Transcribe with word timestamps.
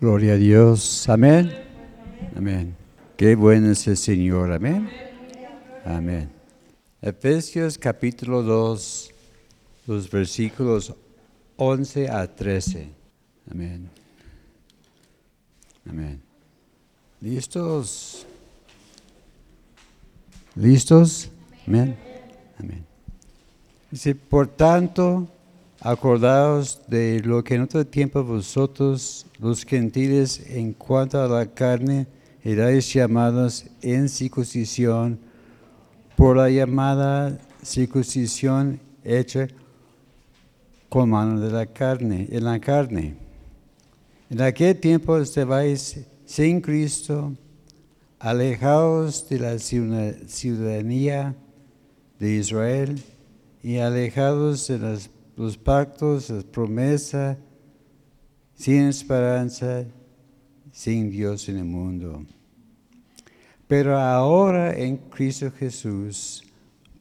Gloria 0.00 0.32
a 0.32 0.36
Dios. 0.36 1.06
Amén. 1.10 1.52
Amén. 2.34 2.74
Qué 3.18 3.34
bueno 3.34 3.70
es 3.70 3.86
el 3.86 3.98
Señor. 3.98 4.50
Amén. 4.50 4.88
Amén. 5.84 6.30
Efesios 7.02 7.76
capítulo 7.76 8.42
2, 8.42 9.10
los 9.86 10.10
versículos 10.10 10.94
11 11.56 12.08
a 12.08 12.34
13. 12.34 12.88
Amén. 13.50 13.90
Amén. 15.86 16.22
¿Listos? 17.20 18.26
¿Listos? 20.54 21.28
Amén. 21.66 21.94
Amén. 22.58 22.86
Dice, 23.90 24.14
por 24.14 24.46
tanto, 24.48 25.28
acordaos 25.80 26.80
de 26.88 27.20
lo 27.20 27.42
que 27.42 27.54
en 27.54 27.62
otro 27.62 27.86
tiempo 27.86 28.22
vosotros, 28.22 29.26
los 29.38 29.64
gentiles, 29.64 30.42
en 30.48 30.74
cuanto 30.74 31.20
a 31.20 31.28
la 31.28 31.46
carne, 31.46 32.06
erais 32.44 32.92
llamados 32.92 33.64
en 33.80 34.08
circuncisión 34.08 35.18
por 36.16 36.36
la 36.36 36.50
llamada 36.50 37.38
circuncisión 37.62 38.80
hecha 39.04 39.48
con 40.88 41.10
mano 41.10 41.40
de 41.40 41.50
la 41.50 41.66
carne, 41.66 42.28
en 42.30 42.44
la 42.44 42.60
carne. 42.60 43.14
En 44.28 44.40
aquel 44.42 44.78
tiempo 44.78 45.18
estabais 45.18 46.00
sin 46.26 46.60
Cristo, 46.60 47.32
alejados 48.18 49.28
de 49.28 49.38
la 49.38 49.58
ciudadanía 49.58 51.34
de 52.18 52.36
Israel 52.36 53.02
y 53.62 53.78
alejados 53.78 54.68
de 54.68 54.78
los 55.40 55.56
pactos, 55.56 56.28
las 56.28 56.44
promesas, 56.44 57.38
sin 58.54 58.88
esperanza, 58.88 59.86
sin 60.70 61.10
Dios 61.10 61.48
en 61.48 61.56
el 61.56 61.64
mundo. 61.64 62.26
Pero 63.66 63.98
ahora 63.98 64.76
en 64.76 64.98
Cristo 64.98 65.50
Jesús, 65.50 66.44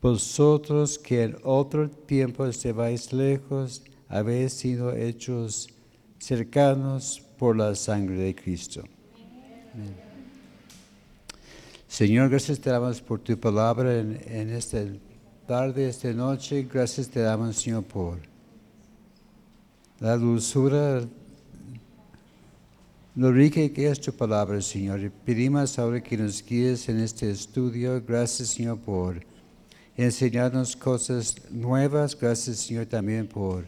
vosotros 0.02 0.98
que 0.98 1.24
en 1.24 1.36
otro 1.44 1.90
tiempo 1.90 2.46
estabais 2.46 3.12
lejos, 3.12 3.84
habéis 4.08 4.54
sido 4.54 4.96
hechos 4.96 5.68
cercanos 6.18 7.22
por 7.38 7.58
la 7.58 7.76
sangre 7.76 8.20
de 8.20 8.36
Cristo. 8.36 8.84
Señor, 11.90 12.30
gracias 12.30 12.58
te 12.58 12.70
damos 12.70 13.02
por 13.02 13.20
tu 13.20 13.38
palabra 13.38 14.00
en, 14.00 14.18
en 14.28 14.50
esta 14.52 14.82
tarde, 15.46 15.90
esta 15.90 16.14
noche. 16.14 16.66
Gracias 16.72 17.10
te 17.10 17.20
damos, 17.20 17.58
Señor, 17.58 17.84
por 17.84 18.29
la 20.00 20.18
dulzura, 20.18 21.02
lo 23.16 23.32
rica 23.32 23.68
que 23.70 23.90
es 23.90 24.00
tu 24.00 24.14
palabra, 24.14 24.62
Señor. 24.62 25.12
Pedimos 25.26 25.78
ahora 25.78 26.02
que 26.02 26.18
nos 26.18 26.44
guíes 26.46 26.88
en 26.88 27.00
este 27.00 27.30
estudio. 27.30 28.02
Gracias, 28.08 28.50
Señor, 28.50 28.80
por 28.80 29.20
enseñarnos 29.98 30.76
cosas 30.76 31.36
nuevas. 31.52 32.18
Gracias, 32.18 32.60
Señor, 32.60 32.86
también 32.86 33.28
por 33.28 33.66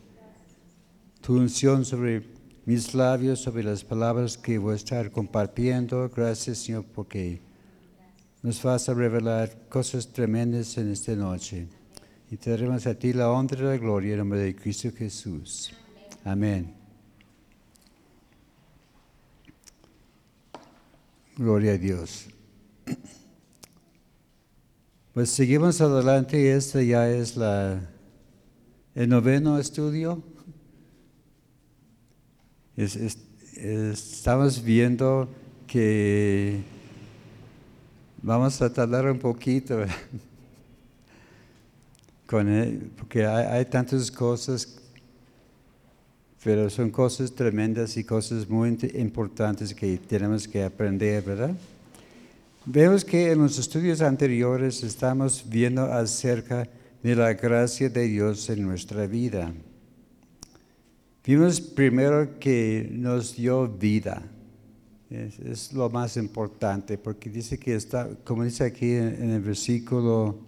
tu 1.19 1.35
unción 1.35 1.83
sobre 1.83 2.23
mis 2.65 2.93
labios, 2.93 3.41
sobre 3.41 3.63
las 3.63 3.83
palabras 3.83 4.37
que 4.37 4.57
voy 4.57 4.73
a 4.73 4.77
estar 4.77 5.11
compartiendo. 5.11 6.09
Gracias, 6.15 6.59
Señor, 6.59 6.85
porque 6.95 7.41
nos 8.41 8.63
vas 8.63 8.87
a 8.87 8.93
revelar 8.93 9.67
cosas 9.67 10.07
tremendas 10.07 10.77
en 10.77 10.91
esta 10.91 11.13
noche. 11.13 11.67
Y 12.29 12.37
te 12.37 12.51
daremos 12.51 12.87
a 12.87 12.95
ti 12.95 13.11
la 13.11 13.29
honra 13.29 13.59
y 13.59 13.63
la 13.63 13.77
gloria 13.77 14.13
en 14.13 14.19
nombre 14.19 14.39
de 14.39 14.55
Cristo 14.55 14.89
Jesús. 14.97 15.73
Amén. 16.23 16.73
Gloria 21.37 21.73
a 21.73 21.77
Dios. 21.77 22.27
Pues 25.13 25.29
seguimos 25.29 25.81
adelante 25.81 26.55
este 26.55 26.87
ya 26.87 27.09
es 27.09 27.35
la, 27.35 27.89
el 28.95 29.09
noveno 29.09 29.57
estudio. 29.59 30.23
estamos 33.55 34.63
viendo 34.63 35.29
que 35.67 36.63
Vamos 38.23 38.61
a 38.61 38.71
tardar 38.71 39.09
un 39.09 39.17
poquito, 39.17 39.79
Con 42.27 42.91
porque 42.95 43.25
hay, 43.25 43.65
tantas 43.65 44.11
cosas, 44.11 44.79
pero 46.43 46.69
son 46.69 46.89
cosas 46.89 47.31
tremendas 47.33 47.97
y 47.97 48.03
cosas 48.03 48.49
muy 48.49 48.77
importantes 48.95 49.73
que 49.73 49.97
tenemos 49.97 50.47
que 50.47 50.63
aprender, 50.63 51.23
¿verdad? 51.23 51.55
Vemos 52.65 53.03
que 53.03 53.31
en 53.31 53.39
los 53.39 53.57
estudios 53.57 54.01
anteriores 54.01 54.83
estamos 54.83 55.43
viendo 55.47 55.83
acerca 55.83 56.67
de 57.01 57.15
la 57.15 57.33
gracia 57.33 57.89
de 57.89 58.03
Dios 58.07 58.49
en 58.49 58.63
nuestra 58.63 59.07
vida. 59.07 59.51
Vimos 61.25 61.61
primero 61.61 62.39
que 62.39 62.87
nos 62.91 63.35
dio 63.35 63.67
vida. 63.67 64.23
Es, 65.09 65.73
lo 65.73 65.89
más 65.89 66.17
importante, 66.17 66.97
porque 66.97 67.29
dice 67.29 67.59
que 67.59 67.75
está, 67.75 68.09
como 68.23 68.43
dice 68.43 68.63
aquí 68.63 68.91
en, 68.93 69.31
el 69.31 69.41
versículo 69.41 70.39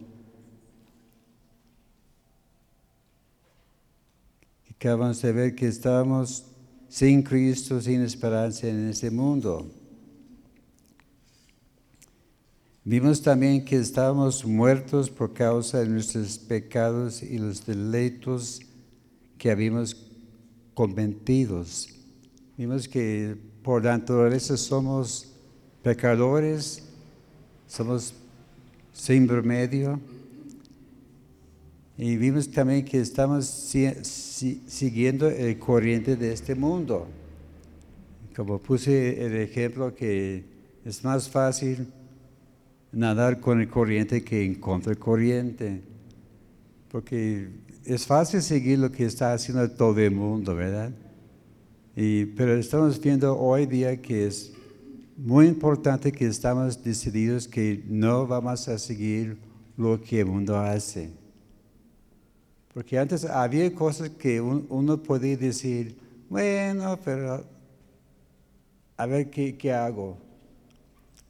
que 4.84 4.90
acabamos 4.90 5.22
de 5.22 5.32
ver, 5.32 5.56
que 5.56 5.68
estábamos 5.68 6.44
sin 6.90 7.24
Cristo, 7.24 7.80
sin 7.80 8.02
esperanza 8.02 8.68
en 8.68 8.90
este 8.90 9.10
mundo. 9.10 9.66
Vimos 12.84 13.22
también 13.22 13.64
que 13.64 13.78
estábamos 13.78 14.44
muertos 14.44 15.10
por 15.10 15.34
causa 15.34 15.80
de 15.80 15.88
nuestros 15.88 16.38
pecados 16.38 17.24
y 17.24 17.38
los 17.38 17.66
delitos 17.66 18.60
que 19.38 19.52
habíamos 19.52 19.96
cometidos. 20.74 21.88
Vimos 22.58 22.86
que 22.86 23.38
por 23.64 23.86
naturaleza 23.86 24.58
somos 24.58 25.32
pecadores, 25.82 26.84
somos 27.70 28.14
sin 28.92 29.30
remedio. 29.30 29.98
Y 31.98 32.18
vimos 32.18 32.52
también 32.52 32.84
que 32.84 33.00
estamos 33.00 33.46
siguiendo 34.68 35.30
el 35.30 35.58
corriente 35.58 36.16
de 36.16 36.34
este 36.34 36.56
mundo. 36.56 37.08
Como 38.36 38.60
puse 38.60 39.26
el 39.26 39.36
ejemplo 39.38 39.94
que 39.94 40.44
es 40.86 41.04
más 41.04 41.30
fácil 41.30 41.88
nadar 42.92 43.40
con 43.40 43.62
el 43.62 43.70
corriente 43.70 44.24
que 44.24 44.44
en 44.44 44.56
contra 44.56 44.96
corriente. 44.96 45.82
Porque 46.90 47.50
es 47.86 48.06
fácil 48.06 48.42
seguir 48.42 48.80
lo 48.80 48.92
que 48.92 49.06
está 49.06 49.34
haciendo 49.34 49.70
todo 49.72 50.00
el 50.00 50.12
mundo, 50.12 50.56
¿verdad? 50.56 50.92
pero 52.36 52.56
estamos 52.56 53.00
viendo 53.00 53.38
hoy 53.38 53.68
día 53.68 54.02
que 54.02 54.26
es 54.26 54.52
muy 55.16 55.46
importante 55.48 56.12
que 56.12 56.26
estamos 56.26 56.84
decididos 56.84 57.48
que 57.48 57.84
no 57.88 58.26
vamos 58.26 58.68
a 58.68 58.80
seguir 58.80 59.38
lo 59.78 60.02
que 60.02 60.22
el 60.22 60.26
mundo 60.26 60.58
hace. 60.58 61.12
Porque 62.74 62.98
antes 62.98 63.26
había 63.26 63.74
cosas 63.74 64.10
que 64.10 64.42
uno 64.42 65.02
podía 65.02 65.38
decir, 65.38 65.96
bueno, 66.30 67.00
pero 67.04 67.46
a 68.98 69.06
ver 69.06 69.30
qué, 69.30 69.56
qué 69.58 69.72
hago. 69.72 70.18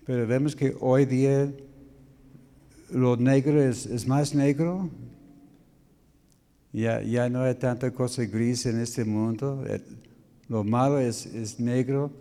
Pero 0.05 0.25
vemos 0.27 0.55
que 0.55 0.75
hoy 0.79 1.05
día 1.05 1.51
lo 2.91 3.17
negro 3.17 3.61
es, 3.61 3.85
es 3.85 4.07
más 4.07 4.33
negro. 4.33 4.89
Ya, 6.71 7.01
ya 7.01 7.29
no 7.29 7.43
hay 7.43 7.55
tanta 7.55 7.91
cosa 7.91 8.23
gris 8.23 8.65
en 8.65 8.79
este 8.79 9.05
mundo. 9.05 9.63
Lo 10.47 10.63
malo 10.63 10.99
es, 10.99 11.59
negro 11.59 12.11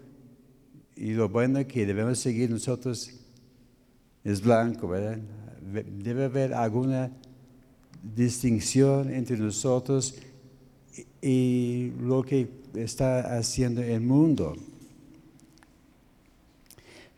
y 0.97 1.13
lo 1.13 1.29
bueno 1.29 1.67
que 1.67 1.87
debemos 1.87 2.19
seguir 2.19 2.51
nosotros 2.51 3.11
es 4.25 4.43
blanco, 4.43 4.89
¿verdad? 4.89 5.19
Debe 5.61 6.25
haber 6.25 6.55
alguna 6.55 7.11
distinción 8.03 9.13
entre 9.13 9.37
nosotros 9.37 10.15
y 11.21 11.93
lo 12.01 12.23
que 12.23 12.49
está 12.75 13.37
haciendo 13.37 13.83
el 13.83 14.01
mundo. 14.01 14.55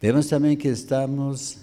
Vemos 0.00 0.28
también 0.28 0.58
que 0.58 0.70
estamos, 0.70 1.58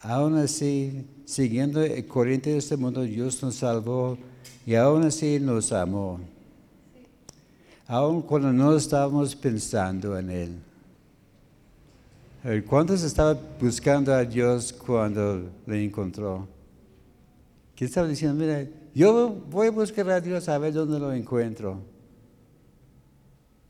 aún 0.00 0.36
así, 0.36 1.04
siguiendo 1.24 1.82
el 1.82 2.06
corriente 2.06 2.50
de 2.50 2.58
este 2.58 2.76
mundo, 2.76 3.02
Dios 3.02 3.42
nos 3.42 3.56
salvó 3.56 4.16
y 4.64 4.74
aún 4.74 5.02
así 5.04 5.40
nos 5.40 5.72
amó 5.72 6.20
aun 7.86 8.22
cuando 8.22 8.52
no 8.52 8.76
estábamos 8.76 9.36
pensando 9.36 10.18
en 10.18 10.30
Él. 10.30 10.58
¿Cuántos 12.66 13.02
estaban 13.02 13.38
buscando 13.60 14.12
a 14.12 14.24
Dios 14.24 14.72
cuando 14.72 15.50
le 15.66 15.84
encontró? 15.84 16.46
¿Quién 17.76 17.88
estaba 17.88 18.06
diciendo, 18.06 18.36
mira, 18.36 18.66
yo 18.94 19.30
voy 19.50 19.66
a 19.68 19.70
buscar 19.70 20.08
a 20.10 20.20
Dios 20.20 20.48
a 20.48 20.58
ver 20.58 20.72
dónde 20.72 20.98
lo 20.98 21.12
encuentro? 21.12 21.80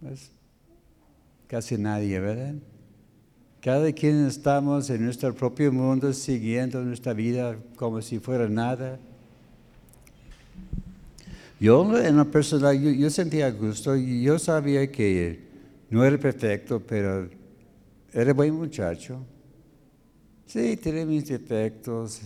Pues, 0.00 0.30
casi 1.46 1.78
nadie, 1.78 2.20
¿verdad? 2.20 2.54
Cada 3.62 3.90
quien 3.92 4.26
estamos 4.26 4.90
en 4.90 5.06
nuestro 5.06 5.34
propio 5.34 5.72
mundo 5.72 6.12
siguiendo 6.12 6.82
nuestra 6.82 7.14
vida 7.14 7.56
como 7.76 8.02
si 8.02 8.18
fuera 8.18 8.46
nada. 8.46 8.98
Yo 11.58 11.98
en 11.98 12.16
lo 12.18 12.30
personal, 12.30 12.78
yo, 12.78 12.90
yo 12.90 13.08
sentía 13.08 13.50
gusto 13.50 13.96
yo 13.96 14.38
sabía 14.38 14.90
que 14.92 15.38
no 15.88 16.04
era 16.04 16.18
perfecto, 16.18 16.78
pero 16.78 17.30
era 18.12 18.34
buen 18.34 18.54
muchacho. 18.54 19.24
Sí, 20.46 20.76
tenía 20.76 21.06
mis 21.06 21.26
defectos, 21.26 22.20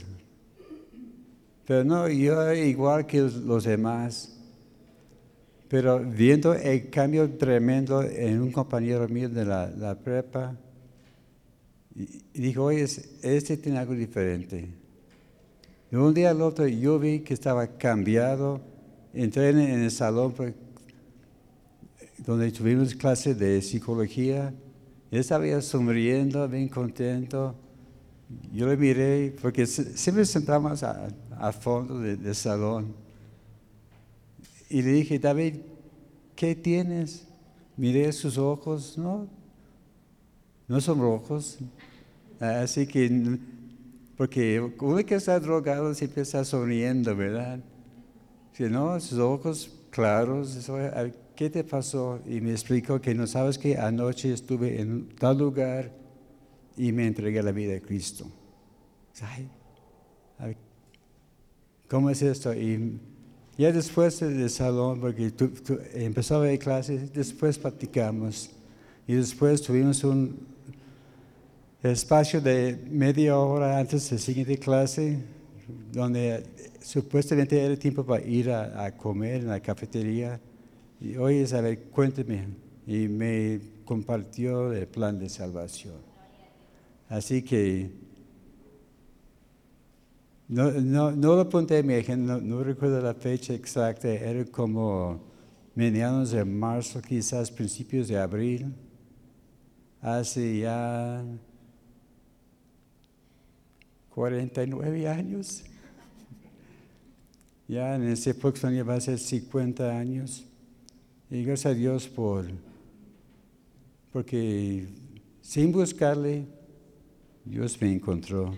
pero 1.68 1.84
no, 1.84 2.08
yo 2.08 2.50
igual 2.54 3.06
que 3.06 3.20
los 3.20 3.64
demás. 3.64 4.34
Pero 5.68 5.98
viendo 5.98 6.54
el 6.54 6.88
cambio 6.88 7.30
tremendo 7.36 8.02
en 8.02 8.40
un 8.40 8.50
compañero 8.50 9.06
mío 9.06 9.28
de 9.28 9.44
la, 9.44 9.98
prepa, 10.02 10.56
dijo, 12.32 12.64
oye, 12.64 12.84
este 12.84 13.58
tiene 13.58 13.78
algo 13.78 13.92
diferente. 13.92 14.70
Y 15.92 15.96
un 15.96 16.14
día 16.14 16.30
al 16.30 16.40
otro 16.40 16.66
yo 16.66 16.98
vi 16.98 17.20
que 17.20 17.34
estaba 17.34 17.66
cambiado, 17.66 18.62
entré 19.12 19.50
en 19.50 19.58
el 19.58 19.90
salón 19.90 20.32
pues, 20.32 20.54
donde 22.24 22.50
tuvimos 22.50 22.94
clase 22.94 23.34
de 23.34 23.60
psicología, 23.60 24.54
él 25.10 25.20
estaba 25.20 25.60
sonriendo, 25.60 26.48
bien 26.48 26.68
contento. 26.68 27.54
Yo 28.54 28.66
le 28.66 28.76
miré, 28.78 29.36
porque 29.42 29.66
siempre 29.66 30.24
sentamos 30.24 30.82
al 31.38 31.52
fondo 31.52 32.00
del 32.00 32.34
salón. 32.34 32.94
Y 34.68 34.82
le 34.82 34.92
dije, 34.92 35.18
David, 35.18 35.56
¿qué 36.36 36.54
tienes? 36.54 37.26
Miré 37.76 38.12
sus 38.12 38.36
ojos, 38.36 38.98
no, 38.98 39.28
no 40.66 40.80
son 40.80 41.00
rojos. 41.00 41.58
Así 42.40 42.86
que, 42.86 43.38
porque 44.16 44.60
uno 44.80 44.96
que 45.06 45.14
está 45.14 45.38
drogado 45.40 45.94
siempre 45.94 46.22
está 46.22 46.44
sonriendo, 46.44 47.16
¿verdad? 47.16 47.60
Si 48.52 48.64
no, 48.64 48.98
sus 49.00 49.18
ojos 49.18 49.70
claros, 49.90 50.68
¿qué 51.36 51.48
te 51.48 51.64
pasó? 51.64 52.20
Y 52.26 52.40
me 52.40 52.50
explicó 52.50 53.00
que 53.00 53.14
no 53.14 53.26
sabes 53.26 53.56
que 53.58 53.78
anoche 53.78 54.32
estuve 54.32 54.80
en 54.80 55.08
tal 55.16 55.38
lugar 55.38 55.92
y 56.76 56.92
me 56.92 57.06
entregué 57.06 57.42
la 57.42 57.52
vida 57.52 57.76
a 57.76 57.80
Cristo. 57.80 58.26
¿Cómo 61.88 62.10
es 62.10 62.20
esto? 62.20 62.54
Y 62.54 63.00
ya 63.56 63.72
después 63.72 64.20
del 64.20 64.50
salón, 64.50 65.00
porque 65.00 65.32
empezaba 65.94 66.46
a 66.46 66.56
clases, 66.58 67.12
después 67.12 67.58
platicamos. 67.58 68.50
Y 69.06 69.14
después 69.14 69.62
tuvimos 69.62 70.04
un 70.04 70.38
espacio 71.82 72.42
de 72.42 72.78
media 72.90 73.38
hora 73.38 73.78
antes 73.78 74.10
de 74.10 74.16
la 74.16 74.22
siguiente 74.22 74.58
clase, 74.58 75.18
donde 75.90 76.44
supuestamente 76.82 77.58
era 77.58 77.74
tiempo 77.76 78.04
para 78.04 78.22
ir 78.22 78.50
a, 78.50 78.94
comer 78.94 79.36
en 79.36 79.48
la 79.48 79.60
cafetería. 79.60 80.38
Y 81.00 81.16
oye, 81.16 81.46
a 81.56 81.60
ver, 81.62 81.84
cuénteme. 81.84 82.48
Y 82.86 83.08
me 83.08 83.60
compartió 83.86 84.72
el 84.72 84.86
plan 84.86 85.18
de 85.18 85.30
salvación. 85.30 85.96
Así 87.08 87.42
que 87.42 88.07
no, 90.48 90.70
no, 90.72 91.12
no 91.12 91.34
lo 91.36 91.40
apunté 91.42 91.82
mi 91.82 91.94
agenda, 91.94 92.40
no, 92.40 92.62
recuerdo 92.62 93.02
la 93.02 93.12
fecha 93.12 93.52
exacta, 93.52 94.08
era 94.08 94.46
como 94.46 95.20
mediados 95.74 96.30
de 96.30 96.42
marzo, 96.42 97.02
quizás 97.02 97.50
principios 97.50 98.08
de 98.08 98.18
abril, 98.18 98.74
hace 100.00 100.60
ya 100.60 101.22
49 104.08 105.08
años. 105.08 105.64
Ya 107.68 107.94
en 107.96 108.04
ese 108.04 108.32
próximo 108.32 108.70
año 108.70 108.84
va 108.86 108.94
a 108.94 109.00
ser 109.02 109.18
50 109.18 109.98
años. 109.98 110.46
Y 111.30 111.44
gracias 111.44 111.72
a 111.72 111.74
Dios 111.74 112.08
por, 112.08 112.46
porque 114.10 114.88
sin 115.42 115.70
buscarle, 115.70 116.46
Dios 117.44 117.78
me 117.80 117.92
encontró 117.92 118.54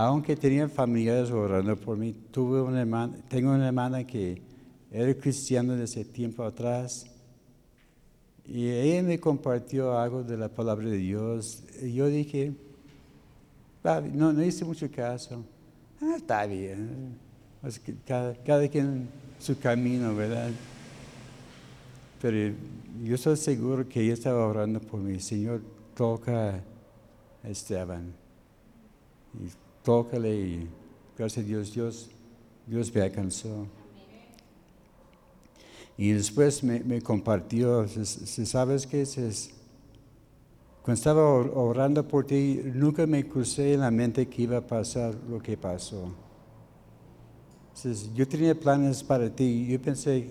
aunque 0.00 0.36
tenía 0.36 0.68
familiares 0.68 1.28
orando 1.32 1.76
por 1.76 1.96
mí, 1.96 2.12
tuve 2.30 2.62
una 2.62 2.82
hermana, 2.82 3.18
tengo 3.28 3.50
una 3.50 3.66
hermana 3.66 4.06
que 4.06 4.40
era 4.92 5.12
cristiana 5.12 5.74
desde 5.74 6.04
tiempo 6.04 6.44
atrás 6.44 7.04
y 8.46 8.68
ella 8.68 9.02
me 9.02 9.18
compartió 9.18 9.98
algo 9.98 10.22
de 10.22 10.36
la 10.36 10.48
palabra 10.48 10.88
de 10.88 10.98
Dios. 10.98 11.64
Yo 11.82 12.06
dije, 12.06 12.52
no, 14.14 14.32
no 14.32 14.44
hice 14.44 14.64
mucho 14.64 14.88
caso. 14.88 15.44
Ah, 16.00 16.14
está 16.16 16.46
bien. 16.46 17.18
cada, 18.06 18.68
quien 18.68 19.08
su 19.40 19.58
camino, 19.58 20.14
¿verdad? 20.14 20.50
Pero 22.22 22.54
yo 23.02 23.16
estoy 23.16 23.36
seguro 23.36 23.88
que 23.88 24.00
ella 24.00 24.14
estaba 24.14 24.46
orando 24.46 24.78
por 24.78 25.00
mí. 25.00 25.18
Señor, 25.18 25.60
toca 25.96 26.62
a 27.42 27.48
Esteban. 27.48 28.14
Tócale 29.88 30.36
y 30.36 30.68
gracias 31.16 31.42
a 31.42 31.48
Dios, 31.48 31.72
Dios, 31.72 32.10
Dios 32.66 32.94
me 32.94 33.00
alcanzó. 33.00 33.66
Y 35.96 36.10
después 36.10 36.62
me, 36.62 37.00
compartió, 37.00 37.86
sabes 37.88 38.86
qué 38.86 39.00
es, 39.00 39.50
cuando 40.82 40.92
estaba 40.92 41.22
orando 41.24 42.06
por 42.06 42.26
ti, 42.26 42.60
nunca 42.74 43.06
me 43.06 43.26
crucé 43.26 43.72
en 43.72 43.80
la 43.80 43.90
mente 43.90 44.28
que 44.28 44.42
iba 44.42 44.58
a 44.58 44.66
pasar 44.66 45.14
lo 45.26 45.40
que 45.40 45.56
pasó. 45.56 46.12
yo 48.14 48.28
tenía 48.28 48.54
planes 48.54 49.02
para 49.02 49.34
ti. 49.34 49.68
Yo 49.70 49.80
pensé, 49.80 50.30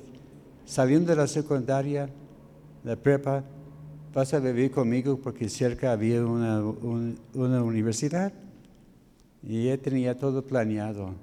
saliendo 0.65 1.09
de 1.09 1.15
la 1.15 1.25
secundaria, 1.25 2.07
la 2.83 2.95
prepa, 2.95 3.43
vas 4.13 4.31
a 4.35 4.39
vivir 4.39 4.69
conmigo 4.69 5.17
porque 5.17 5.49
cerca 5.49 5.93
había 5.93 6.23
una, 6.23 6.61
una 7.33 7.63
universidad. 7.63 8.31
Y 9.43 9.67
él 9.67 9.79
tenía 9.79 10.17
todo 10.17 10.45
planeado, 10.45 11.13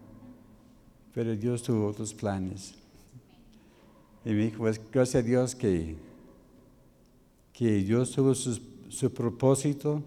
pero 1.15 1.35
Dios 1.37 1.63
tuvo 1.63 1.89
otros 1.89 2.15
planes. 2.15 2.75
Y 4.25 4.31
me 4.31 4.45
dijo, 4.45 4.59
pues 4.59 4.81
gracias 4.91 5.23
a 5.23 5.27
Dios 5.27 5.55
que, 5.55 5.97
que 7.53 7.77
Dios 7.79 8.13
tuvo 8.13 8.35
su, 8.35 8.59
su 8.89 9.13
propósito 9.13 10.03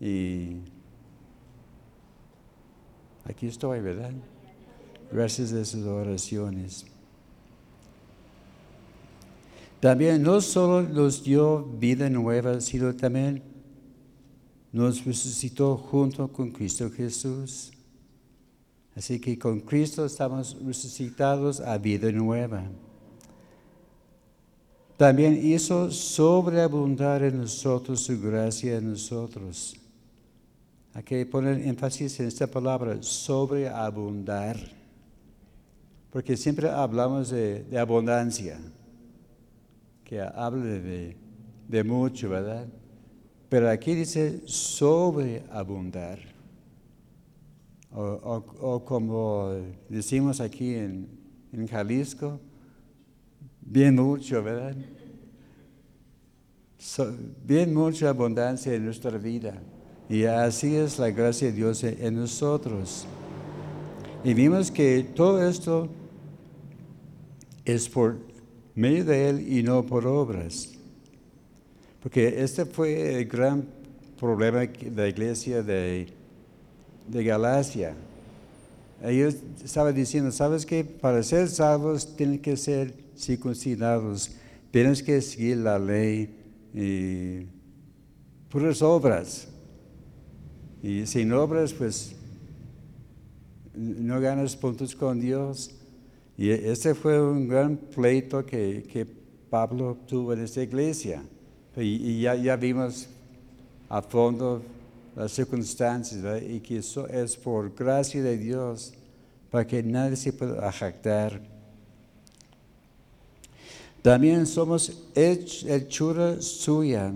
y 0.00 0.56
aquí 3.24 3.46
estoy, 3.46 3.80
¿verdad? 3.80 4.12
Gracias 5.10 5.52
a 5.52 5.64
sus 5.64 5.84
oraciones. 5.84 6.86
También 9.80 10.22
no 10.22 10.40
solo 10.40 10.82
nos 10.88 11.24
dio 11.24 11.64
vida 11.64 12.08
nueva, 12.08 12.60
sino 12.60 12.94
también 12.94 13.42
nos 14.72 15.04
resucitó 15.04 15.76
junto 15.76 16.28
con 16.28 16.50
Cristo 16.50 16.90
Jesús. 16.90 17.70
Así 18.96 19.20
que 19.20 19.38
con 19.38 19.60
Cristo 19.60 20.06
estamos 20.06 20.56
resucitados 20.64 21.60
a 21.60 21.76
vida 21.78 22.10
nueva. 22.10 22.64
También 24.96 25.38
hizo 25.42 25.90
sobreabundar 25.90 27.22
en 27.22 27.38
nosotros 27.38 28.00
su 28.00 28.20
gracia 28.20 28.76
en 28.76 28.90
nosotros. 28.90 29.76
Hay 30.94 31.02
que 31.02 31.24
poner 31.26 31.60
énfasis 31.66 32.20
en 32.20 32.28
esta 32.28 32.46
palabra, 32.46 33.02
sobreabundar. 33.02 34.56
Porque 36.10 36.36
siempre 36.36 36.68
hablamos 36.68 37.30
de, 37.30 37.66
abundancia, 37.78 38.60
que 40.04 40.20
habla 40.20 40.64
de, 40.64 41.16
de 41.66 41.84
mucho, 41.84 42.28
¿verdad? 42.28 42.68
Pero 43.52 43.68
aquí 43.68 43.94
dice 43.94 44.40
sobreabundar. 44.46 46.18
O, 47.94 48.42
o, 48.62 48.82
como 48.82 49.52
decimos 49.90 50.40
aquí 50.40 50.74
en, 50.74 51.06
en 51.52 51.68
Jalisco, 51.68 52.40
bien 53.60 53.96
mucho, 53.96 54.42
¿verdad? 54.42 54.74
bien 57.46 57.74
mucha 57.74 58.08
abundancia 58.08 58.72
en 58.72 58.86
nuestra 58.86 59.18
vida. 59.18 59.60
Y 60.08 60.24
así 60.24 60.74
es 60.74 60.98
la 60.98 61.10
gracia 61.10 61.48
de 61.48 61.52
Dios 61.52 61.84
en 61.84 62.14
nosotros. 62.14 63.06
Y 64.24 64.32
vimos 64.32 64.70
que 64.70 65.02
todo 65.14 65.46
esto 65.46 65.90
es 67.66 67.86
por 67.86 68.16
medio 68.74 69.04
de 69.04 69.28
Él 69.28 69.46
y 69.46 69.62
no 69.62 69.84
por 69.84 70.06
obras. 70.06 70.78
Porque 72.02 72.42
este 72.42 72.64
fue 72.64 73.20
el 73.20 73.26
gran 73.26 73.64
problema 74.18 74.60
de 74.60 74.90
la 74.94 75.08
iglesia 75.08 75.62
de, 75.62 76.08
de 77.08 77.24
Galacia. 77.24 77.94
Ellos 79.02 79.36
estaban 79.64 79.94
diciendo, 79.94 80.30
¿sabes 80.30 80.64
qué? 80.64 80.84
Para 80.84 81.22
ser 81.22 81.48
salvos 81.48 82.16
tienen 82.16 82.38
que 82.38 82.56
ser 82.56 82.94
circuncidados, 83.16 84.30
tienes 84.70 85.02
que 85.02 85.20
seguir 85.20 85.58
la 85.58 85.78
ley 85.78 86.34
y 86.74 87.46
puras 88.48 88.82
obras. 88.82 89.48
Y 90.82 91.06
sin 91.06 91.32
obras, 91.32 91.72
pues 91.72 92.14
no 93.74 94.20
ganas 94.20 94.56
puntos 94.56 94.94
con 94.94 95.20
Dios. 95.20 95.70
Y 96.36 96.50
ese 96.50 96.94
fue 96.94 97.20
un 97.20 97.48
gran 97.48 97.76
pleito 97.76 98.44
que, 98.44 99.22
Pablo 99.48 99.98
tuvo 100.06 100.32
en 100.32 100.40
esta 100.40 100.62
iglesia. 100.62 101.22
Y, 101.76 102.20
ya, 102.20 102.56
vimos 102.56 103.08
a 103.88 104.02
fondo 104.02 104.62
las 105.16 105.32
circunstancias, 105.32 106.42
y 106.42 106.60
que 106.60 106.78
eso 106.78 107.06
es 107.08 107.36
por 107.36 107.74
gracia 107.74 108.22
de 108.22 108.36
Dios, 108.36 108.92
para 109.50 109.66
que 109.66 109.82
nadie 109.82 110.16
se 110.16 110.32
pueda 110.32 110.70
jactar. 110.72 111.40
También 114.02 114.46
somos 114.46 114.92
hechura 115.14 116.40
suya 116.42 117.12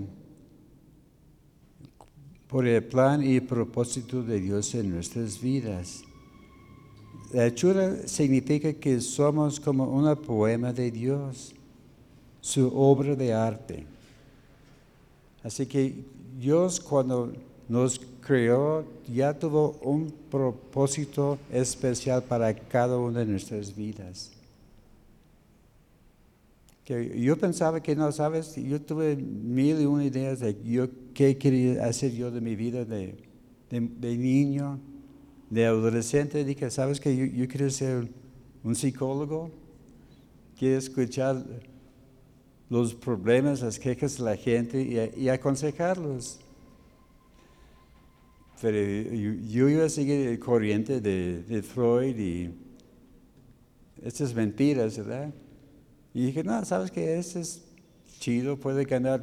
por 2.46 2.66
el 2.66 2.84
plan 2.84 3.22
y 3.22 3.40
propósito 3.40 4.22
de 4.22 4.40
Dios 4.40 4.74
en 4.74 4.90
nuestras 4.90 5.40
vidas. 5.40 6.02
La 7.32 7.46
hechura 7.46 8.06
significa 8.06 8.72
que 8.72 9.00
somos 9.00 9.58
como 9.58 9.84
una 9.84 10.14
poema 10.14 10.72
de 10.72 10.90
Dios, 10.90 11.54
su 12.40 12.68
obra 12.68 13.16
de 13.16 13.32
arte. 13.34 13.95
Así 15.46 15.64
que 15.64 16.04
Dios 16.36 16.80
cuando 16.80 17.32
nos 17.68 18.00
creó 18.20 18.84
ya 19.14 19.32
tuvo 19.38 19.78
un 19.80 20.12
propósito 20.28 21.38
especial 21.52 22.24
para 22.24 22.52
cada 22.52 22.98
una 22.98 23.20
de 23.20 23.26
nuestras 23.26 23.76
vidas. 23.76 24.32
Que 26.84 27.20
yo 27.20 27.38
pensaba 27.38 27.80
que 27.80 27.94
no, 27.94 28.10
sabes, 28.10 28.56
yo 28.56 28.80
tuve 28.80 29.14
mil 29.14 29.80
y 29.80 29.84
una 29.84 30.04
ideas 30.04 30.40
de 30.40 30.56
yo, 30.64 30.88
qué 31.14 31.38
quería 31.38 31.86
hacer 31.86 32.12
yo 32.12 32.32
de 32.32 32.40
mi 32.40 32.56
vida 32.56 32.84
de, 32.84 33.14
de 33.70 34.16
niño 34.16 34.80
de 35.48 35.64
adolescente 35.64 36.44
dije, 36.44 36.68
¿sabes 36.72 36.98
que 36.98 37.30
yo, 37.32 37.46
quiero 37.46 37.70
ser 37.70 38.08
un 38.64 38.74
psicólogo? 38.74 39.52
Quiero 40.58 40.78
escuchar 40.78 41.44
los 42.68 42.94
problemas, 42.94 43.60
las 43.60 43.78
quejas 43.78 44.18
de 44.18 44.24
la 44.24 44.36
gente 44.36 45.12
y, 45.16 45.28
aconsejarlos. 45.28 46.40
Pero 48.60 48.78
yo, 48.78 49.68
iba 49.68 49.84
a 49.84 49.88
seguir 49.88 50.28
el 50.28 50.38
corriente 50.38 51.00
de, 51.00 51.62
Freud 51.62 52.16
y 52.18 52.50
estas 54.02 54.34
mentiras, 54.34 54.96
¿verdad? 54.96 55.30
Y 56.14 56.26
dije, 56.26 56.42
no, 56.42 56.64
¿sabes 56.64 56.90
que 56.90 57.18
Este 57.18 57.40
es 57.40 57.62
chido, 58.18 58.56
puede 58.56 58.84
ganar 58.84 59.22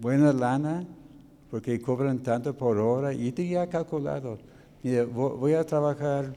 buena 0.00 0.32
lana 0.32 0.84
porque 1.50 1.80
cobran 1.80 2.18
tanto 2.22 2.56
por 2.56 2.78
hora 2.78 3.12
y 3.12 3.30
te 3.30 3.58
ha 3.58 3.68
calculado 3.68 4.38
voy 5.12 5.54
a 5.54 5.64
trabajar 5.64 6.34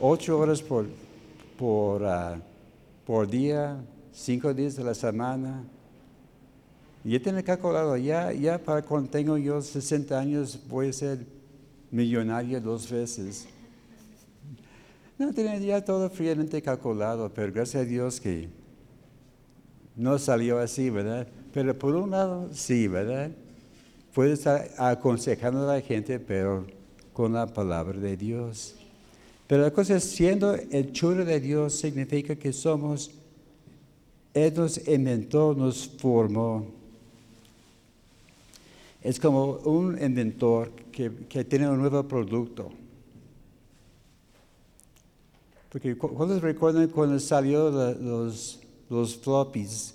ocho 0.00 0.38
horas 0.38 0.62
por, 0.62 2.04
ah, 2.04 2.36
por 3.06 3.28
día, 3.28 3.76
cinco 4.18 4.52
días 4.52 4.76
de 4.76 4.84
la 4.84 4.94
semana. 4.94 5.64
Yo 7.04 7.22
tengo 7.22 7.42
calculado, 7.44 7.96
ya, 7.96 8.32
ya 8.32 8.58
para 8.58 8.82
cuando 8.82 9.08
tengo 9.08 9.38
yo 9.38 9.62
60 9.62 10.18
años 10.18 10.58
voy 10.68 10.88
a 10.88 10.92
ser 10.92 11.24
millonario 11.90 12.60
dos 12.60 12.90
veces. 12.90 13.46
No, 15.18 15.32
tenía 15.32 15.56
ya 15.58 15.84
todo 15.84 16.10
fríamente 16.10 16.60
calculado, 16.60 17.32
pero 17.32 17.52
gracias 17.52 17.82
a 17.82 17.86
Dios 17.86 18.20
que 18.20 18.48
no 19.96 20.18
salió 20.18 20.58
así, 20.58 20.90
¿verdad? 20.90 21.26
Pero 21.52 21.78
por 21.78 21.94
un 21.94 22.10
lado, 22.10 22.50
sí, 22.52 22.88
¿verdad? 22.88 23.30
Puede 24.14 24.32
estar 24.32 24.68
aconsejando 24.78 25.68
a 25.68 25.76
la 25.76 25.80
gente, 25.80 26.18
pero 26.18 26.66
con 27.12 27.32
la 27.32 27.46
palabra 27.46 27.98
de 27.98 28.16
Dios. 28.16 28.76
Pero 29.46 29.62
la 29.62 29.70
cosa 29.70 29.96
es, 29.96 30.04
siendo 30.04 30.54
el 30.54 30.92
chulo 30.92 31.24
de 31.24 31.40
Dios 31.40 31.74
significa 31.74 32.36
que 32.36 32.52
somos, 32.52 33.10
Él 34.46 34.54
nos 34.54 34.88
inventó, 34.88 35.54
nos 35.54 35.88
formó. 35.88 36.66
Es 39.02 39.18
como 39.18 39.52
un 39.64 40.00
inventor 40.02 40.70
que, 40.92 41.10
tiene 41.44 41.68
un 41.68 41.78
nuevo 41.78 42.02
producto. 42.06 42.70
Porque 45.70 45.96
¿cuántos 45.96 46.40
recuerdan 46.40 46.88
cuando 46.88 47.18
salió 47.20 47.70
los, 47.70 48.60
los 48.88 49.16
floppies? 49.16 49.94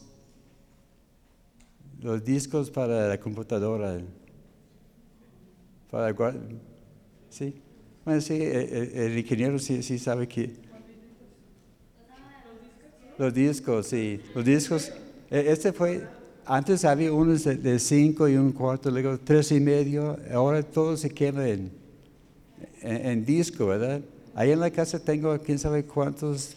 Los 2.01 2.23
discos 2.23 2.69
para 2.69 3.07
la 3.07 3.19
computadora. 3.19 3.99
Sí. 7.29 7.53
Bueno, 8.03 8.19
sí, 8.19 8.33
el, 8.41 9.17
ingeniero 9.17 9.59
sí, 9.59 9.99
sabe 9.99 10.27
que... 10.27 10.62
Los 13.17 13.33
discos, 13.33 13.87
sí. 13.87 14.19
Los 14.33 14.45
discos. 14.45 14.91
E, 15.29 15.51
este 15.51 15.71
fue, 15.71 16.07
antes 16.45 16.83
había 16.85 17.11
unos 17.11 17.43
de, 17.43 17.79
cinco 17.79 18.27
y 18.27 18.35
un 18.35 18.51
cuarto, 18.51 18.89
luego 18.89 19.19
tres 19.19 19.51
y 19.51 19.59
medio. 19.59 20.17
Ahora 20.31 20.63
todo 20.63 20.97
se 20.97 21.09
quema 21.09 21.47
en, 21.47 21.71
en, 22.81 23.25
disco, 23.25 23.67
¿verdad? 23.67 24.01
Ahí 24.35 24.51
en 24.51 24.59
la 24.59 24.71
casa 24.71 24.99
tengo 24.99 25.37
quién 25.39 25.59
sabe 25.59 25.83
cuántos 25.83 26.55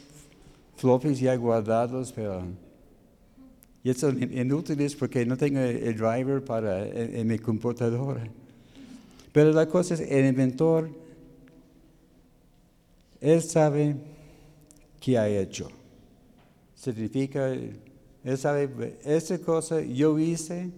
floppies 0.77 1.21
ya 1.21 1.35
guardados, 1.37 2.13
pero... 2.13 2.43
Y 3.85 3.95
son 3.95 4.21
inútiles 4.21 4.97
porque 4.97 5.25
no 5.25 5.37
tengo 5.37 5.61
el 5.61 5.97
driver 5.97 6.45
para 6.45 6.89
en 6.89 7.25
mi 7.29 7.39
computadora. 7.39 8.29
Pero 9.31 9.53
la 9.53 9.69
cosa 9.69 9.95
es, 9.95 10.01
el 10.01 10.27
inventor, 10.27 10.91
él 13.21 13.43
sabe 13.43 13.95
qué 14.99 15.17
ha 15.17 15.29
hecho. 15.29 15.69
Significa, 16.77 17.49
él 17.49 18.39
sabe, 18.39 18.99
esa 19.05 19.39
cosa 19.39 19.81
yo 19.81 20.19
hice 20.19 20.71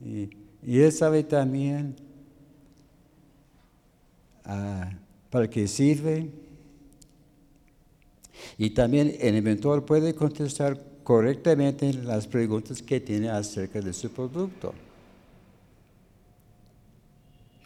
y, 0.00 0.30
él 0.66 0.90
sabe 0.90 1.22
también 1.22 1.94
ah, 4.44 4.90
para 5.30 5.48
qué 5.48 5.68
sirve. 5.68 6.30
Y 8.56 8.70
también 8.70 9.14
el 9.20 9.36
inventor 9.36 9.84
puede 9.84 10.14
contestar 10.14 10.80
correctamente 11.04 11.92
las 11.92 12.26
preguntas 12.26 12.80
que 12.80 12.98
tiene 12.98 13.28
acerca 13.28 13.80
de 13.80 13.92
su 13.92 14.10
producto. 14.10 14.72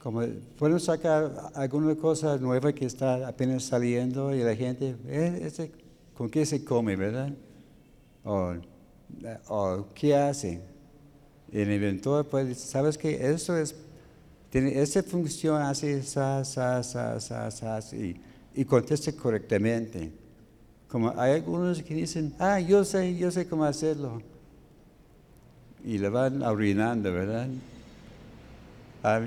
Como 0.03 0.23
pueden 0.59 0.81
sacar 0.81 1.51
alguna 1.55 1.95
cosa 1.95 2.37
nueva 2.39 2.73
que 2.73 2.87
está 2.87 3.29
apenas 3.29 3.65
saliendo 3.65 4.35
y 4.35 4.43
la 4.43 4.57
gente, 4.57 4.97
eh, 5.07 5.71
¿con 6.15 6.29
qué 6.29 6.45
se 6.45 6.65
come, 6.65 6.97
verdad? 6.97 7.33
O, 8.25 9.87
¿qué 9.95 10.15
hace? 10.15 10.61
El 11.51 11.73
inventor 11.73 12.27
puede 12.27 12.55
¿sabes 12.55 12.99
qué? 12.99 13.31
Eso 13.31 13.57
es, 13.57 13.75
tiene 14.51 14.81
esa 14.81 15.03
función, 15.03 15.63
hace 15.63 16.03
sa, 16.03 16.45
sa, 16.45 16.83
sa, 16.83 17.19
sa, 17.21 17.51
sa, 17.51 17.81
y, 17.97 18.21
y 18.55 18.65
conteste 18.65 19.15
correctamente. 19.15 20.13
Como 20.89 21.13
hay 21.19 21.35
algunos 21.35 21.83
que 21.83 21.95
dicen, 21.95 22.35
ah, 22.39 22.61
yo 22.61 22.85
sé, 22.85 23.17
yo 23.17 23.31
sé 23.31 23.47
cómo 23.47 23.65
hacerlo. 23.65 24.23
Y 25.85 25.99
le 25.99 26.09
van 26.09 26.43
arruinando, 26.43 27.13
¿verdad? 27.13 27.49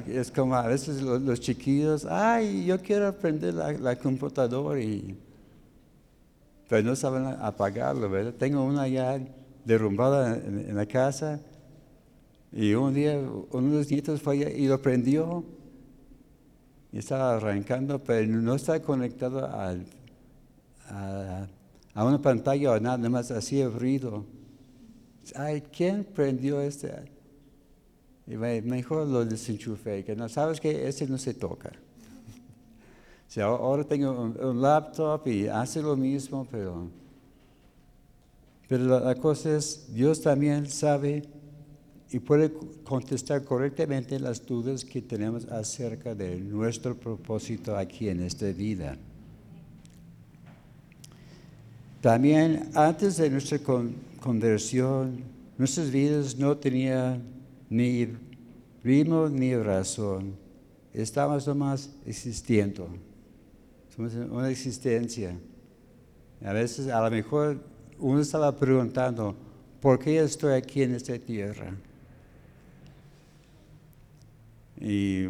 Es 0.08 0.32
como 0.32 0.56
a 0.56 0.68
veces 0.68 1.02
los, 1.02 1.40
chiquillos, 1.40 2.06
ay, 2.06 2.66
yo 2.66 2.80
quiero 2.80 3.08
aprender 3.08 3.54
la, 3.54 3.96
computadora, 3.96 4.82
y, 4.82 5.16
pero 6.72 6.84
no 6.84 6.96
saben 6.96 7.26
apagarlo, 7.26 8.10
¿verdad? 8.10 8.34
Tengo 8.34 8.64
una 8.64 8.88
ya 8.88 9.20
derrumbada 9.66 10.38
en, 10.38 10.74
la 10.74 10.86
casa 10.86 11.42
y 12.50 12.74
un 12.76 12.94
día 12.94 13.20
uno 13.20 13.72
de 13.72 13.78
los 13.80 13.92
nietos 13.92 14.22
fue 14.22 14.38
y 14.38 14.68
lo 14.70 14.82
prendió 14.82 15.44
y 16.94 17.00
estaba 17.00 17.36
arrancando, 17.36 18.02
pero 18.02 18.26
no 18.26 18.56
está 18.56 18.82
conectado 18.82 19.46
a, 19.46 19.76
a, 21.94 22.06
una 22.06 22.22
pantalla 22.22 22.72
o 22.72 22.80
nada, 22.80 22.96
nada 22.96 23.10
más 23.10 23.32
hacía 23.32 23.68
ruido. 23.68 24.26
Ay, 25.36 25.64
¿quién 25.76 26.06
prendió 26.06 26.62
este? 26.62 26.94
Y 28.28 28.38
mejor 28.38 29.08
lo 29.08 29.26
desenchufé, 29.26 30.06
que 30.06 30.16
no 30.16 30.30
sabes 30.30 30.62
que 30.62 30.88
ese 30.88 31.06
no 31.06 31.18
se 31.18 31.34
toca. 31.34 31.74
O 33.38 33.42
ahora 33.42 33.86
tengo 33.86 34.12
un, 34.12 34.62
laptop 34.62 35.26
y 35.28 35.48
hace 35.48 35.82
lo 35.82 35.96
mismo, 35.96 36.46
pero, 36.52 36.90
pero 38.68 39.00
la, 39.00 39.16
cosa 39.16 39.56
es, 39.56 39.88
Dios 39.94 40.22
también 40.22 40.68
sabe 40.68 41.24
y 42.12 42.20
puede 42.20 42.52
contestar 42.84 43.46
correctamente 43.46 44.20
las 44.20 44.46
dudas 44.46 44.84
que 44.84 45.02
tenemos 45.02 45.46
acerca 45.46 46.14
de 46.14 46.42
nuestro 46.42 46.94
propósito 46.94 47.78
aquí 47.78 48.10
en 48.10 48.22
esta 48.22 48.48
vida. 48.48 48.98
También 52.02 52.70
antes 52.74 53.16
de 53.16 53.30
nuestra 53.30 53.60
conversión, 54.20 55.24
nuestras 55.58 55.90
vidas 55.90 56.36
no 56.38 56.58
tenían 56.58 57.22
ni 57.70 58.10
ritmo 58.84 59.30
ni 59.30 59.56
razón. 59.56 60.36
Estamos 60.94 61.48
nomás 61.48 61.90
existiendo. 62.06 62.90
Somos 63.96 64.14
una 64.14 64.50
existencia. 64.50 65.38
A 66.44 66.54
veces, 66.54 66.88
a 66.88 67.02
lo 67.02 67.12
mejor, 67.12 67.62
uno 68.00 68.22
estaba 68.22 68.56
preguntando, 68.56 69.36
¿por 69.82 70.00
qué 70.00 70.20
estoy 70.20 70.54
aquí 70.54 70.82
en 70.84 70.96
esta 70.96 71.18
tierra? 71.20 71.76
Y 74.80 75.26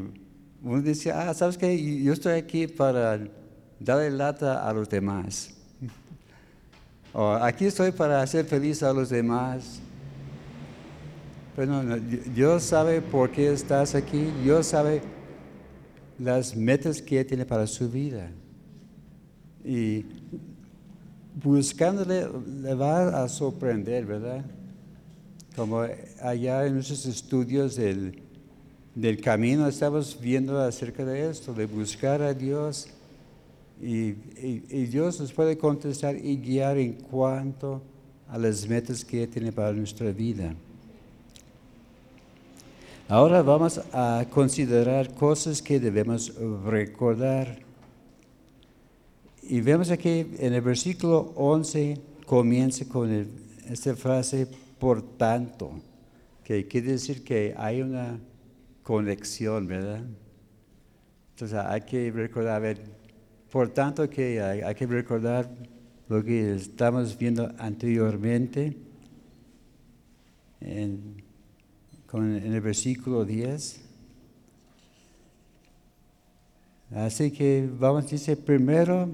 uno 0.62 0.82
dice, 0.82 1.12
ah, 1.12 1.34
¿sabes 1.34 1.58
qué? 1.58 2.02
Yo 2.04 2.14
estoy 2.14 2.34
aquí 2.34 2.68
para 2.68 3.20
darle 3.80 4.12
lata 4.12 4.68
a 4.68 4.72
los 4.74 4.88
demás. 4.88 5.54
o 7.14 7.32
aquí 7.32 7.66
estoy 7.66 7.92
para 7.92 8.22
hacer 8.22 8.46
feliz 8.46 8.84
a 8.84 8.94
los 8.94 9.10
demás. 9.10 9.80
Pero 11.56 11.84
no, 11.84 11.98
Dios 11.98 12.64
sabe 12.64 13.02
por 13.02 13.32
qué 13.32 13.52
estás 13.52 13.96
aquí. 13.96 14.32
Dios 14.44 14.68
sabe 14.68 15.02
las 16.20 16.56
metas 16.56 17.02
que 17.02 17.26
tiene 17.26 17.46
para 17.46 17.66
su 17.66 17.90
vida. 17.90 18.32
Y 19.64 20.06
buscándole 21.44 22.28
le 22.62 22.74
va 22.74 23.24
a 23.24 23.30
sorprender, 23.30 24.06
¿verdad? 24.06 24.44
Como 25.56 25.86
allá 26.22 26.66
en 26.66 26.76
nuestros 26.76 27.06
estudios 27.06 27.76
del, 27.76 28.22
camino 29.22 29.68
estamos 29.68 30.18
viendo 30.20 30.60
acerca 30.60 31.06
de 31.06 31.30
esto, 31.30 31.54
de 31.54 31.66
buscar 31.66 32.22
a 32.22 32.34
Dios. 32.34 32.88
Y, 33.82 34.16
y, 34.40 34.86
Dios 34.86 35.20
nos 35.20 35.34
puede 35.34 35.58
contestar 35.58 36.16
y 36.16 36.38
guiar 36.38 36.78
en 36.78 36.94
cuanto 36.94 37.82
a 38.30 38.38
las 38.38 38.68
metas 38.68 39.04
que 39.04 39.26
tiene 39.26 39.52
para 39.52 39.74
nuestra 39.74 40.12
vida. 40.12 40.54
Ahora 43.10 43.42
vamos 43.42 43.82
a 43.92 44.24
considerar 44.30 45.14
cosas 45.16 45.62
que 45.62 45.80
debemos 45.80 46.32
recordar. 46.64 47.71
Y 49.52 49.60
vemos 49.60 49.92
aquí 49.92 50.28
en 50.40 50.54
el 50.54 50.62
versículo 50.62 51.34
11 51.36 52.00
comienza 52.26 52.86
con 52.88 53.28
esta 53.70 53.94
frase, 53.98 54.48
por 54.80 55.02
tanto, 55.18 55.74
que 56.42 56.70
quiere 56.70 56.94
decir 56.94 57.22
que 57.22 57.54
hay 57.58 57.82
una 57.82 58.18
conexión, 58.82 59.68
¿verdad? 59.68 60.06
Entonces 61.32 61.58
hay 61.58 61.82
que 61.82 62.10
recordar, 62.12 62.56
a 62.56 62.60
ver, 62.60 62.82
por 63.52 63.68
tanto 63.68 64.10
que 64.10 64.42
hay, 64.42 64.74
que 64.74 64.88
recordar 64.88 65.50
lo 66.08 66.24
que 66.24 66.56
estamos 66.56 67.18
viendo 67.18 67.52
anteriormente. 67.58 68.78
En, 70.62 71.22
en 72.14 72.54
el 72.54 72.62
versículo 72.62 73.26
10. 73.26 73.82
Así 76.96 77.32
que 77.32 77.70
vamos, 77.78 78.10
dice 78.10 78.38
primero, 78.38 79.10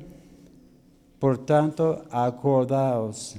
por 1.19 1.45
tanto, 1.45 2.05
acordaos, 2.11 3.37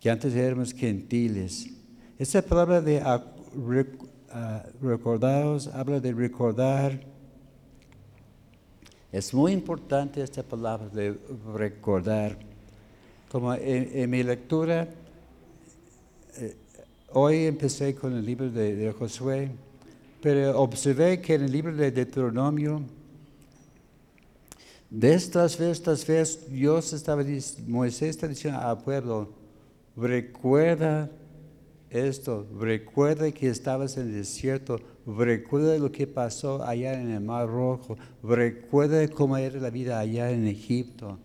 que 0.00 0.10
antes 0.10 0.34
éramos 0.34 0.72
gentiles. 0.72 1.68
Esa 2.18 2.42
palabra 2.42 2.80
de 2.80 3.00
uh, 3.00 4.86
recordaos 4.86 5.68
habla 5.68 6.00
de 6.00 6.12
recordar. 6.12 7.00
Es 9.12 9.32
muy 9.32 9.52
importante 9.52 10.22
esta 10.22 10.42
palabra 10.42 10.88
de 10.88 11.18
recordar. 11.54 12.36
Como 13.30 13.54
en 13.54 14.10
mi 14.10 14.22
lectura, 14.22 14.88
eh, 16.36 16.56
Hoy 17.14 17.44
empecé 17.44 17.94
con 17.94 18.16
el 18.16 18.24
libro 18.24 18.50
de, 18.50 18.90
Josué, 18.98 19.50
pero 20.22 20.58
observé 20.58 21.20
que 21.20 21.34
en 21.34 21.42
el 21.42 21.52
libro 21.52 21.76
de 21.76 21.90
Deuteronomio, 21.90 22.80
de 24.92 25.14
estas 25.14 25.56
veces, 25.56 26.06
veces, 26.06 26.52
Dios 26.52 26.92
estaba, 26.92 27.24
Moisés 27.66 28.10
está 28.10 28.28
diciendo 28.28 28.60
al 28.60 28.82
pueblo, 28.82 29.32
recuerda 29.96 31.10
esto, 31.88 32.46
recuerda 32.60 33.30
que 33.32 33.48
estabas 33.48 33.96
en 33.96 34.08
el 34.08 34.12
desierto, 34.16 34.78
recuerda 35.06 35.78
lo 35.78 35.90
que 35.90 36.06
pasó 36.06 36.62
allá 36.62 37.00
en 37.00 37.10
el 37.10 37.22
Mar 37.22 37.48
Rojo, 37.48 37.96
recuerda 38.22 39.08
cómo 39.08 39.38
era 39.38 39.58
la 39.58 39.70
vida 39.70 39.98
allá 39.98 40.30
en 40.30 40.46
Egipto. 40.46 41.18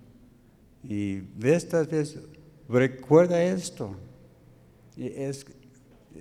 Y 0.82 1.16
de 1.38 1.56
estas 1.56 1.90
veces, 1.90 2.22
recuerda 2.70 3.44
esto. 3.44 3.98
Es, 4.96 5.46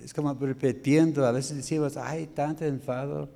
es 0.03 0.13
como 0.13 0.33
repitiendo, 0.33 1.25
a 1.25 1.31
veces 1.31 1.55
decimos, 1.55 1.95
hay 1.95 2.27
tanto 2.27 2.65
enfado, 2.65 3.29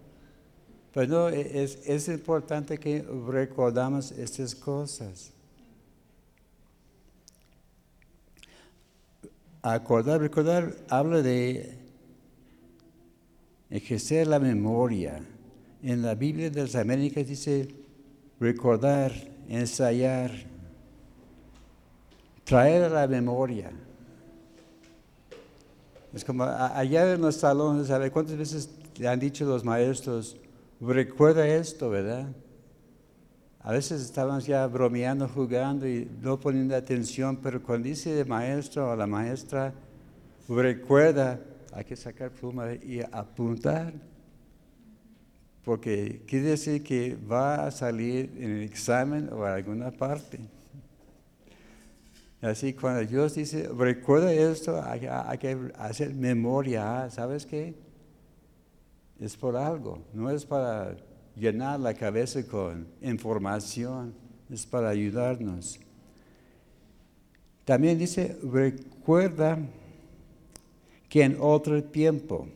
pero 0.93 1.07
no, 1.07 1.29
e, 1.29 1.63
es, 1.63 1.79
es 1.85 2.07
importante 2.07 2.77
que 2.77 3.01
recordamos 3.27 4.11
estas 4.11 4.53
cosas. 4.55 5.31
Acordar, 9.61 10.19
recordar, 10.19 10.75
habla 10.89 11.21
de 11.21 11.77
ejercer 13.69 14.27
la 14.27 14.39
memoria. 14.39 15.21
En 15.83 16.01
la 16.01 16.15
Biblia 16.15 16.49
de 16.49 16.63
las 16.63 16.75
Américas 16.75 17.27
dice 17.27 17.69
recordar, 18.39 19.13
ensayar, 19.47 20.31
traer 22.43 22.83
a 22.83 22.89
la 22.89 23.07
memoria. 23.07 23.71
Es 26.13 26.25
como 26.25 26.43
allá 26.43 27.13
en 27.13 27.21
los 27.21 27.35
salones, 27.35 27.87
¿sabe 27.87 28.11
cuántas 28.11 28.35
veces 28.35 28.69
le 28.97 29.07
han 29.07 29.19
dicho 29.19 29.45
los 29.45 29.63
maestros, 29.63 30.35
recuerda 30.81 31.47
esto, 31.47 31.89
verdad? 31.89 32.27
A 33.59 33.71
veces 33.71 34.01
estábamos 34.01 34.47
ya 34.47 34.65
bromeando, 34.65 35.27
jugando 35.27 35.87
y 35.87 36.09
no 36.21 36.39
poniendo 36.39 36.75
atención, 36.75 37.37
pero 37.37 37.61
cuando 37.61 37.87
dice 37.87 38.19
el 38.19 38.27
maestro 38.27 38.89
o 38.89 38.95
la 38.95 39.05
maestra, 39.05 39.73
recuerda, 40.49 41.39
hay 41.71 41.85
que 41.85 41.95
sacar 41.95 42.31
pluma 42.31 42.73
y 42.73 43.01
apuntar, 43.11 43.93
porque 45.63 46.23
quiere 46.25 46.47
decir 46.47 46.81
que 46.81 47.15
va 47.15 47.67
a 47.67 47.71
salir 47.71 48.31
en 48.37 48.49
el 48.49 48.63
examen 48.63 49.29
o 49.31 49.45
en 49.45 49.53
alguna 49.53 49.91
parte. 49.91 50.39
Así 52.41 52.73
cuando 52.73 53.05
Dios 53.05 53.35
dice, 53.35 53.69
recuerda 53.77 54.33
esto, 54.33 54.81
hay, 54.83 55.37
que 55.37 55.71
hacer 55.77 56.15
memoria, 56.15 57.07
¿sabes 57.11 57.45
qué? 57.45 57.75
Es 59.21 59.37
por 59.37 59.55
algo, 59.55 59.99
no 60.13 60.29
es 60.29 60.45
para 60.45 60.97
llenar 61.35 61.79
la 61.79 61.93
cabeza 61.93 62.45
con 62.45 62.85
información, 63.01 64.13
es 64.49 64.65
para 64.65 64.89
ayudarnos. 64.89 65.79
También 67.63 67.97
dice, 67.97 68.37
recuerda 68.43 69.57
que 71.07 71.23
en 71.23 71.37
otro 71.39 71.81
tiempo, 71.81 72.47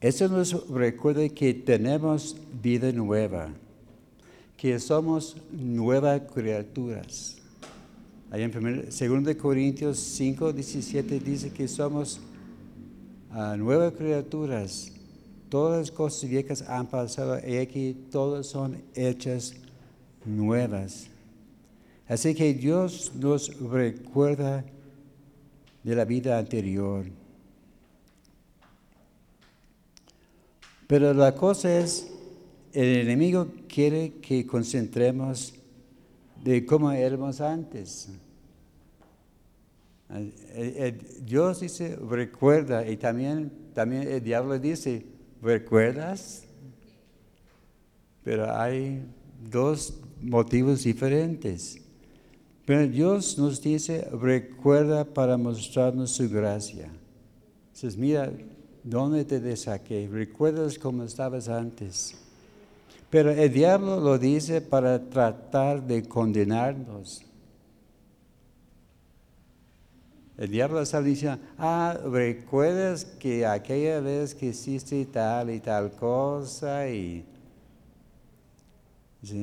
eso 0.00 0.28
nos 0.28 0.68
recuerda 0.68 1.28
que 1.28 1.54
tenemos 1.54 2.36
vida 2.60 2.90
nueva 2.90 3.50
que 4.60 4.78
somos 4.78 5.38
nuevas 5.50 6.20
criaturas. 6.34 7.38
Ahí 8.30 8.42
en 8.42 8.52
2 8.52 9.34
Corintios 9.36 9.98
5, 9.98 10.52
17 10.52 11.18
dice 11.18 11.50
que 11.50 11.66
somos 11.66 12.20
ah, 13.32 13.56
nuevas 13.56 13.92
criaturas. 13.94 14.92
Todas 15.48 15.80
las 15.80 15.90
cosas 15.90 16.30
viejas 16.30 16.62
han 16.62 16.86
pasado 16.86 17.38
y 17.46 17.56
aquí 17.56 17.94
todas 18.10 18.46
son 18.46 18.82
hechas 18.94 19.54
nuevas. 20.24 21.08
Así 22.08 22.34
que 22.34 22.54
Dios 22.54 23.12
nos 23.14 23.58
recuerda 23.60 24.64
de 25.82 25.94
la 25.94 26.04
vida 26.04 26.38
anterior. 26.38 27.06
Pero 30.86 31.14
la 31.14 31.34
cosa 31.34 31.78
es 31.78 32.10
el 32.72 32.98
enemigo 32.98 33.48
quiere 33.68 34.14
que 34.20 34.46
concentremos 34.46 35.54
de 36.42 36.64
cómo 36.64 36.90
éramos 36.90 37.40
antes. 37.40 38.08
Dios 41.22 41.60
dice, 41.60 41.96
recuerda, 41.96 42.88
y 42.88 42.96
también, 42.96 43.52
también 43.74 44.08
el 44.08 44.22
diablo 44.22 44.58
dice, 44.58 45.06
¿recuerdas? 45.40 46.44
Pero 48.24 48.52
hay 48.54 49.04
dos 49.50 50.00
motivos 50.20 50.84
diferentes. 50.84 51.80
Pero 52.66 52.86
Dios 52.86 53.38
nos 53.38 53.60
dice, 53.62 54.08
recuerda 54.12 55.04
para 55.04 55.36
mostrarnos 55.36 56.10
su 56.10 56.28
gracia. 56.28 56.90
Dices, 57.72 57.96
mira, 57.96 58.32
¿dónde 58.84 59.24
te 59.24 59.56
saqué? 59.56 60.08
¿Recuerdas 60.10 60.78
cómo 60.78 61.04
estabas 61.04 61.48
antes? 61.48 62.14
Pero 63.10 63.30
el 63.30 63.52
diablo 63.52 63.98
lo 63.98 64.18
dice 64.18 64.60
para 64.60 65.08
tratar 65.08 65.84
de 65.84 66.02
condenarnos. 66.04 67.24
El 70.40 70.50
diablo 70.50 70.80
está 70.80 71.00
diciendo, 71.00 71.38
ah, 71.58 71.96
recuerdas 72.02 73.04
que 73.04 73.46
aquella 73.46 74.00
vez 74.00 74.34
que 74.34 74.46
hiciste 74.46 75.04
tal 75.04 75.50
y 75.50 75.60
tal 75.60 75.92
cosa 75.92 76.88
y... 76.88 77.24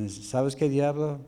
¿Sabes 0.09 0.55
qué 0.55 0.67
diablo? 0.67 1.19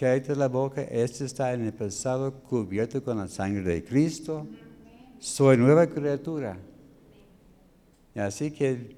de 0.00 0.34
la 0.34 0.48
boca, 0.48 0.80
este 0.80 1.26
está 1.26 1.52
en 1.52 1.66
el 1.66 1.74
pasado 1.74 2.32
cubierto 2.32 3.04
con 3.04 3.18
la 3.18 3.28
sangre 3.28 3.62
de 3.62 3.84
Cristo. 3.84 4.46
Soy 5.18 5.58
nueva 5.58 5.86
criatura. 5.86 6.56
Así 8.14 8.50
que 8.50 8.96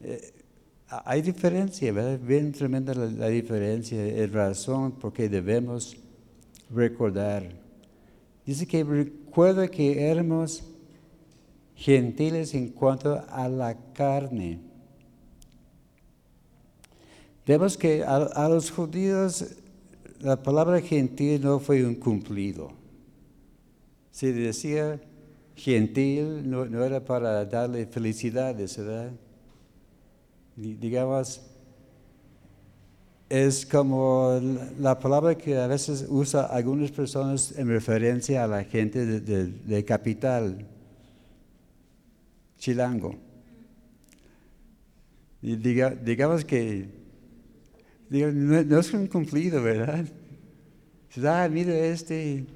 eh, 0.00 0.32
hay 0.88 1.20
diferencia, 1.20 1.92
¿verdad? 1.92 2.18
Bien 2.18 2.50
tremenda 2.52 2.94
la, 2.94 3.28
diferencia, 3.28 4.02
es 4.02 4.32
razón 4.32 4.92
porque 4.92 5.28
debemos 5.28 5.98
recordar. 6.74 7.67
Dice 8.48 8.66
que 8.66 8.82
recuerda 8.82 9.68
que 9.68 10.08
éramos 10.08 10.64
gentiles 11.76 12.54
en 12.54 12.70
cuanto 12.70 13.22
a 13.28 13.46
la 13.46 13.76
carne. 13.92 14.58
Vemos 17.46 17.76
que 17.76 18.02
a 18.02 18.48
los 18.48 18.70
judíos 18.70 19.44
la 20.20 20.42
palabra 20.42 20.80
gentil 20.80 21.42
no 21.42 21.60
fue 21.60 21.84
un 21.84 21.94
cumplido. 21.94 22.72
Si 24.12 24.32
decía 24.32 24.98
gentil, 25.54 26.48
no, 26.48 26.64
era 26.82 27.04
para 27.04 27.44
darle 27.44 27.84
felicidades, 27.84 28.78
¿verdad? 28.78 29.12
Digamos, 30.56 31.42
es 33.28 33.66
como 33.66 34.40
la 34.78 34.98
palabra 34.98 35.36
que 35.36 35.56
a 35.56 35.66
veces 35.66 36.06
usa 36.08 36.46
algunas 36.46 36.90
personas 36.90 37.52
en 37.56 37.68
referencia 37.68 38.44
a 38.44 38.46
la 38.46 38.64
gente 38.64 39.04
de, 39.04 39.84
capital, 39.84 40.66
chilango. 42.58 43.16
Y 45.42 45.56
digamos 45.56 46.44
que 46.44 46.88
no, 48.10 48.78
es 48.80 48.92
un 48.94 49.06
cumplido, 49.06 49.62
¿verdad? 49.62 50.06
Ah, 51.24 51.48
mire 51.50 51.90
este. 51.90 52.46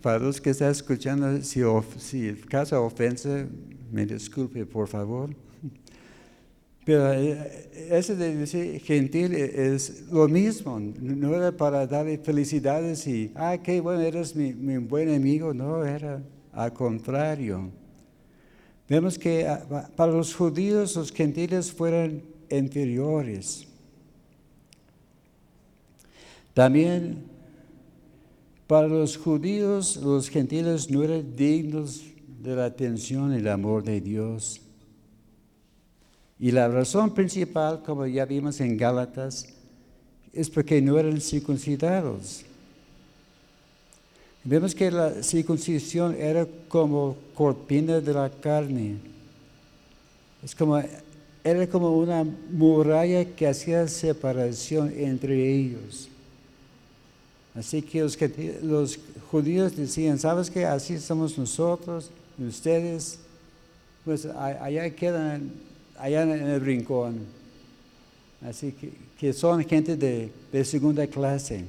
para 0.00 0.18
los 0.18 0.40
que 0.40 0.50
están 0.50 0.70
escuchando, 0.70 1.40
si, 1.42 1.62
si 1.98 2.32
casa 2.48 2.80
ofensa, 2.80 3.46
me 3.92 4.06
disculpe, 4.06 4.66
por 4.66 4.88
favor. 4.88 5.30
Pero 6.84 7.12
eh, 7.12 7.70
ese 7.90 8.16
de 8.16 8.34
decir 8.36 8.80
gentil 8.80 9.34
es 9.34 10.04
lo 10.10 10.26
mismo, 10.26 10.80
no 10.80 11.34
era 11.34 11.52
para 11.52 11.86
darle 11.86 12.18
felicidades 12.18 13.06
y, 13.06 13.30
ah, 13.36 13.56
qué 13.62 13.80
bueno, 13.80 14.00
eres 14.00 14.34
mi, 14.34 14.52
mi 14.52 14.78
buen 14.78 15.14
amigo, 15.14 15.54
no, 15.54 15.84
era 15.84 16.20
al 16.52 16.72
contrario. 16.72 17.70
Vemos 18.88 19.16
que 19.16 19.46
ah, 19.46 19.88
para 19.94 20.12
los 20.12 20.34
judíos 20.34 20.96
los 20.96 21.12
gentiles 21.12 21.70
fueron 21.70 22.22
inferiores. 22.50 23.66
También 26.52 27.24
para 28.66 28.88
los 28.88 29.18
judíos, 29.18 29.96
los 29.96 30.30
gentiles 30.30 30.90
no 30.90 31.02
eran 31.02 31.36
dignos 31.36 32.02
de 32.42 32.56
la 32.56 32.64
atención 32.64 33.34
y 33.34 33.36
el 33.36 33.48
amor 33.48 33.84
de 33.84 34.00
Dios. 34.00 34.61
Y 36.42 36.50
la 36.50 36.66
razón 36.66 37.14
principal, 37.14 37.84
como 37.86 38.04
ya 38.04 38.24
vimos 38.24 38.60
en 38.60 38.76
Gálatas, 38.76 39.46
es 40.32 40.50
porque 40.50 40.82
no 40.82 40.98
eran 40.98 41.20
circuncidados. 41.20 42.42
Vemos 44.42 44.74
que 44.74 44.90
la 44.90 45.22
circuncisión 45.22 46.16
era 46.16 46.44
como 46.66 47.14
cortina 47.36 48.00
de 48.00 48.12
la 48.12 48.28
carne. 48.28 48.96
Es 50.42 50.52
como 50.52 50.82
era 51.44 51.68
como 51.68 51.96
una 51.96 52.24
muralla 52.50 53.24
que 53.24 53.46
hacía 53.46 53.86
separación 53.86 54.92
entre 54.96 55.48
ellos. 55.48 56.08
Así 57.54 57.82
que 57.82 58.00
los, 58.64 58.98
judíos 59.30 59.76
decían, 59.76 60.18
¿sabes 60.18 60.50
qué? 60.50 60.64
Así 60.64 60.98
somos 60.98 61.38
nosotros, 61.38 62.10
ustedes, 62.36 63.20
pues 64.04 64.26
allá 64.26 64.90
quedan, 64.90 65.52
allá 66.02 66.22
en 66.22 66.30
el 66.32 66.60
rincón. 66.60 67.20
Así 68.44 68.74
que, 69.18 69.32
son 69.32 69.64
gente 69.64 69.96
de, 69.96 70.32
de 70.50 70.64
segunda 70.64 71.06
clase. 71.06 71.64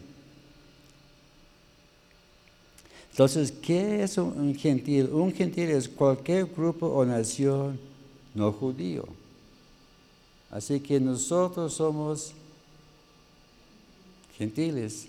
Entonces, 3.12 3.52
¿qué 3.52 4.04
es 4.04 4.18
un 4.18 4.56
gentil? 4.56 5.10
Un 5.12 5.32
gentil 5.32 5.70
es 5.70 5.88
cualquier 5.88 6.48
grupo 6.48 6.88
o 6.88 7.06
nación 7.06 7.80
no 8.34 8.52
judío. 8.52 9.06
Así 10.50 10.80
que 10.80 11.00
nosotros 11.00 11.76
somos 11.76 12.34
gentiles. 14.36 15.06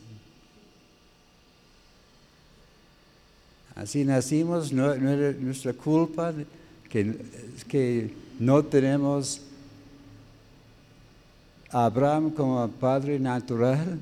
Así 3.75 4.05
nacimos, 4.05 4.71
no, 4.71 4.93
es 4.93 5.41
nuestra 5.41 5.73
culpa 5.73 6.35
que, 6.91 7.17
que 7.67 8.24
no 8.39 8.63
tenemos 8.65 9.41
a 11.71 11.87
Abraham 11.87 12.31
como 12.31 12.69
padre 12.69 13.19
natural. 13.19 13.99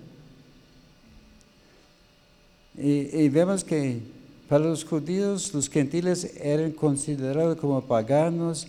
Y, 2.77 3.29
vemos 3.29 3.65
que 3.65 4.01
para 4.49 4.65
los 4.65 4.85
judíos 4.85 5.53
los 5.55 5.69
gentiles 5.69 6.37
eran 6.37 6.73
considerados 6.73 7.57
como 7.59 7.81
paganos 7.83 8.67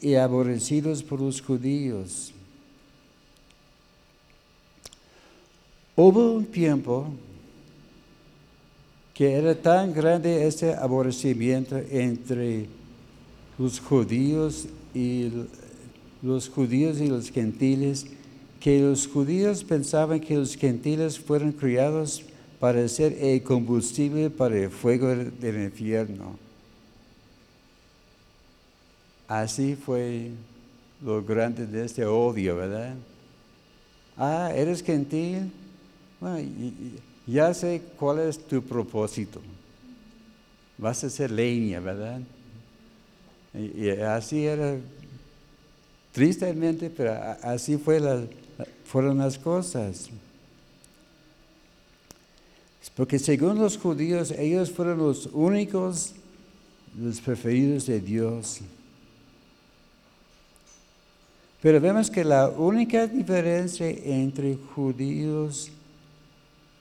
y 0.00 0.14
aborrecidos 0.14 1.02
por 1.02 1.20
los 1.20 1.40
judíos. 1.40 2.32
Hubo 5.94 6.32
un 6.32 6.44
tiempo 6.44 7.08
que 9.14 9.32
era 9.32 9.54
tan 9.54 9.94
grande 9.94 10.46
este 10.46 10.74
aborrecimiento 10.74 11.78
entre 11.90 12.66
los 13.58 13.80
judíos 13.80 14.66
y 14.96 15.30
los 16.22 16.48
judíos 16.48 16.98
y 17.00 17.08
los 17.08 17.30
gentiles 17.30 18.06
que 18.60 18.80
los 18.80 19.06
judíos 19.06 19.62
pensaban 19.62 20.20
que 20.20 20.36
los 20.36 20.56
gentiles 20.56 21.18
fueron 21.18 21.52
criados 21.52 22.22
para 22.58 22.88
ser 22.88 23.12
el 23.20 23.42
combustible 23.42 24.30
para 24.30 24.56
el 24.56 24.70
fuego 24.70 25.08
del 25.08 25.64
infierno. 25.64 26.38
Así 29.28 29.76
fue 29.76 30.30
lo 31.04 31.22
grande 31.22 31.66
de 31.66 31.84
este 31.84 32.06
odio, 32.06 32.56
¿verdad? 32.56 32.94
Ah, 34.16 34.50
eres 34.54 34.82
gentil. 34.82 35.52
Bueno, 36.18 36.48
ya 37.26 37.52
sé 37.52 37.82
cuál 37.98 38.20
es 38.20 38.38
tu 38.38 38.62
propósito. 38.62 39.42
Vas 40.78 41.04
a 41.04 41.10
ser 41.10 41.30
leña, 41.30 41.80
¿verdad? 41.80 42.20
Y, 43.56 43.88
así 43.90 44.44
era, 44.44 44.76
tristemente, 46.12 46.90
pero 46.90 47.14
así 47.42 47.76
fue 47.76 48.00
fueron 48.84 49.18
las 49.18 49.38
cosas. 49.38 50.10
Porque 52.94 53.18
según 53.18 53.58
los 53.58 53.76
judíos, 53.76 54.30
ellos 54.30 54.70
fueron 54.70 54.98
los 54.98 55.28
únicos, 55.32 56.12
los 56.98 57.20
preferidos 57.20 57.86
de 57.86 58.00
Dios. 58.00 58.60
Pero 61.60 61.80
vemos 61.80 62.10
que 62.10 62.24
la 62.24 62.48
única 62.48 63.06
diferencia 63.06 63.88
entre 63.88 64.56
judíos 64.74 65.70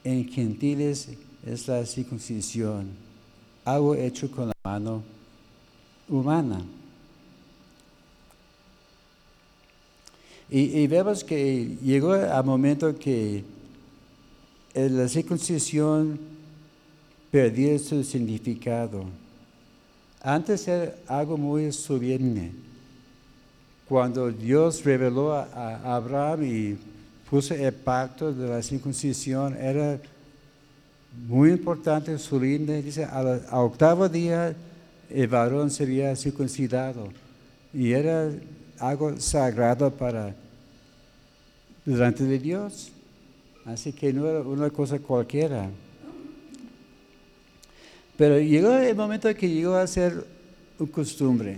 y 0.03 0.23
gentiles 0.25 1.09
es 1.45 1.67
la 1.67 1.85
circuncisión, 1.85 2.89
algo 3.65 3.95
hecho 3.95 4.29
con 4.29 4.47
la 4.47 4.53
mano 4.63 5.14
humana. 6.07 6.63
Y, 10.49 10.85
vemos 10.87 11.23
que 11.23 11.77
llegó 11.81 12.13
al 12.13 12.45
momento 12.45 12.97
que 12.97 13.43
la 14.73 15.07
circuncisión 15.07 16.19
perdió 17.31 17.77
su 17.79 18.03
significado. 18.03 19.05
Antes 20.21 20.67
era 20.67 20.95
algo 21.07 21.35
muy 21.35 21.71
solemne 21.71 22.51
cuando 23.87 24.31
Dios 24.31 24.83
reveló 24.83 25.33
a, 25.33 25.95
Abraham 25.95 26.43
y 26.43 26.77
puso 27.29 27.53
el 27.53 27.73
pacto 27.73 28.33
de 28.33 28.47
la 28.47 28.61
circuncisión, 28.61 29.55
era 29.55 29.99
muy 31.27 31.51
importante 31.51 32.15
línea. 32.39 32.81
Dice, 32.81 33.05
al, 33.05 33.45
octavo 33.51 34.09
día 34.09 34.55
el 35.09 35.27
varón 35.27 35.71
sería 35.71 36.15
circuncidado. 36.15 37.09
Y 37.73 37.91
era 37.91 38.31
algo 38.79 39.19
sagrado 39.19 39.91
para 39.91 40.35
delante 41.85 42.23
de 42.23 42.39
Dios. 42.39 42.91
Así 43.65 43.91
que 43.93 44.13
no 44.13 44.27
era 44.27 44.41
una 44.41 44.69
cosa 44.69 44.99
cualquiera. 44.99 45.69
Pero 48.17 48.39
llegó 48.39 48.73
el 48.73 48.95
momento 48.95 49.33
que 49.35 49.49
llegó 49.49 49.75
a 49.75 49.87
ser 49.87 50.25
una 50.79 50.91
costumbre. 50.91 51.57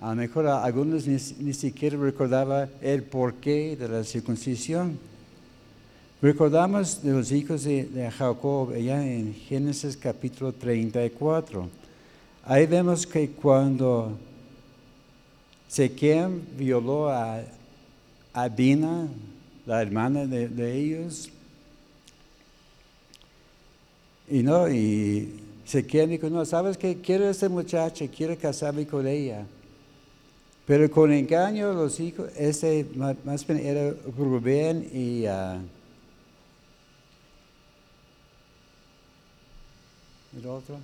A 0.00 0.10
lo 0.10 0.16
mejor 0.16 0.48
algunos 0.48 1.06
ni, 1.06 1.52
siquiera 1.52 1.96
recordaban 1.96 2.68
el 2.80 3.04
porqué 3.04 3.76
de 3.76 3.88
la 3.88 4.02
circuncisión. 4.02 4.98
Recordamos 6.22 7.02
de 7.02 7.10
los 7.10 7.32
hijos 7.32 7.64
de, 7.64 8.08
Jacob, 8.16 8.70
allá 8.70 9.04
en 9.04 9.34
Génesis 9.34 9.96
capítulo 9.96 10.52
34. 10.52 11.68
Ahí 12.44 12.64
vemos 12.64 13.04
que 13.04 13.28
cuando 13.30 14.16
Sequem 15.66 16.40
violó 16.56 17.08
a, 17.08 17.42
a 18.32 18.48
Dina, 18.48 19.08
la 19.66 19.82
hermana 19.82 20.24
de, 20.24 20.72
ellos, 20.72 21.28
y 24.30 24.44
no, 24.44 24.70
y 24.70 25.40
Sequem 25.64 26.08
dijo, 26.08 26.30
no, 26.30 26.44
¿sabes 26.44 26.78
qué? 26.78 27.00
Quiero 27.00 27.26
a 27.26 27.30
esta 27.30 27.48
muchacha, 27.48 28.06
quiero 28.06 28.38
casarme 28.38 28.86
con 28.86 29.08
ella. 29.08 29.44
Pero 30.66 30.88
con 30.88 31.12
engaño 31.12 31.72
los 31.72 31.98
hijos, 31.98 32.30
ese 32.36 32.86
más 32.94 33.44
bien 33.44 33.58
era 33.58 33.92
Rubén 34.16 34.88
y... 34.94 35.26
Uh, 35.26 35.81
¿El 40.36 40.46
otro? 40.46 40.78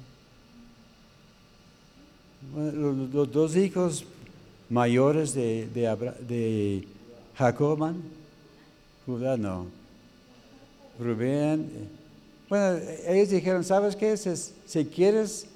los, 2.54 3.32
dos 3.32 3.56
hijos 3.56 4.04
mayores 4.68 5.34
de, 5.34 5.66
de, 5.68 6.12
de 6.26 6.88
Jacob, 7.37 7.94
Judá 9.06 9.37
no. 9.37 9.66
Rubén. 10.98 11.70
Eh, 11.74 11.88
bueno, 12.48 12.80
ellos 13.06 13.30
dijeron, 13.30 13.62
¿sabes 13.64 13.94
qué? 13.94 14.16
Si, 14.16 14.30
si 14.66 14.84
quieres 14.84 15.46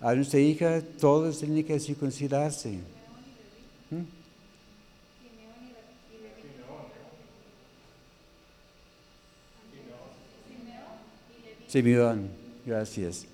a 0.00 0.14
nuestra 0.14 0.38
hija, 0.38 0.80
todos 1.00 1.38
tienen 1.38 1.64
que 1.64 1.80
circuncidarse. 1.80 2.78
¿Mm? 3.90 4.02
Simeón, 11.66 12.30
gracias 12.66 13.26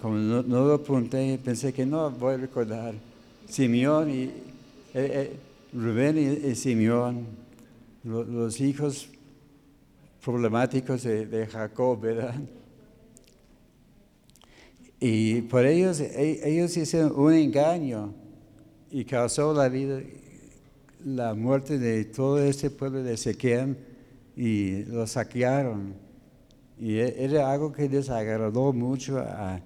como 0.00 0.14
no, 0.14 0.42
lo 0.42 0.74
apunté, 0.74 1.38
pensé 1.42 1.72
que 1.72 1.84
no 1.84 2.10
voy 2.10 2.34
a 2.34 2.36
recordar. 2.36 2.94
Simeón 3.48 4.10
y 4.10 4.22
eh, 4.22 4.32
eh, 4.94 5.36
Rubén 5.72 6.16
y, 6.18 6.54
Simeón, 6.54 7.26
los 8.04 8.60
hijos 8.60 9.08
problemáticos 10.24 11.02
de, 11.02 11.48
Jacob, 11.50 12.00
¿verdad? 12.00 12.34
Y 15.00 15.42
por 15.42 15.66
ellos, 15.66 16.00
e, 16.00 16.40
ellos 16.48 16.76
hicieron 16.76 17.12
un 17.16 17.32
engaño 17.32 18.14
y 18.90 19.04
causó 19.04 19.52
la 19.52 19.68
vida, 19.68 20.00
la 21.04 21.34
muerte 21.34 21.78
de 21.78 22.04
todo 22.04 22.38
este 22.38 22.70
pueblo 22.70 23.02
de 23.02 23.16
Sequem 23.16 23.74
y 24.36 24.84
lo 24.84 25.06
saquearon. 25.06 26.05
Y 26.78 26.98
e, 26.98 27.24
era 27.24 27.50
algo 27.50 27.72
que 27.72 27.88
desagradó 27.88 28.72
mucho 28.72 29.18
a, 29.18 29.60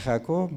Jacob. 0.00 0.50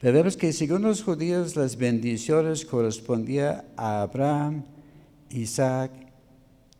Pero 0.00 0.12
vemos 0.14 0.36
que 0.36 0.52
según 0.52 0.82
los 0.82 1.02
judíos 1.02 1.54
las 1.54 1.76
bendiciones 1.76 2.64
correspondían 2.64 3.62
a 3.76 4.02
Abraham, 4.02 4.64
Isaac, 5.30 5.90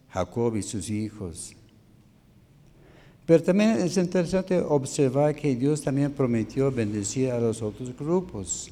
Jacob 0.09 0.57
y 0.57 0.63
sus 0.63 0.89
hijos. 0.89 1.55
Pero 3.27 3.43
también 3.43 3.71
es 3.79 3.97
interesante 3.97 4.61
observar 4.61 5.35
que 5.35 5.57
Dios 5.57 5.83
también 5.83 6.13
prometió 6.13 6.71
bendecir 6.71 7.31
a 7.31 7.41
los 7.41 7.63
otros 7.63 7.97
grupos. 7.97 8.71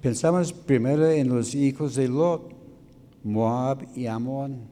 Pensamos 0.00 0.52
primero 0.52 1.10
en 1.10 1.28
los 1.28 1.54
hijos 1.54 1.94
de 1.96 2.08
Lot. 2.08 2.55
Moab 3.26 3.88
y 3.96 4.06
Amón. 4.06 4.68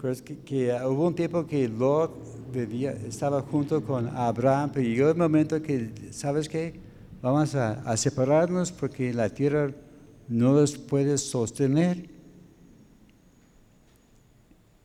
Pues 0.00 0.20
que, 0.20 0.76
hubo 0.84 1.06
un 1.06 1.14
tiempo 1.14 1.46
que 1.46 1.68
Lot 1.68 2.10
estaba 3.06 3.40
junto 3.42 3.84
con 3.84 4.08
Abraham, 4.08 4.72
pero 4.74 4.88
llegó 4.88 5.10
el 5.10 5.16
momento 5.16 5.62
que, 5.62 5.92
¿sabes 6.10 6.48
qué? 6.48 6.74
Vamos 7.22 7.54
a, 7.54 7.96
separarnos 7.96 8.72
porque 8.72 9.14
la 9.14 9.28
tierra 9.28 9.70
no 10.26 10.54
los 10.54 10.76
puede 10.76 11.18
sostener. 11.18 12.10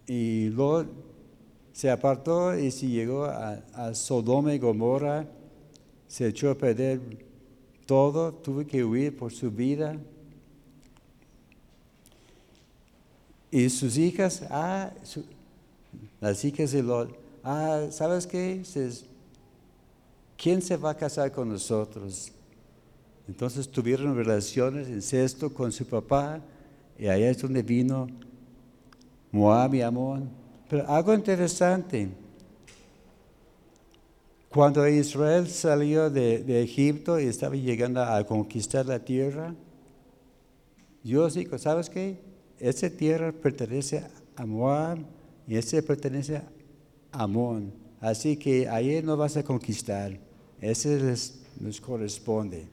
Y 0.06 0.50
Lot 0.50 0.88
se 1.72 1.90
apartó 1.90 2.56
y 2.56 2.70
se 2.70 2.90
llegó 2.90 3.26
a, 3.26 3.54
a 3.74 3.96
Sodoma 3.96 4.54
y 4.54 4.60
Gomorra, 4.60 5.26
se 6.08 6.28
echó 6.28 6.52
a 6.52 6.56
perder 6.56 7.02
todo, 7.88 8.34
tuvo 8.36 8.64
que 8.68 8.84
huir 8.84 9.18
por 9.18 9.32
su 9.32 9.50
vida. 9.50 9.98
Y 13.54 13.70
sus 13.70 14.00
hijas, 14.00 14.42
ah, 14.50 14.90
las 16.20 16.44
hijas 16.44 16.72
de 16.72 16.82
Lot, 16.82 17.16
ah, 17.44 17.86
¿sabes 17.92 18.26
qué? 18.26 18.64
¿Quién 20.36 20.60
se 20.60 20.76
va 20.76 20.90
a 20.90 20.98
casar 20.98 21.32
con 21.32 21.50
nosotros? 21.50 22.32
Entonces 23.28 23.70
tuvieron 23.70 24.16
relaciones, 24.16 24.90
incesto 24.90 25.54
con 25.54 25.72
su 25.72 25.86
papá, 25.86 26.42
y 26.98 27.06
ahí 27.06 27.22
es 27.22 27.40
donde 27.44 27.62
vino 27.62 28.08
Moab 29.32 29.76
y 29.76 29.84
Amón. 29.84 30.32
Pero 30.68 30.90
algo 30.90 31.14
interesante, 31.14 32.10
cuando 34.50 34.88
Israel 34.88 35.48
salió 35.48 36.10
de, 36.10 36.44
de 36.44 36.64
Egipto 36.64 37.20
y 37.20 37.26
estaba 37.26 37.56
llegando 37.56 38.02
a 38.02 38.26
conquistar 38.26 38.88
la 38.88 38.98
tierra, 38.98 39.54
Dios 41.04 41.36
dijo, 41.36 41.60
¿sabes 41.60 41.88
qué? 41.88 42.34
Esa 42.60 42.90
tierra 42.90 43.32
pertenece 43.32 44.04
a 44.36 44.46
Moab 44.46 45.00
y 45.48 45.56
esa 45.56 45.82
pertenece 45.82 46.38
a 46.38 46.44
Amón. 47.12 47.74
Así 48.00 48.38
que 48.38 48.68
ahí 48.68 49.02
no 49.02 49.16
vas 49.16 49.38
a 49.38 49.44
conquistar. 49.44 50.18
Ese 50.60 51.00
les, 51.00 51.42
nos 51.60 51.80
corresponde. 51.80 52.68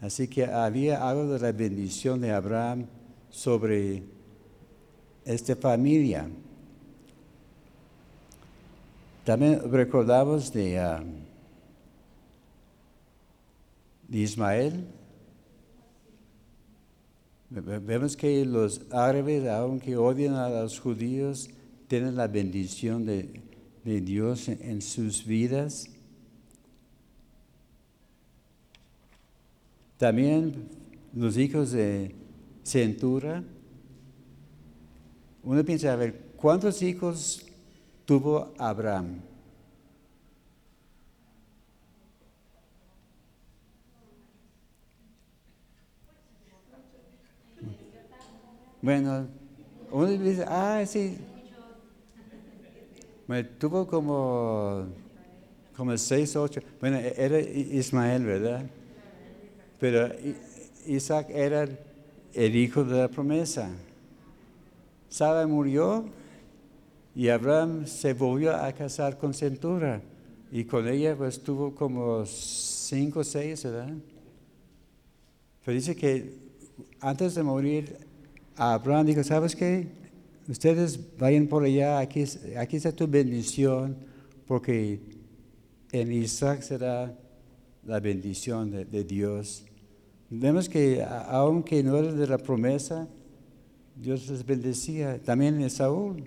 Así 0.00 0.28
que 0.28 0.44
había 0.44 1.08
algo 1.08 1.26
de 1.32 1.40
la 1.40 1.52
bendición 1.52 2.20
de 2.20 2.30
Abraham 2.30 2.86
sobre 3.30 4.02
esta 5.24 5.56
familia. 5.56 6.28
También 9.24 9.72
recordamos 9.72 10.52
de, 10.52 10.78
ah, 10.78 11.02
de 14.06 14.18
Ismael, 14.18 14.86
Vemos 17.48 18.16
que 18.16 18.44
los 18.44 18.80
árabes, 18.90 19.46
aunque 19.48 19.96
odian 19.96 20.34
a 20.34 20.48
los 20.48 20.80
judíos, 20.80 21.48
tienen 21.86 22.16
la 22.16 22.26
bendición 22.26 23.06
de, 23.06 23.42
Dios 23.84 24.48
en, 24.48 24.82
sus 24.82 25.24
vidas. 25.24 25.88
También 29.96 30.68
los 31.14 31.36
hijos 31.36 31.70
de 31.70 32.16
Centura. 32.64 33.44
Uno 35.44 35.64
piensa, 35.64 35.92
a 35.92 35.96
ver, 35.96 36.32
¿cuántos 36.36 36.82
hijos 36.82 37.46
tuvo 38.04 38.52
Abraham? 38.58 39.20
Bueno, 48.86 49.26
uno 49.90 50.06
dice, 50.06 50.44
ah, 50.46 50.84
sí. 50.86 51.18
Me 53.26 53.42
tuvo 53.42 53.84
como, 53.84 54.86
como 55.76 55.98
seis, 55.98 56.36
ocho. 56.36 56.60
Bueno, 56.80 56.98
e-, 56.98 57.14
era 57.16 57.40
Ismael, 57.40 58.24
¿verdad? 58.24 58.64
Pero 59.80 60.08
Isaac 60.86 61.30
era 61.30 61.68
el 62.32 62.54
hijo 62.54 62.84
de 62.84 62.96
la 62.96 63.08
promesa. 63.08 63.68
Sara 65.08 65.44
murió 65.48 66.04
y 67.12 67.28
Abraham 67.28 67.88
se 67.88 68.14
volvió 68.14 68.54
a 68.54 68.72
casar 68.72 69.18
con 69.18 69.34
Centura. 69.34 70.00
Y 70.52 70.64
con 70.64 70.86
ella 70.86 71.16
pues 71.16 71.42
tuvo 71.42 71.74
como 71.74 72.24
cinco 72.24 73.18
o 73.18 73.24
seis, 73.24 73.64
¿verdad? 73.64 73.92
Pero 75.64 75.74
dice 75.74 75.96
que 75.96 76.38
antes 77.00 77.34
de 77.34 77.42
morir 77.42 78.06
Abraham 78.56 79.06
dijo, 79.06 79.22
¿sabes 79.22 79.54
qué? 79.54 79.86
Ustedes 80.48 80.98
vayan 81.18 81.46
por 81.46 81.64
allá, 81.64 81.98
aquí, 81.98 82.22
está 82.22 82.92
tu 82.92 83.06
bendición, 83.06 83.96
porque 84.46 85.00
en 85.92 86.12
Isaac 86.12 86.62
será 86.62 87.14
la 87.84 88.00
bendición 88.00 88.70
de, 88.70 89.04
Dios. 89.04 89.64
Vemos 90.30 90.68
que 90.68 91.04
aunque 91.28 91.82
no 91.82 91.96
era 91.96 92.12
de 92.12 92.26
la 92.26 92.38
promesa, 92.38 93.08
Dios 93.96 94.28
les 94.28 94.44
bendecía. 94.44 95.20
También 95.22 95.60
en 95.60 95.70
Saúl. 95.70 96.24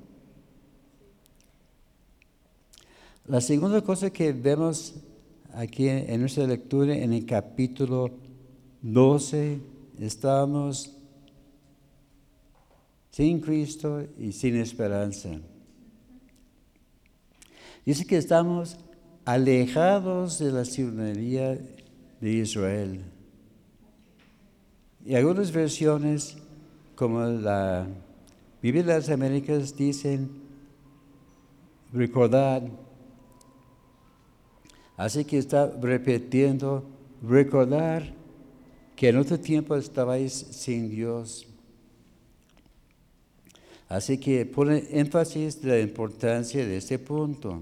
La 3.26 3.42
segunda 3.42 3.82
cosa 3.82 4.10
que 4.10 4.34
vemos 4.34 4.96
aquí 5.54 5.88
en 5.88 6.20
nuestra 6.20 6.46
lectura, 6.46 6.96
en 6.96 7.14
el 7.14 7.26
capítulo 7.26 8.10
12, 8.82 9.60
estamos 10.00 10.99
sin 13.12 13.40
Cristo 13.40 14.06
y 14.18 14.32
sin 14.32 14.56
esperanza. 14.56 15.30
Dice 17.86 18.06
que 18.06 18.18
estamos 18.18 18.78
alejados 19.26 20.40
de 20.40 20.52
la 20.52 20.66
ciudadanía 20.66 21.60
de 22.22 22.32
Israel. 22.32 23.02
Y 25.06 25.16
algunas 25.16 25.52
versiones, 25.52 26.38
como 26.96 27.22
la 27.24 27.88
Biblia 28.62 28.84
de 28.84 28.94
las 28.94 29.10
Américas, 29.10 29.76
dicen 29.76 30.30
recordar. 31.94 32.70
Así 34.98 35.24
que 35.24 35.38
está 35.38 35.72
repitiendo, 35.82 36.86
recordar 37.24 38.14
que 38.96 39.10
en 39.10 39.18
otro 39.18 39.40
tiempo 39.40 39.76
estabais 39.76 40.34
sin 40.34 40.90
Dios. 40.90 41.49
Así 43.90 44.20
que 44.20 44.46
pone 44.46 44.86
énfasis 44.92 45.62
de 45.62 45.68
la 45.70 45.80
importancia 45.80 46.64
de 46.64 46.78
este 46.78 47.00
punto. 47.00 47.60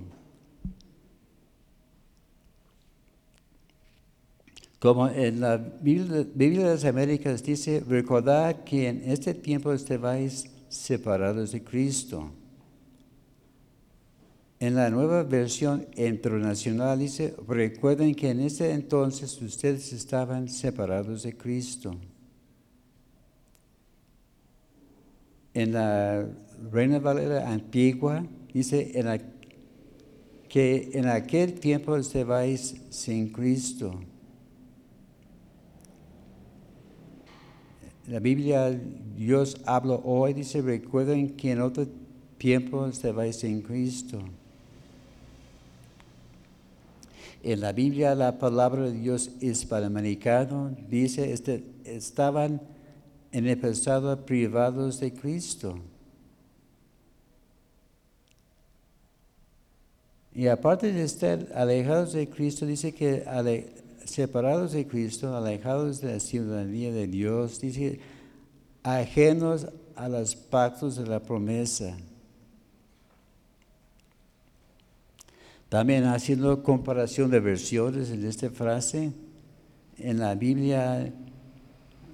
Como 4.80 5.08
en 5.08 5.40
la 5.40 5.56
Biblia, 5.58 6.26
de 6.36 6.50
las 6.50 6.84
Américas 6.84 7.42
dice, 7.44 7.82
recordad 7.88 8.66
que 8.66 8.90
en 8.90 9.10
este 9.10 9.34
tiempo 9.34 9.72
estabais 9.72 10.52
separados 10.68 11.54
de 11.54 11.64
Cristo. 11.64 12.30
En 14.60 14.76
la 14.76 14.90
nueva 14.90 15.24
versión 15.24 15.88
internacional 15.96 17.00
dice, 17.00 17.36
recuerden 17.48 18.14
que 18.14 18.32
en 18.32 18.42
ese 18.42 18.72
entonces 18.74 19.42
ustedes 19.42 19.94
estaban 19.94 20.50
separados 20.50 21.24
de 21.24 21.38
Cristo. 21.38 21.96
En 25.58 25.74
la 25.74 26.24
Reina 26.72 27.00
Valera 27.00 27.52
antigua 27.52 28.24
dice 28.54 28.92
que 30.48 30.92
en 30.94 31.08
aquel 31.08 31.56
tiempo 31.60 31.96
estabais 31.96 32.76
sin 32.92 33.30
Cristo. 33.30 34.00
La 38.06 38.20
Biblia, 38.20 38.70
Dios 39.16 39.60
habla 39.66 39.96
hoy, 39.96 40.36
dice, 40.36 40.62
recuerden 40.62 41.36
que 41.36 41.54
en 41.54 41.62
otro 41.62 41.88
tiempo 42.38 42.86
estabais 42.86 43.38
sin 43.38 43.64
Cristo. 43.64 44.20
En 47.42 47.62
la 47.62 47.72
Biblia 47.72 48.14
la 48.14 48.38
palabra 48.38 48.84
de 48.84 48.92
Dios 48.92 49.32
hispanoamericano 49.42 50.78
dice, 50.88 51.34
este, 51.34 51.64
estaban 51.84 52.62
en 53.38 53.46
el 53.46 53.60
pasado 53.60 54.26
privados 54.26 55.00
de 55.00 55.14
Cristo. 55.14 55.78
Y 60.34 60.48
aparte 60.48 60.92
de 60.92 61.04
estar 61.04 61.48
alejados 61.54 62.14
de 62.14 62.28
Cristo, 62.28 62.66
dice 62.66 62.96
que 62.96 63.24
separados 64.06 64.72
de 64.72 64.88
Cristo, 64.88 65.36
alejados 65.36 66.02
de 66.02 66.14
la 66.14 66.20
ciudadanía 66.20 66.92
de 66.92 67.06
Dios, 67.06 67.62
dice, 67.62 68.00
ajenos 68.82 69.68
a 69.96 70.10
los 70.10 70.36
pactos 70.36 70.96
de 70.96 71.06
la 71.06 71.20
promesa. 71.20 71.96
También 75.70 76.06
haciendo 76.06 76.64
comparación 76.64 77.30
de 77.30 77.40
versiones 77.40 78.10
en 78.10 78.26
esta 78.26 78.50
frase, 78.50 79.12
en 80.00 80.18
la 80.18 80.34
Biblia 80.34 81.14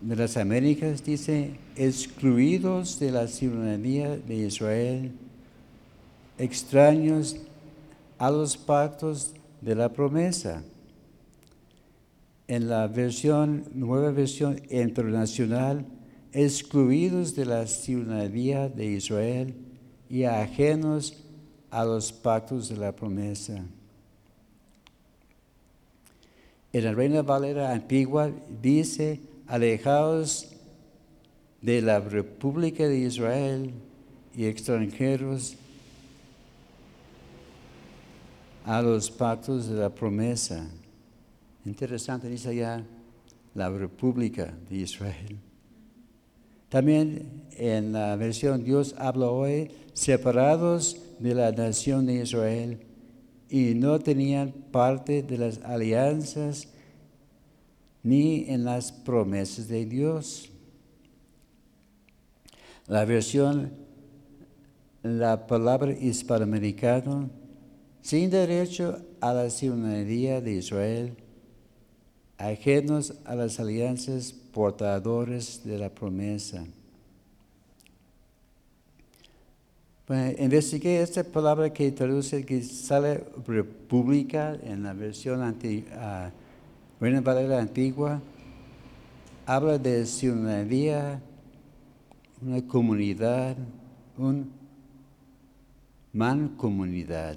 de 0.03 0.17
las 0.17 0.35
Américas 0.35 1.01
dice, 1.03 1.51
excluidos 1.77 2.99
de 2.99 3.09
la 3.09 3.27
ciudadanía 3.27 4.17
de 4.17 4.35
Israel, 4.35 5.13
extraños 6.37 7.37
a 8.17 8.29
los 8.29 8.57
pactos 8.57 9.33
de 9.61 9.75
la 9.75 9.93
promesa 9.93 10.61
en 12.49 12.67
la 12.67 12.85
versión, 12.87 13.63
nueva 13.73 14.11
versión 14.11 14.61
internacional, 14.69 15.85
excluidos 16.33 17.33
de 17.33 17.45
la 17.45 17.65
ciudadanía 17.65 18.67
de 18.67 18.87
Israel 18.87 19.55
y 20.09 20.25
ajenos 20.25 21.23
a 21.71 21.85
los 21.85 22.11
pactos 22.11 22.67
de 22.67 22.75
la 22.75 22.93
promesa. 22.93 23.63
En 26.73 26.83
la 26.83 26.91
Reina 26.91 27.21
Valera 27.21 27.71
antigua 27.71 28.29
dice, 28.61 29.21
alejados 29.53 30.47
de 31.61 31.79
la 31.79 31.99
República 31.99 32.87
de 32.87 32.97
Israel 32.97 33.71
y 34.35 34.45
extranjeros 34.45 35.57
a 38.65 38.81
los 38.81 39.11
pactos 39.11 39.67
de 39.67 39.75
la 39.75 39.93
promesa. 39.93 40.67
Interesante, 41.65 42.27
dice 42.29 42.49
allá 42.49 42.83
la 43.53 43.69
República 43.69 44.51
de 44.71 44.77
Israel. 44.77 45.37
También 46.69 47.43
en 47.51 47.93
la 47.93 48.15
versión 48.15 48.63
Dios 48.63 48.95
habla 48.97 49.29
hoy, 49.29 49.69
separados 49.93 50.99
de 51.19 51.35
la 51.35 51.51
nación 51.51 52.07
de 52.07 52.23
Israel 52.23 52.79
y 53.51 53.75
no 53.75 53.99
tenían 53.99 54.51
parte 54.71 55.21
de 55.21 55.37
las 55.37 55.59
alianzas 55.59 56.69
ni 58.03 58.45
en 58.49 58.65
las 58.65 58.91
promesas 58.91 59.67
de 59.67 59.85
Dios. 59.85 60.49
La 62.87 63.05
versión, 63.05 63.71
la 65.01 65.47
palabra 65.47 65.93
hispanoamericana, 65.93 67.29
sin 68.01 68.29
derecho 68.29 69.01
a 69.21 69.33
la 69.33 69.49
ciudadanía 69.49 70.41
de 70.41 70.51
Israel, 70.51 71.15
ajenos 72.37 73.13
a 73.23 73.35
las 73.35 73.59
alianzas 73.59 74.33
portadores 74.33 75.63
de 75.63 75.77
la 75.77 75.89
promesa. 75.89 76.65
Bueno, 80.05 80.35
investigué 80.37 81.01
esta 81.01 81.23
palabra 81.23 81.71
que 81.71 81.89
traduce, 81.93 82.45
que 82.45 82.61
sale 82.61 83.23
república 83.47 84.53
en 84.61 84.83
la 84.83 84.91
versión 84.91 85.41
anti, 85.41 85.85
uh, 85.95 86.29
Reina 87.03 87.19
Valera 87.19 87.59
antigua, 87.59 88.21
habla 89.45 89.77
de 89.77 90.05
ciudadanía, 90.05 91.21
una 92.41 92.65
comunidad, 92.65 93.57
un 94.17 94.49
mancomunidad. 96.13 97.35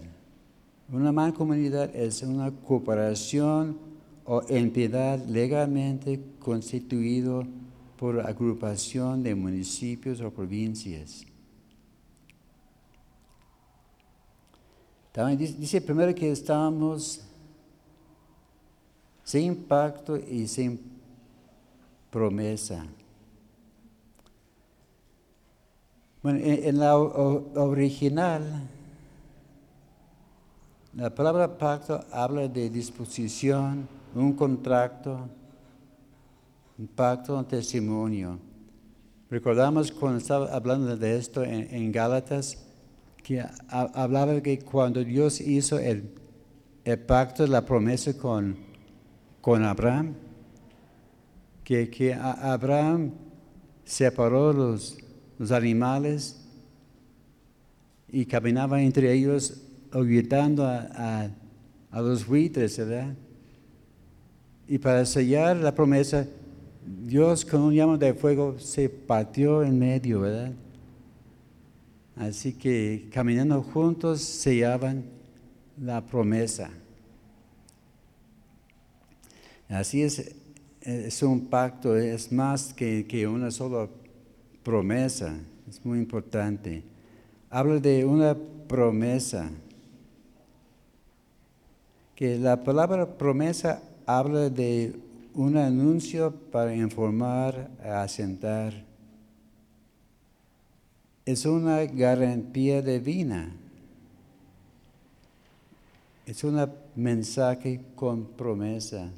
Una 0.88 1.10
mancomunidad 1.10 1.92
es 1.96 2.22
una 2.22 2.52
cooperación 2.52 3.76
o 4.24 4.40
entidad 4.48 5.26
legalmente 5.26 6.20
constituido 6.38 7.44
por 7.96 8.20
agrupación 8.20 9.24
de 9.24 9.34
municipios 9.34 10.20
o 10.20 10.30
provincias. 10.30 11.26
También 15.10 15.56
dice 15.58 15.80
primero 15.80 16.14
que 16.14 16.30
estamos 16.30 17.25
sin 19.26 19.56
pacto 19.56 20.16
y 20.16 20.46
sin 20.46 20.80
promesa. 22.12 22.86
Bueno, 26.22 26.38
en, 26.42 26.78
la 26.78 26.96
original, 26.96 28.68
la 30.94 31.12
palabra 31.12 31.58
pacto 31.58 32.04
habla 32.12 32.46
de 32.46 32.70
disposición, 32.70 33.88
un 34.14 34.32
contrato, 34.32 35.28
un 36.78 36.86
pacto, 36.86 37.36
un 37.36 37.46
testimonio. 37.46 38.38
Recordamos 39.28 39.90
cuando 39.90 40.18
estaba 40.18 40.54
hablando 40.54 40.96
de 40.96 41.18
esto 41.18 41.42
en, 41.42 41.90
Gálatas, 41.90 42.64
que 43.24 43.44
hablaba 43.68 44.40
que 44.40 44.60
cuando 44.60 45.02
Dios 45.02 45.40
hizo 45.40 45.80
el, 45.80 46.14
el 46.84 46.98
pacto, 47.00 47.44
la 47.48 47.64
promesa 47.64 48.16
con, 48.16 48.65
con 49.46 49.62
Abraham, 49.62 50.12
que, 51.62 51.88
que 51.88 52.12
Abraham 52.12 53.12
separó 53.84 54.52
los, 54.52 54.98
los 55.38 55.52
animales 55.52 56.44
y 58.08 58.26
caminaba 58.26 58.82
entre 58.82 59.12
ellos 59.12 59.62
ayudando 59.92 60.66
a, 60.66 61.30
a 61.92 62.00
los 62.00 62.26
buitres, 62.26 62.76
¿verdad? 62.76 63.14
Y 64.66 64.78
para 64.78 65.06
sellar 65.06 65.56
la 65.58 65.72
promesa, 65.72 66.26
Dios 67.04 67.44
con 67.44 67.60
un 67.60 67.72
llamo 67.72 67.96
de 67.96 68.14
fuego 68.14 68.58
se 68.58 68.88
partió 68.88 69.62
en 69.62 69.78
medio, 69.78 70.22
¿verdad? 70.22 70.54
Así 72.16 72.52
que 72.52 73.08
caminando 73.12 73.62
juntos 73.62 74.22
sellaban 74.22 75.04
la 75.80 76.04
promesa. 76.04 76.68
Así 79.68 80.02
es, 80.02 80.34
es 80.80 81.22
un 81.22 81.46
pacto, 81.46 81.96
es 81.96 82.30
más 82.30 82.72
que, 82.72 83.26
una 83.26 83.50
sola 83.50 83.88
promesa, 84.62 85.36
es 85.68 85.84
muy 85.84 85.98
importante. 85.98 86.84
Habla 87.50 87.80
de 87.80 88.04
una 88.04 88.36
promesa, 88.68 89.50
que 92.14 92.38
la 92.38 92.62
palabra 92.62 93.18
promesa 93.18 93.82
habla 94.06 94.48
de 94.48 94.94
un 95.34 95.56
anuncio 95.56 96.32
para 96.52 96.74
informar, 96.74 97.68
asentar. 97.84 98.72
Es 101.24 101.44
una 101.44 101.84
garantía 101.84 102.80
divina. 102.80 103.52
Es 106.24 106.42
un 106.44 106.64
mensaje 106.94 107.80
con 107.96 108.24
promesa. 108.24 109.10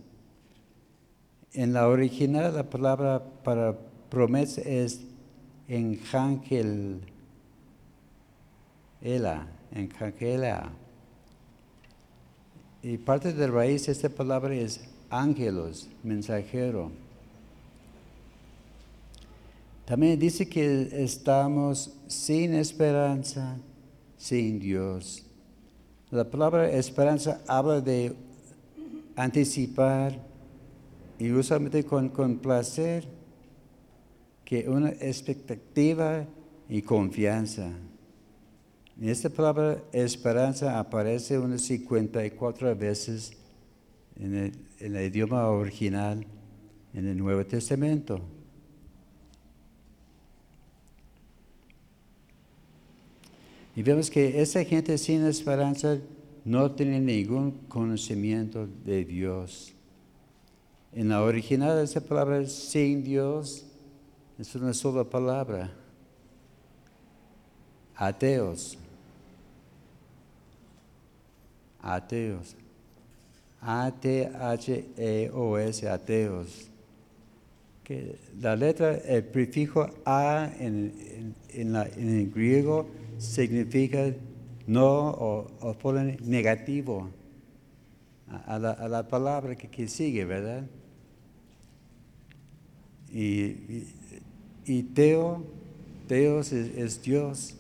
En 1.59 1.73
la 1.73 1.89
original 1.89 2.55
la 2.55 2.63
palabra 2.63 3.21
para 3.43 3.77
promesa 4.09 4.61
es 4.61 5.01
enjangel, 5.67 7.01
ela, 9.03 9.49
enjangela. 9.73 10.71
Y 12.81 12.97
parte 12.99 13.33
de 13.33 13.49
raíz 13.49 13.87
de 13.87 13.93
esta 13.93 14.09
palabra 14.09 14.55
es 14.55 14.89
ángelos, 15.11 15.89
mensajero. 16.05 16.93
También 19.85 20.17
dice 20.17 20.49
que 20.49 20.91
estamos 20.93 21.93
sin 22.07 22.55
esperanza, 22.55 23.57
sin 24.17 24.61
Dios. 24.61 25.25
La 26.13 26.23
palabra 26.23 26.71
esperanza 26.71 27.43
habla 27.49 27.81
de 27.81 28.15
anticipar 29.17 30.29
y 31.19 31.31
usualmente 31.33 31.85
con, 31.85 32.09
con 32.11 32.39
placer, 32.39 33.05
que 34.45 34.69
una 34.69 34.91
expectativa 34.91 36.27
y 36.69 36.83
confianza. 36.83 37.71
En 39.01 39.09
esta 39.09 39.29
palabra 39.29 39.83
esperanza 39.93 40.79
aparece 40.79 41.39
unas 41.39 41.63
54 41.63 42.75
veces 42.75 43.33
en 44.17 44.53
el, 44.81 44.97
idioma 45.03 45.49
original 45.49 46.27
en 46.95 47.07
el 47.07 47.17
Nuevo 47.17 47.45
Testamento. 47.47 48.21
Y 53.77 53.83
vemos 53.83 54.11
que 54.11 54.41
esa 54.43 54.65
gente 54.65 54.99
sin 54.99 55.25
esperanza 55.25 55.99
no 56.45 56.73
tiene 56.73 57.01
ningún 57.01 57.53
conocimiento 57.69 58.67
de 58.85 59.05
Dios. 59.05 59.75
En 60.93 61.09
la 61.11 61.23
original 61.23 61.79
esa 61.83 62.01
palabra 62.01 62.45
sin 62.47 63.05
Dios 63.05 63.67
es 64.39 64.55
una 64.55 64.73
sola 64.73 65.05
palabra. 65.05 65.71
Ateos. 67.95 68.79
Ateos. 71.81 72.57
A-T-H-E-O-S, 73.61 74.29
ateos. 75.89 76.71
Que 77.83 78.19
la 78.41 78.55
letra, 78.57 78.95
el 78.97 79.25
prefijo 79.25 79.89
A 80.05 80.51
en, 80.59 81.35
el 81.55 82.31
griego 82.31 82.87
significa 83.19 84.15
no 84.67 85.11
o, 85.11 85.51
o 85.61 85.93
negativo 86.21 87.09
a, 88.47 88.59
la, 88.59 89.09
palabra 89.09 89.57
que, 89.57 89.89
sigue, 89.89 90.25
¿verdad? 90.25 90.65
Y, 93.13 93.85
y, 94.65 94.83
Teo, 94.83 95.45
Teos 96.07 96.53
es 96.53 97.03
Dios. 97.03 97.55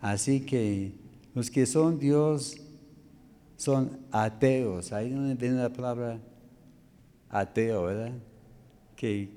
Así 0.00 0.40
que 0.40 0.92
los 1.34 1.50
que 1.50 1.66
son 1.66 1.98
Dios 1.98 2.56
son 3.56 3.98
ateos. 4.10 4.92
Ahí 4.92 5.10
donde 5.10 5.34
viene 5.34 5.56
la 5.56 5.72
palabra 5.72 6.18
ateo, 7.28 7.84
¿verdad? 7.84 8.12
Que 8.96 9.28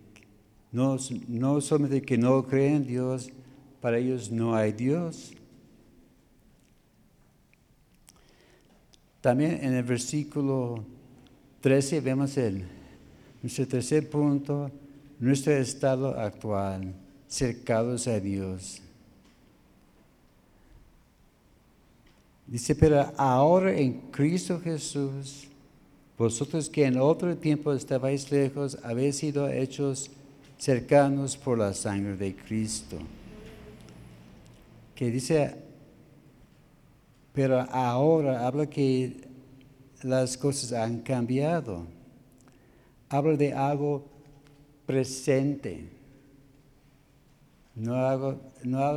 no, 0.71 0.97
no 1.27 1.61
solamente 1.61 2.01
que 2.01 2.17
no 2.17 2.45
creen 2.47 2.75
en 2.77 2.87
Dios, 2.87 3.29
para 3.81 3.97
ellos 3.97 4.31
no 4.31 4.55
hay 4.55 4.71
Dios. 4.71 5.33
También 9.19 9.59
en 9.61 9.73
el 9.73 9.83
versículo 9.83 10.83
13 11.61 12.01
vemos 12.01 12.37
el, 12.37 12.63
nuestro 13.41 13.67
tercer 13.67 14.09
punto, 14.09 14.71
nuestro 15.21 15.53
estado 15.53 16.19
actual, 16.19 16.95
cercados 17.27 18.07
a 18.07 18.19
Dios. 18.19 18.81
Dice, 22.47 22.73
pero 22.75 23.13
ahora 23.15 23.71
en 23.77 23.93
Cristo 24.09 24.59
Jesús, 24.59 25.47
vosotros 26.17 26.67
que 26.69 26.85
en 26.85 26.97
otro 26.97 27.37
tiempo 27.37 27.71
estabais 27.71 28.31
lejos, 28.31 28.79
habéis 28.83 29.17
sido 29.17 29.47
hechos 29.47 30.09
cercanos 30.57 31.37
por 31.37 31.59
la 31.59 31.73
sangre 31.75 32.17
de 32.17 32.35
Cristo. 32.35 32.97
Que 34.95 35.11
dice, 35.11 35.55
pero 37.31 37.61
ahora 37.71 38.45
habla 38.47 38.67
que 38.67 39.21
las 40.01 40.35
cosas 40.35 40.73
han 40.73 41.01
cambiado. 41.01 41.85
Habla 43.07 43.37
de 43.37 43.53
algo 43.53 44.03
presente. 44.91 45.87
No, 47.75 47.95
hago, 47.95 48.41
no, 48.63 48.91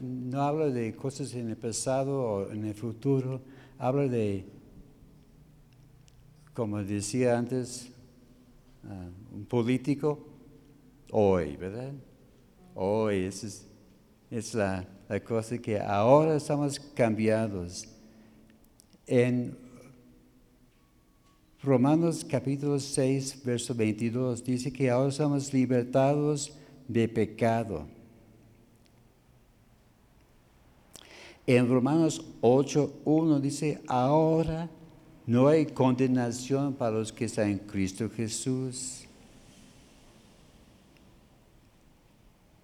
no 0.00 0.42
hablo 0.42 0.70
de 0.70 0.94
cosas 0.94 1.34
en 1.34 1.50
el 1.50 1.56
pasado 1.56 2.22
o 2.22 2.52
en 2.52 2.64
el 2.64 2.74
futuro, 2.74 3.40
hablo 3.76 4.08
de, 4.08 4.44
como 6.54 6.82
decía 6.84 7.36
antes, 7.36 7.90
ah, 8.84 9.08
un 9.34 9.44
político, 9.46 10.24
hoy, 11.10 11.56
¿verdad? 11.56 11.92
Hoy, 12.76 13.24
es, 13.24 13.66
es 14.30 14.54
la, 14.54 14.86
la 15.08 15.18
cosa 15.18 15.58
que 15.58 15.80
ahora 15.80 16.36
estamos 16.36 16.78
cambiados. 16.78 17.88
En 19.08 19.65
Romanos 21.66 22.24
capítulo 22.24 22.78
6, 22.78 23.42
verso 23.44 23.74
22, 23.74 24.44
dice 24.44 24.72
que 24.72 24.88
ahora 24.88 25.10
somos 25.10 25.52
libertados 25.52 26.52
de 26.86 27.08
pecado. 27.08 27.88
En 31.44 31.68
Romanos 31.68 32.24
8, 32.40 33.00
1 33.04 33.40
dice, 33.40 33.82
ahora 33.88 34.70
no 35.26 35.48
hay 35.48 35.66
condenación 35.66 36.72
para 36.72 36.98
los 36.98 37.12
que 37.12 37.24
están 37.24 37.50
en 37.50 37.58
Cristo 37.58 38.08
Jesús. 38.10 39.04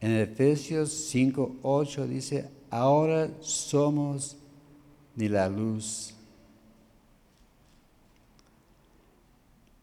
En 0.00 0.12
Efesios 0.12 0.92
5, 1.10 1.56
8 1.60 2.06
dice, 2.06 2.48
ahora 2.70 3.28
somos 3.40 4.36
de 5.16 5.28
la 5.28 5.48
luz. 5.48 6.14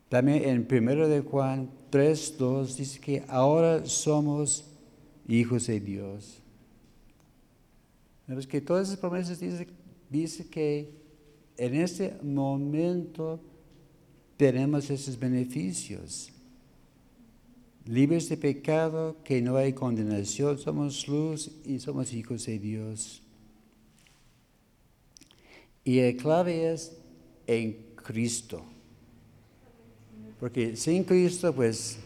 También 0.09 0.43
en 0.43 0.67
1 0.69 1.07
de 1.07 1.21
Juan 1.21 1.69
3, 1.91 2.37
2 2.37 2.77
dice 2.77 2.99
que 2.99 3.23
ahora 3.27 3.85
somos 3.85 4.65
hijos 5.27 5.67
de 5.67 5.79
Dios. 5.79 6.39
Vemos 8.27 8.47
que 8.47 8.59
todas 8.59 8.87
esas 8.87 8.99
promesas 8.99 9.39
dice, 9.39 9.67
dice 10.09 10.47
que 10.49 10.89
en 11.57 11.75
este 11.75 12.15
momento 12.23 13.39
tenemos 14.35 14.89
esos 14.89 15.17
beneficios. 15.17 16.31
Libres 17.85 18.29
de 18.29 18.37
pecado, 18.37 19.17
que 19.23 19.41
no 19.41 19.57
hay 19.57 19.73
condenación, 19.73 20.57
somos 20.57 21.07
luz 21.07 21.51
y 21.65 21.79
somos 21.79 22.13
hijos 22.13 22.45
de 22.45 22.57
Dios. 22.57 23.21
Y 25.83 25.99
el 25.99 26.17
clave 26.17 26.71
es 26.71 26.97
en 27.47 27.77
Cristo. 27.95 28.63
Porque 30.39 30.75
sin 30.75 31.03
Cristo, 31.03 31.53
pues, 31.53 31.99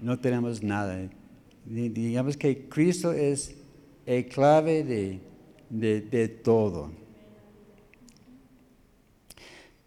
no 0.00 0.18
tenemos 0.18 0.62
nada. 0.62 1.08
Digamos 1.64 2.36
que 2.36 2.68
Cristo 2.68 3.12
es 3.12 3.54
el 4.06 4.26
clave 4.26 4.82
de 4.82 5.32
de, 5.72 6.28
todo. 6.28 6.90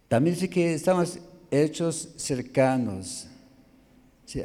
También 0.07 0.35
dice 0.35 0.49
que 0.49 0.73
estamos 0.73 1.19
hechos 1.51 2.13
cercanos. 2.17 3.27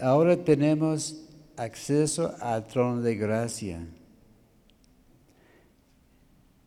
Ahora 0.03 0.37
tenemos 0.37 1.25
acceso 1.57 2.35
al 2.41 2.67
trono 2.67 3.01
de 3.03 3.17
gracia. 3.17 3.81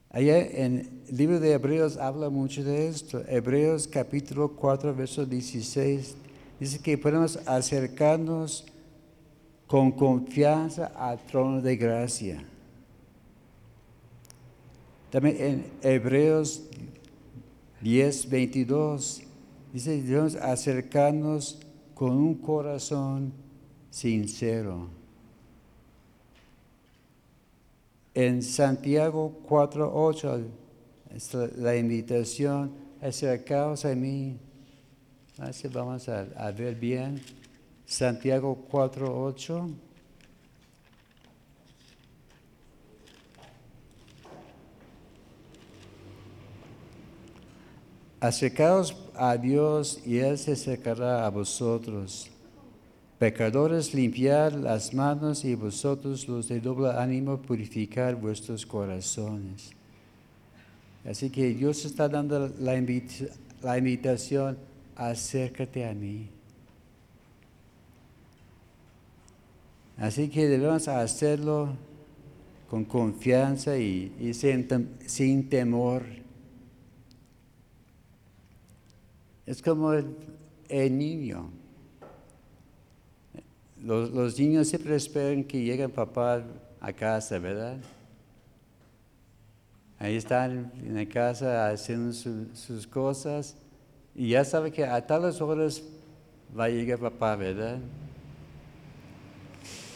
Allá 0.10 0.40
en 0.40 1.02
el 1.08 1.18
libro 1.18 1.40
de 1.40 1.54
Hebreos 1.54 1.98
habla 1.98 2.30
mucho 2.30 2.64
de 2.64 2.88
esto. 2.88 3.24
Hebreos 3.28 3.88
capítulo 3.88 4.56
4, 4.56 4.94
verso 4.94 5.26
16, 5.26 6.16
dice 6.64 6.80
que 6.80 6.98
podemos 6.98 7.36
acercarnos 7.46 8.64
con 9.68 9.92
confianza 9.92 10.86
al 10.96 11.20
trono 11.26 11.62
de 11.62 11.76
gracia. 11.76 12.42
También 15.12 15.36
en 15.42 15.66
Hebreos 15.82 16.64
10, 17.82 18.30
22, 18.30 19.24
dice 19.74 20.02
debemos 20.02 20.36
acercarnos 20.38 21.60
con 21.94 22.12
un 22.12 22.36
corazón 22.36 23.34
sincero. 23.90 24.88
En 28.14 28.42
Santiago 28.42 29.38
4.8 29.50 30.46
está 31.14 31.50
la 31.58 31.76
invitación, 31.76 32.72
acercaos 33.02 33.84
a 33.84 33.94
mí. 33.96 34.38
Así 35.40 35.68
vamos 35.68 36.08
a, 36.10 36.52
ver 36.52 36.76
bien. 36.76 37.20
Santiago 37.86 38.68
4.8. 38.72 39.74
Acercaos 48.20 48.96
a 49.16 49.36
Dios 49.36 50.00
y 50.06 50.20
Él 50.20 50.38
se 50.38 50.52
acercará 50.52 51.26
a 51.26 51.30
vosotros. 51.30 52.30
Pecadores, 53.18 53.94
limpiar 53.94 54.54
las 54.54 54.94
manos 54.94 55.44
y 55.46 55.56
vosotros 55.56 56.28
los 56.28 56.48
de 56.48 56.60
doble 56.60 56.92
ánimo, 56.92 57.42
purificar 57.42 58.16
vuestros 58.16 58.66
corazones. 58.66 59.72
Así 61.04 61.30
que 61.32 61.54
Dios 61.54 61.84
está 61.86 62.08
dando 62.08 62.52
la, 62.60 62.74
la 63.62 63.78
invitación, 63.78 64.58
acércate 64.96 65.86
a 65.86 65.94
mí. 65.94 66.30
Así 69.98 70.30
que 70.30 70.48
debemos 70.48 70.88
hacerlo 70.88 71.76
con 72.70 72.84
confianza 72.86 73.78
y, 73.78 74.34
sin 74.34 75.50
temor. 75.50 76.04
Es 79.46 79.62
como 79.62 79.94
el, 79.94 80.98
niño. 80.98 81.52
Los, 83.82 84.40
niños 84.40 84.70
siempre 84.70 84.96
esperan 84.96 85.44
que 85.44 85.62
llegue 85.62 85.88
papá 85.90 86.44
a 86.80 86.94
casa, 86.94 87.38
¿verdad? 87.38 87.78
Ahí 90.00 90.16
están 90.16 90.72
en 90.84 90.96
la 90.96 91.06
casa 91.06 91.70
haciendo 91.70 92.14
sus 92.14 92.88
cosas 92.88 93.56
y 94.16 94.30
ya 94.30 94.46
sabe 94.46 94.72
que 94.72 94.86
a 94.86 95.06
tales 95.06 95.42
horas 95.42 95.82
va 96.58 96.66
a 96.66 96.70
llegar 96.70 97.00
papá, 97.00 97.36
¿verdad? 97.36 97.80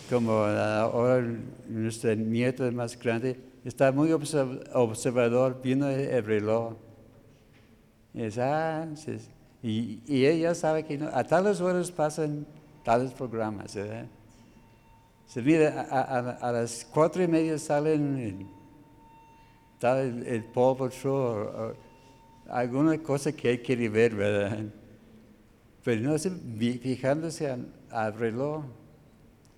Como 0.09 0.32
ahora 0.32 1.24
nuestro 1.68 2.15
nieto 2.15 2.70
más 2.72 2.97
grande 2.97 3.39
está 3.63 3.91
muy 3.91 4.11
observador 4.11 5.59
viendo 5.61 5.89
el 5.89 6.24
reloj. 6.24 6.74
Y 8.13 8.24
es, 8.24 8.38
ah, 8.38 8.88
y, 9.61 10.26
ella 10.26 10.55
sabe 10.55 10.84
que 10.84 10.99
a 11.13 11.24
tales 11.24 11.61
horas 11.61 11.91
pasan 11.91 12.47
tales 12.84 13.11
programas. 13.11 13.76
¿verdad? 13.76 14.07
Se 15.28 15.41
mira, 15.41 15.82
a, 16.41 16.51
las 16.51 16.88
cuatro 16.91 17.22
y 17.22 17.28
media 17.28 17.59
salen 17.59 18.47
el, 19.82 20.26
el, 20.26 20.45
o, 20.55 21.74
alguna 22.49 22.97
cosa 22.97 23.31
que 23.31 23.49
hay 23.49 23.57
que 23.59 23.89
ver, 23.89 24.15
¿verdad? 24.15 24.59
Pero 25.83 26.01
no 26.01 26.17
se 26.17 26.29
fijándose 26.29 27.55
al, 27.91 28.13
reloj. 28.13 28.63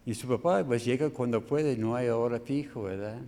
Y 0.05 0.13
su 0.13 0.27
papá 0.27 0.63
pues 0.63 0.85
llega 0.85 1.09
cuando 1.09 1.45
puede, 1.45 1.77
no 1.77 1.95
hay 1.95 2.09
hora 2.09 2.39
fijo, 2.39 2.83
¿verdad? 2.83 3.19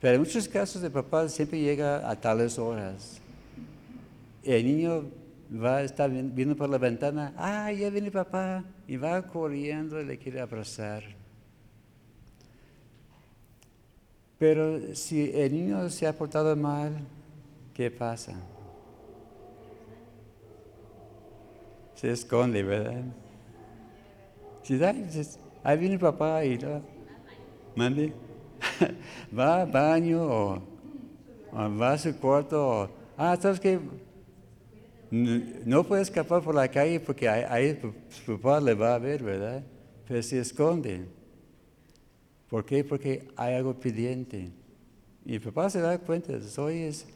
Pero 0.00 0.14
en 0.14 0.20
muchos 0.20 0.48
casos 0.48 0.82
el 0.82 0.90
papá 0.90 1.28
siempre 1.28 1.60
llega 1.60 2.08
a 2.08 2.20
tales 2.20 2.58
horas. 2.58 3.20
El 4.42 4.64
niño 4.64 5.04
va 5.52 5.78
a 5.78 5.82
estar 5.82 6.10
viendo 6.10 6.56
por 6.56 6.68
la 6.68 6.78
ventana, 6.78 7.34
ah, 7.36 7.72
ya 7.72 7.90
viene 7.90 8.10
papá, 8.10 8.64
y 8.86 8.96
va 8.96 9.22
corriendo 9.22 10.00
y 10.00 10.04
le 10.04 10.18
quiere 10.18 10.40
abrazar. 10.40 11.02
Pero 14.38 14.94
si 14.94 15.30
el 15.34 15.52
niño 15.52 15.90
se 15.90 16.06
ha 16.06 16.16
portado 16.16 16.56
mal, 16.56 16.98
¿qué 17.74 17.90
pasa? 17.90 18.34
Se 22.00 22.10
esconde, 22.10 22.62
¿verdad? 22.62 23.04
Si 24.62 24.80
ahí 25.62 25.78
viene 25.78 25.98
papá 25.98 26.42
y 26.42 26.56
lo 26.56 26.80
mande, 27.76 28.14
va 29.38 29.60
al 29.60 29.70
baño 29.70 30.22
o, 30.22 30.62
va 31.52 31.92
a 31.92 31.98
su 31.98 32.16
cuarto, 32.16 32.66
o, 32.66 32.90
ah, 33.18 33.36
¿sabes 33.38 33.60
qué? 33.60 33.78
No, 35.10 35.84
puede 35.84 36.00
escapar 36.00 36.40
por 36.40 36.54
la 36.54 36.68
calle 36.68 37.00
porque 37.00 37.28
ahí, 37.28 37.78
su 38.08 38.38
papá 38.38 38.62
le 38.62 38.72
va 38.72 38.94
a 38.94 38.98
ver, 38.98 39.22
¿verdad? 39.22 39.62
Pero 40.08 40.22
se 40.22 40.38
esconde. 40.38 41.04
¿Por 42.48 42.64
qué? 42.64 42.82
Porque 42.82 43.28
hay 43.36 43.56
algo 43.56 43.74
pendiente. 43.74 44.50
Y 45.26 45.34
el 45.34 45.42
papá 45.42 45.68
se 45.68 45.82
da 45.82 45.98
cuenta, 45.98 46.40
soy 46.40 46.78
es... 46.78 47.06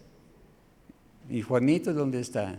¿Y 1.30 1.40
Juanito 1.40 1.94
dónde 1.94 2.20
está? 2.20 2.58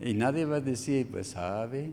Y 0.00 0.14
nadie 0.14 0.44
va 0.44 0.56
a 0.56 0.60
decir, 0.60 1.06
pues 1.10 1.28
sabe. 1.28 1.92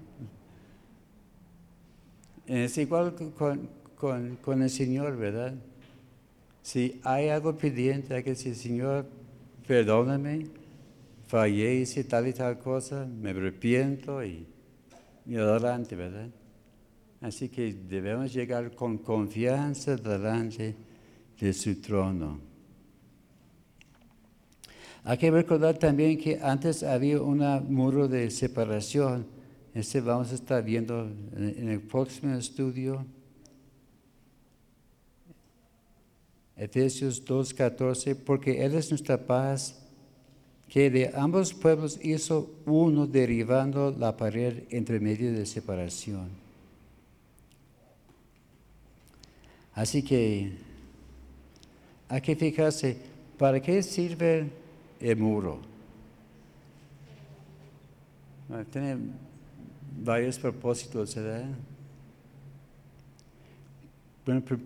Es 2.46 2.78
igual 2.78 3.16
con, 3.16 3.68
con, 3.96 4.36
con 4.38 4.62
el 4.62 4.70
Señor, 4.70 5.18
¿verdad? 5.18 5.56
Si 6.62 7.00
hay 7.04 7.30
algo 7.30 7.56
pendiente, 7.56 8.14
hay 8.14 8.24
que 8.24 8.32
decir, 8.32 8.56
Señor, 8.56 9.06
perdóname, 9.68 10.48
fallé, 11.28 11.76
hice 11.76 12.04
tal 12.04 12.28
y 12.28 12.34
tal 12.34 12.60
cosa, 12.60 13.06
me 13.06 13.32
arrepiento 13.32 14.24
y, 14.24 14.46
y 15.26 15.36
adelante, 15.36 15.96
¿verdad? 15.96 16.30
Así 17.22 17.50
que 17.50 17.74
debemos 17.74 18.32
llegar 18.34 18.76
con 18.76 19.00
confianza 19.00 19.96
delante 19.96 20.76
de 21.40 21.54
su 21.54 21.82
trono. 21.82 22.40
Hay 25.08 25.20
que 25.20 25.30
recordar 25.30 25.78
también 25.78 26.18
que 26.18 26.40
antes 26.42 26.82
había 26.82 27.22
un 27.22 27.38
muro 27.72 28.08
de 28.08 28.32
separación. 28.32 29.28
Este 29.76 30.02
vamos 30.02 30.32
a 30.32 30.36
estar 30.36 30.64
viendo 30.64 31.08
en 31.38 31.70
el 31.70 31.80
próximo 31.80 32.34
estudio. 32.34 33.06
Efesios 36.58 37.24
2.14, 37.24 38.16
porque 38.16 38.66
Él 38.66 38.74
es 38.74 38.90
nuestra 38.90 39.24
paz, 39.28 39.80
que 40.68 40.90
de 40.90 41.12
ambos 41.14 41.54
pueblos 41.54 42.00
hizo 42.02 42.50
uno 42.66 43.06
derribando 43.06 43.92
la 43.92 44.18
pared 44.18 44.64
entre 44.72 45.00
medio 45.00 45.32
de 45.32 45.46
separación. 45.46 46.30
Así 49.76 50.02
que 50.02 50.54
hay 52.10 52.22
que 52.22 52.36
fijarse, 52.36 52.98
¿para 53.38 53.62
qué 53.62 53.84
sirve 53.84 54.65
el 55.00 55.18
muro? 55.18 55.62
tiene 58.72 58.98
varios 60.04 60.38
propósitos, 60.38 61.16
¿verdad? 61.16 61.50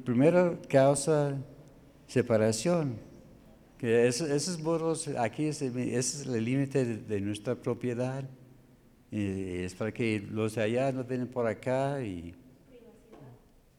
Primero 0.03 0.59
causa 0.69 1.37
separación. 2.07 2.97
Que 3.77 4.07
esos, 4.07 4.61
burros, 4.61 5.07
aquí 5.07 5.45
es, 5.45 5.61
ese 5.61 5.97
es 5.97 6.25
el 6.25 6.43
límite 6.43 6.85
de, 6.85 7.21
nuestra 7.21 7.55
propiedad. 7.55 8.25
Y 9.11 9.63
es 9.63 9.73
para 9.73 9.91
que 9.93 10.19
los 10.19 10.55
de 10.55 10.63
allá 10.63 10.91
no 10.91 11.03
vengan 11.03 11.27
por 11.27 11.47
acá 11.47 12.01
y 12.01 12.35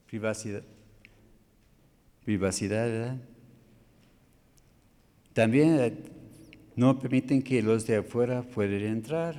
privacidad. 0.07 0.63
Privacidad, 2.25 2.87
¿verdad? 2.87 3.17
También 5.33 5.79
eh, 5.79 5.93
no 6.75 6.99
permiten 6.99 7.41
que 7.41 7.61
los 7.61 7.85
de 7.85 7.97
afuera 7.97 8.41
puedan 8.43 8.81
entrar. 8.81 9.35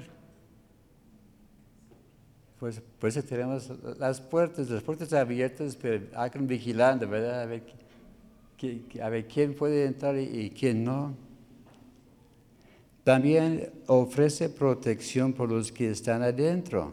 Pues, 2.58 2.80
por 3.00 3.08
eso 3.08 3.22
tenemos 3.22 3.70
las 3.98 4.20
puertas, 4.20 4.70
las 4.70 4.82
puertas 4.82 5.12
abiertas, 5.12 5.76
pero 5.76 6.04
hagan 6.14 6.46
vigilando, 6.46 7.08
¿verdad? 7.08 7.42
A 7.42 9.08
ver 9.08 9.26
quién 9.26 9.54
puede 9.54 9.86
entrar 9.86 10.16
y, 10.16 10.50
quién 10.50 10.84
no. 10.84 11.14
También 13.02 13.68
ofrece 13.88 14.48
protección 14.48 15.32
por 15.32 15.50
los 15.50 15.72
que 15.72 15.90
están 15.90 16.22
adentro. 16.22 16.92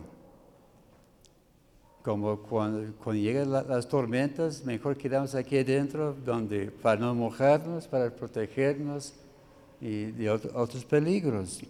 Como 2.01 2.39
cuando, 2.39 2.91
cuando 3.03 3.21
llegan 3.21 3.51
la- 3.51 3.61
las 3.61 3.87
tormentas, 3.87 4.65
mejor 4.65 4.97
quedamos 4.97 5.35
aquí 5.35 5.59
adentro 5.59 6.15
donde, 6.25 6.71
para 6.71 6.99
no 6.99 7.13
mojarnos, 7.13 7.87
para 7.87 8.09
protegernos 8.09 9.13
y 9.81 10.05
de 10.11 10.25
ot- 10.31 10.51
otros 10.53 10.83
peligros. 10.85 11.61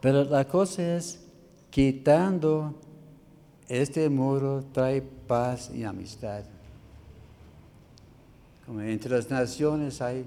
Pero 0.00 0.24
la 0.24 0.46
cosa 0.46 0.96
es, 0.96 1.20
quitando 1.70 2.74
este 3.68 4.08
muro 4.08 4.64
trae 4.72 5.02
paz 5.02 5.70
y 5.74 5.84
amistad. 5.84 6.44
Como 8.66 8.80
entre 8.80 9.10
las 9.16 9.28
naciones 9.30 10.00
hay, 10.00 10.24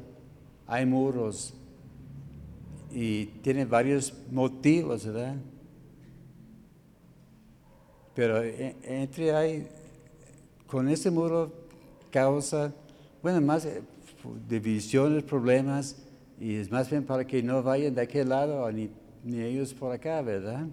hay 0.68 0.86
muros 0.86 1.54
y 2.92 3.26
tiene 3.42 3.66
varios 3.66 4.14
motivos, 4.32 5.06
¿verdad? 5.06 5.36
Pero 8.14 8.44
e- 8.44 8.76
entre 8.84 9.34
hay, 9.36 9.68
con 10.68 10.88
este 10.88 11.10
muro 11.10 11.52
causa, 12.12 12.72
bueno, 13.24 13.42
más 13.42 13.66
eh, 13.66 13.82
divisiones, 14.48 15.24
problemas, 15.24 15.98
y 16.40 16.56
es 16.56 16.72
más 16.72 16.90
bien 16.90 17.04
para 17.04 17.26
que 17.26 17.42
no 17.44 17.62
vayan 17.64 17.94
de 17.96 18.02
aquel 18.02 18.30
lado 18.30 18.72
ni, 18.72 18.90
ni 19.24 19.42
ellos 19.42 19.74
por 19.74 19.92
acá, 19.94 20.22
¿verdad? 20.22 20.66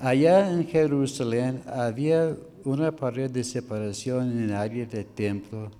Allá 0.00 0.50
en 0.52 0.66
Jerusalén 0.66 1.62
había 1.66 2.36
una 2.64 2.94
pared 2.94 3.30
de 3.30 3.42
separación 3.42 4.30
en 4.30 4.44
el 4.44 4.54
área 4.54 4.86
del 4.86 5.06
templo. 5.06 5.70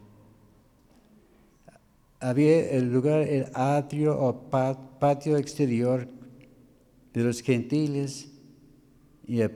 Había 2.20 2.70
el 2.72 2.93
lugar, 2.93 3.20
el 3.20 3.47
atrio 3.55 4.18
o 4.18 4.35
pa- 4.35 4.76
patio 4.99 5.37
exterior 5.37 6.09
de 7.14 7.22
los 7.22 7.41
gentiles 7.41 8.29
y 9.24 9.41
el, 9.41 9.53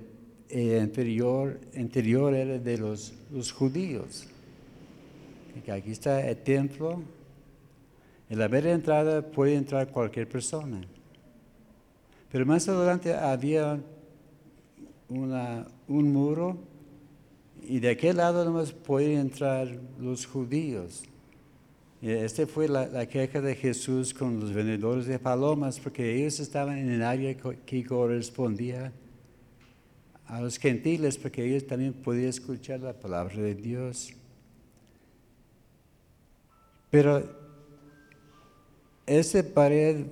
el 0.49 0.83
interior, 0.85 1.61
interior 1.75 2.33
era 2.35 2.59
de 2.59 2.79
los, 2.79 3.13
los 3.33 3.53
judíos. 3.53 4.27
Aquí 5.71 5.91
está 5.91 6.29
el 6.29 6.37
templo. 6.37 7.03
En 8.29 8.39
la 8.39 8.49
mera 8.49 8.73
entrada 8.73 9.23
puede 9.23 9.55
entrar 9.55 9.89
cualquier 9.89 10.29
persona. 10.29 10.81
Pero 12.31 12.47
más 12.47 12.69
adelante 12.69 13.15
había 13.15 13.79
una- 15.09 15.67
un 15.89 16.13
muro 16.13 16.57
y 17.63 17.79
de 17.79 17.91
aquel 17.91 18.17
lado 18.17 18.45
nomás 18.45 18.73
pueden 18.73 19.19
entrar 19.19 19.69
los 20.01 20.27
judíos. 20.27 21.05
Y 22.01 22.11
esta 22.11 22.47
fue 22.47 22.67
la, 22.69 22.87
la 22.87 23.07
queja 23.07 23.41
de 23.41 23.55
Jesús 23.55 24.13
con 24.13 24.41
los 24.41 24.53
vendedores 24.53 25.07
de 25.07 25.19
palomas, 25.19 25.79
porque 25.79 26.17
ellos 26.17 26.41
estaban 26.41 26.79
en 26.79 26.91
el 26.91 27.03
área 27.03 27.37
que 27.37 27.85
correspondía 27.85 28.93
a 30.33 30.41
los 30.41 30.59
gentiles, 30.59 31.19
porque 31.19 31.45
ellos 31.45 31.67
también 31.67 31.93
podían 31.93 32.31
escuchar 32.31 32.81
la 32.81 32.95
palabra 32.95 33.37
de 33.37 33.55
Dios. 33.55 34.15
Pero 36.89 37.23
esa 39.05 39.43
pared 39.43 40.07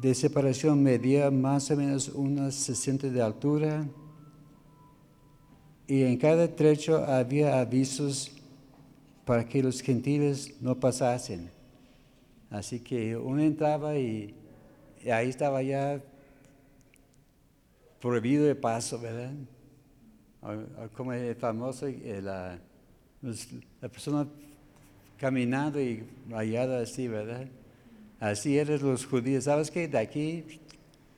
de 0.00 0.14
separación 0.14 0.82
medía 0.82 1.30
más 1.30 1.70
o 1.70 1.76
menos 1.76 2.08
unas 2.08 2.54
60 2.54 3.10
de 3.10 3.20
altura 3.20 3.86
y 5.86 6.04
en 6.04 6.16
cada 6.16 6.48
trecho 6.48 7.04
había 7.04 7.60
avisos 7.60 8.32
para 9.26 9.46
que 9.46 9.62
los 9.62 9.82
gentiles 9.82 10.54
no 10.62 10.80
pasasen. 10.80 11.50
Así 12.48 12.80
que 12.80 13.14
uno 13.14 13.42
entraba 13.42 13.98
y, 13.98 14.34
y 15.04 15.10
ahí 15.10 15.28
estaba 15.28 15.60
ya 15.60 16.02
prohibido 18.00 18.44
de 18.44 18.54
paso, 18.54 19.00
¿verdad? 19.00 19.32
Como 20.94 21.12
el 21.12 21.34
famoso, 21.34 21.86
eh, 21.86 22.20
la, 22.22 22.58
la 23.80 23.88
persona 23.88 24.26
caminando 25.18 25.80
y 25.80 26.04
rayada 26.28 26.80
así, 26.80 27.08
¿verdad? 27.08 27.46
Así 28.20 28.56
eran 28.56 28.80
los 28.82 29.04
judíos. 29.04 29.44
¿Sabes 29.44 29.70
qué? 29.70 29.88
De 29.88 29.98
aquí 29.98 30.44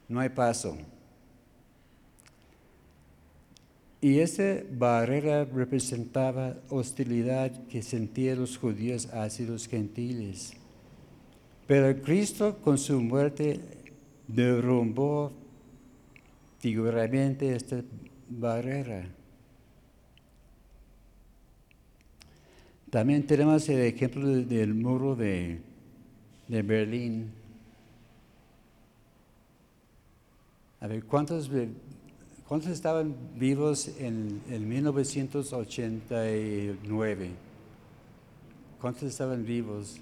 no 0.09 0.20
hay 0.20 0.31
paso. 0.31 0.76
Y 4.03 4.18
esa 4.18 4.61
barrera 4.72 5.45
representaba 5.45 6.57
hostilidad 6.70 7.66
que 7.66 7.83
sentían 7.83 8.41
los 8.41 8.57
judíos 8.57 9.07
hacia 9.12 9.47
los 9.47 9.68
gentiles. 9.68 10.55
Pero 11.66 12.03
Cristo 12.03 12.59
con 12.62 12.78
su 12.78 13.01
muerte 13.01 13.61
derrumbó 14.26 15.33
figuramente 16.61 17.57
esta 17.57 17.83
barrera. 18.29 19.09
También 22.91 23.27
tenemos 23.27 23.69
el 23.69 23.81
ejemplo 23.81 24.29
de- 24.29 24.45
del 24.45 24.75
muro 24.75 25.17
de, 25.17 25.61
de 26.49 26.63
Berlín. 26.63 27.31
A 30.81 30.87
ver, 30.87 31.05
¿cuántos, 31.05 31.51
cuántos 32.49 32.71
estaban 32.71 33.15
vivos 33.37 33.89
en, 33.99 34.41
en 34.49 34.69
1989? 34.69 37.31
¿Cuántos 38.81 39.03
estaban 39.05 39.45
vivos 39.45 40.01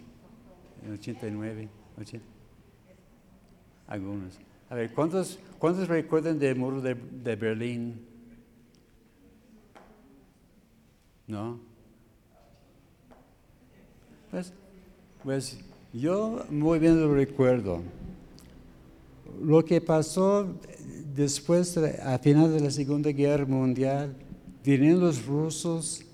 en 0.87 0.93
89? 0.95 1.69
80? 2.01 2.25
Algunos. 3.89 4.39
A 4.71 4.75
ver, 4.75 4.93
¿cuántos, 4.93 5.39
cuántos 5.59 5.89
recuerdan 5.89 6.39
del 6.39 6.57
muro 6.57 6.81
de, 6.81 6.95
Berlín? 7.37 8.01
¿No? 11.27 11.59
Pues, 14.31 14.53
pues 15.25 15.59
yo 15.93 16.45
muy 16.51 16.79
bien 16.79 17.01
lo 17.01 17.15
recuerdo. 17.15 17.81
Lo 19.43 19.65
que 19.65 19.81
pasó 19.81 20.55
después, 21.15 21.75
de- 21.75 22.01
a 22.03 22.19
final 22.19 22.53
de 22.53 22.61
la 22.61 22.71
Segunda 22.71 23.11
Guerra 23.11 23.47
Mundial, 23.47 24.15
vinieron 24.65 25.01
los 25.01 25.25
rusos 25.25 26.05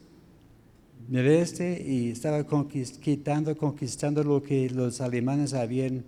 del 1.08 1.26
este 1.26 1.82
y 1.82 2.10
estaban 2.10 2.46
conquist- 2.46 3.00
quitando, 3.00 3.56
conquistando 3.56 4.22
lo 4.22 4.42
que 4.42 4.70
los 4.70 5.00
alemanes 5.00 5.54
habían 5.54 6.04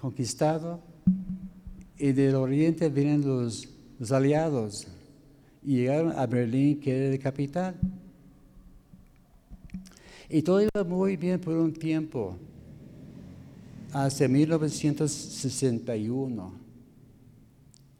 conquistado. 0.00 0.80
Y 1.98 2.12
del 2.12 2.34
oriente 2.34 2.88
vienen 2.88 3.26
los, 3.26 3.68
aliados 4.10 4.86
y 5.62 5.76
llegaron 5.76 6.10
a 6.12 6.26
Berlín, 6.26 6.80
que 6.80 6.96
era 6.96 7.10
la 7.10 7.18
capital. 7.18 7.74
Y 10.28 10.42
todo 10.42 10.62
iba 10.62 10.84
muy 10.84 11.16
bien 11.16 11.40
por 11.40 11.56
un 11.56 11.72
tiempo, 11.72 12.36
hasta 13.92 14.26
1961. 14.26 16.64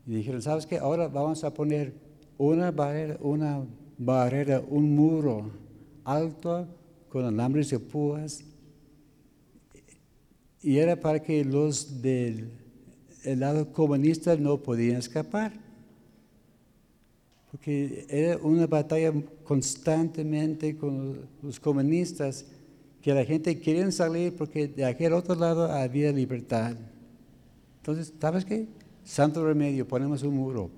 Y 0.06 0.14
dijeron, 0.14 0.42
¿sabes 0.42 0.66
qué? 0.66 0.78
Ahora 0.78 1.08
vamos 1.08 1.44
a 1.44 1.54
poner 1.54 1.94
una 2.36 2.70
barrera, 2.70 3.16
una 3.20 3.64
barrera, 3.96 4.62
un 4.68 4.94
muro 4.94 5.50
alto 6.04 6.68
con 7.08 7.24
alambres 7.24 7.70
de 7.70 7.78
púas. 7.78 8.44
Y 10.60 10.76
era 10.78 10.98
para 10.98 11.22
que 11.22 11.44
los 11.44 12.02
del 12.02 12.50
el 13.24 13.40
lado 13.40 13.72
comunista 13.72 14.36
no 14.36 14.58
podían 14.58 14.98
escapar. 14.98 15.52
Porque 17.50 18.06
era 18.08 18.36
una 18.38 18.66
batalla 18.66 19.12
constantemente 19.44 20.76
con 20.76 21.26
los 21.42 21.60
comunistas, 21.60 22.44
que 23.00 23.12
la 23.12 23.24
gente 23.24 23.60
quería 23.60 23.90
salir 23.92 24.34
porque 24.34 24.66
de 24.66 24.84
aquel 24.84 25.12
otro 25.12 25.34
lado 25.34 25.70
había 25.70 26.10
libertad. 26.10 26.74
Entonces, 27.80 28.12
¿sabes 28.18 28.44
qué? 28.44 28.66
Santo 29.04 29.44
remedio, 29.46 29.86
ponemos 29.86 30.22
un 30.22 30.36
muro. 30.36 30.70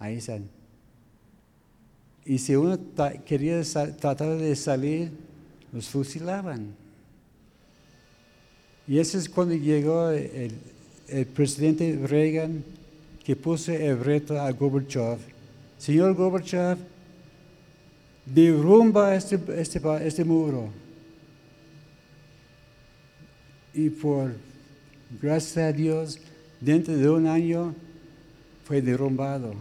Ahí 0.00 0.16
están. 0.16 0.48
Y 2.24 2.38
si 2.38 2.56
uno 2.56 2.78
quería 3.24 3.62
tratar 3.98 4.36
de 4.36 4.56
salir, 4.56 5.12
los 5.72 5.88
fusilaban. 5.88 6.74
Y 8.86 8.98
ese 8.98 9.18
es 9.18 9.28
cuando 9.28 9.54
llegó 9.54 10.10
el, 10.10 10.52
el 11.08 11.26
presidente 11.26 11.98
Reagan 12.06 12.64
que 13.24 13.34
puso 13.34 13.72
el 13.72 13.98
reto 13.98 14.38
a 14.38 14.50
Gorbachev. 14.52 15.18
Señor 15.78 16.14
Gorbachev, 16.14 16.78
derrumba 18.26 19.14
este, 19.14 19.38
este, 19.56 19.80
este 20.06 20.24
muro. 20.24 20.68
Y 23.72 23.90
por 23.90 24.34
gracias 25.20 25.56
a 25.56 25.72
Dios, 25.72 26.20
dentro 26.60 26.96
de 26.96 27.08
un 27.08 27.26
año 27.26 27.74
fue 28.64 28.80
derrumbado. 28.80 29.54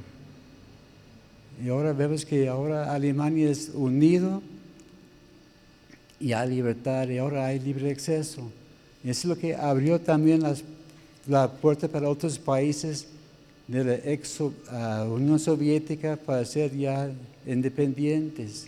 Y 1.64 1.70
ahora 1.70 1.94
vemos 1.94 2.26
que 2.26 2.48
ahora 2.48 2.94
Alemania 2.94 3.50
es 3.50 3.70
unido 3.74 4.42
y 6.20 6.34
hay 6.34 6.50
libertad 6.50 7.08
y 7.10 7.18
ahora 7.18 7.46
hay 7.46 7.60
libre 7.60 7.92
acceso. 7.92 8.52
Y 9.04 9.10
eso 9.10 9.22
es 9.22 9.26
lo 9.26 9.38
que 9.38 9.56
abrió 9.56 10.00
también 10.00 10.42
las 10.42 10.64
la 11.28 11.52
puerta 11.52 11.88
para 11.88 12.10
otros 12.10 12.38
países 12.38 13.08
de 13.68 13.84
la 13.84 13.96
ex 13.96 14.40
ah, 14.70 15.06
Unión 15.10 15.40
Soviética 15.40 16.18
para 16.18 16.44
ser 16.46 16.76
ya 16.76 17.12
independientes. 17.46 18.68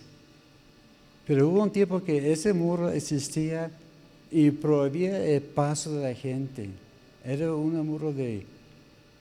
Pero 1.27 1.49
hubo 1.49 1.63
un 1.63 1.71
tiempo 1.71 2.03
que 2.03 2.31
ese 2.31 2.53
muro 2.53 2.91
existía 2.91 3.71
y 4.31 4.51
prohibía 4.51 5.25
el 5.25 5.41
paso 5.41 5.95
de 5.95 6.03
la 6.03 6.13
gente. 6.13 6.69
Era 7.23 7.53
un 7.53 7.85
muro 7.85 8.13
de, 8.13 8.45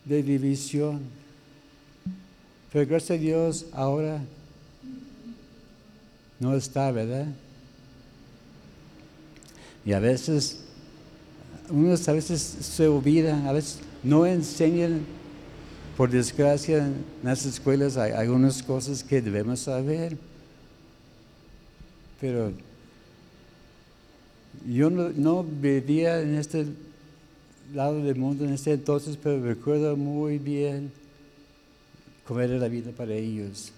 de 0.04 0.22
división. 0.22 1.00
Pero 2.72 2.86
gracias 2.86 3.18
a 3.18 3.22
Dios 3.22 3.66
ahora 3.72 4.20
no 6.40 6.54
está, 6.54 6.90
¿verdad? 6.90 7.26
Y 9.86 9.92
a 9.92 10.00
veces, 10.00 10.63
unos 11.70 12.08
a 12.08 12.12
veces 12.12 12.40
se 12.40 12.88
olvidan, 12.88 13.46
a 13.46 13.52
veces 13.52 13.80
no 14.02 14.26
enseñan, 14.26 15.00
por 15.96 16.10
desgracia, 16.10 16.78
en 16.78 17.04
las 17.22 17.46
escuelas 17.46 17.96
algunas 17.96 18.62
cosas 18.62 19.02
que 19.04 19.22
debemos 19.22 19.60
saber. 19.60 20.16
Pero 22.20 22.52
yo 24.66 24.90
no, 24.90 25.44
vivía 25.44 26.20
en 26.20 26.34
este 26.34 26.66
lado 27.72 28.02
del 28.02 28.16
mundo 28.16 28.44
en 28.44 28.52
este 28.52 28.72
entonces, 28.72 29.18
pero 29.22 29.42
recuerdo 29.42 29.96
muy 29.96 30.38
bien 30.38 30.92
cómo 32.26 32.40
era 32.40 32.56
la 32.56 32.68
vida 32.68 32.90
para 32.92 33.14
ellos. 33.14 33.72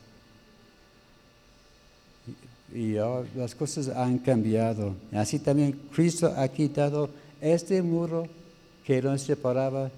Y, 2.75 2.97
ahora 2.97 3.29
las 3.37 3.55
cosas 3.55 3.89
han 3.89 4.19
cambiado. 4.19 4.95
Así 5.13 5.39
también 5.39 5.73
Cristo 5.93 6.33
ha 6.37 6.49
quitado 6.49 7.11
este 7.41 7.83
muro 7.83 8.27
que 8.85 9.03
nos 9.03 9.23
separaba 9.23 9.91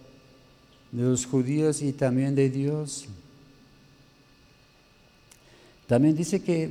de 0.92 1.02
los 1.02 1.26
judíos 1.26 1.82
y 1.82 1.92
también 1.92 2.34
de 2.34 2.48
Dios. 2.48 3.06
También 5.86 6.16
dice 6.16 6.40
que 6.40 6.70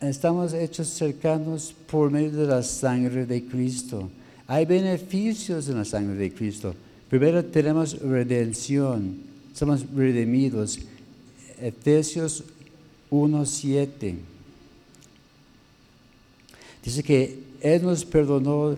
estamos 0.00 0.52
hechos 0.52 0.88
cercanos 0.88 1.74
por 1.90 2.10
medio 2.10 2.32
de 2.32 2.46
la 2.46 2.62
sangre 2.62 3.26
de 3.26 3.44
Cristo. 3.44 4.10
Hay 4.46 4.64
beneficios 4.64 5.68
en 5.68 5.76
la 5.76 5.84
sangre 5.84 6.16
de 6.16 6.32
Cristo. 6.32 6.74
Primero 7.08 7.44
tenemos 7.44 7.98
redención, 8.00 9.18
somos 9.54 9.84
redimidos. 9.94 10.78
Efesios 11.60 12.44
1.7. 13.10 14.16
Dice 16.84 17.02
que 17.02 17.38
Él 17.60 17.82
nos 17.82 18.04
perdonó 18.04 18.76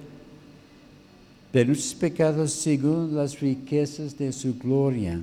de 1.53 1.65
nuestros 1.65 1.95
pecados 1.95 2.53
según 2.53 3.15
las 3.15 3.41
riquezas 3.41 4.17
de 4.17 4.33
su 4.33 4.57
gloria. 4.57 5.21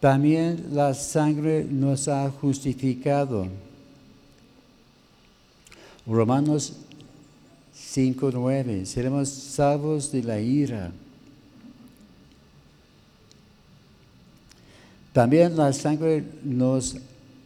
También 0.00 0.66
la 0.72 0.94
sangre 0.94 1.64
nos 1.64 2.08
ha 2.08 2.28
justificado. 2.30 3.46
Romanos 6.06 6.74
5.9, 7.94 8.84
seremos 8.84 9.28
salvos 9.28 10.10
de 10.10 10.22
la 10.22 10.40
ira. 10.40 10.90
También 15.12 15.56
la 15.56 15.72
sangre 15.72 16.24
nos 16.42 16.96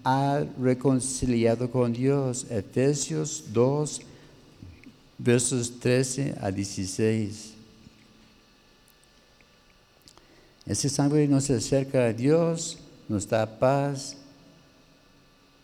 ha 0.05 0.45
reconciliado 0.61 1.71
con 1.71 1.93
Dios. 1.93 2.47
Efesios 2.49 3.45
2, 3.53 4.01
versos 5.19 5.71
13 5.81 6.35
a 6.41 6.51
16. 6.51 7.55
Esa 10.67 10.89
sangre 10.89 11.29
nos 11.29 11.49
acerca 11.51 12.07
a 12.07 12.13
Dios, 12.13 12.79
nos 13.09 13.29
da 13.29 13.47
paz 13.47 14.17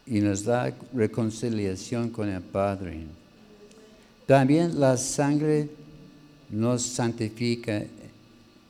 y 0.07 0.21
nos 0.21 0.45
da 0.45 0.73
reconciliación 0.95 2.09
con 2.11 2.29
el 2.29 2.41
Padre. 2.41 3.05
También 4.27 4.79
la 4.79 4.97
sangre 4.97 5.69
nos 6.49 6.83
santifica 6.83 7.83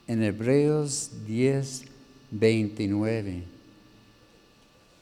en 0.06 0.22
Hebreos 0.22 1.10
10, 1.26 1.84
29. 2.30 3.42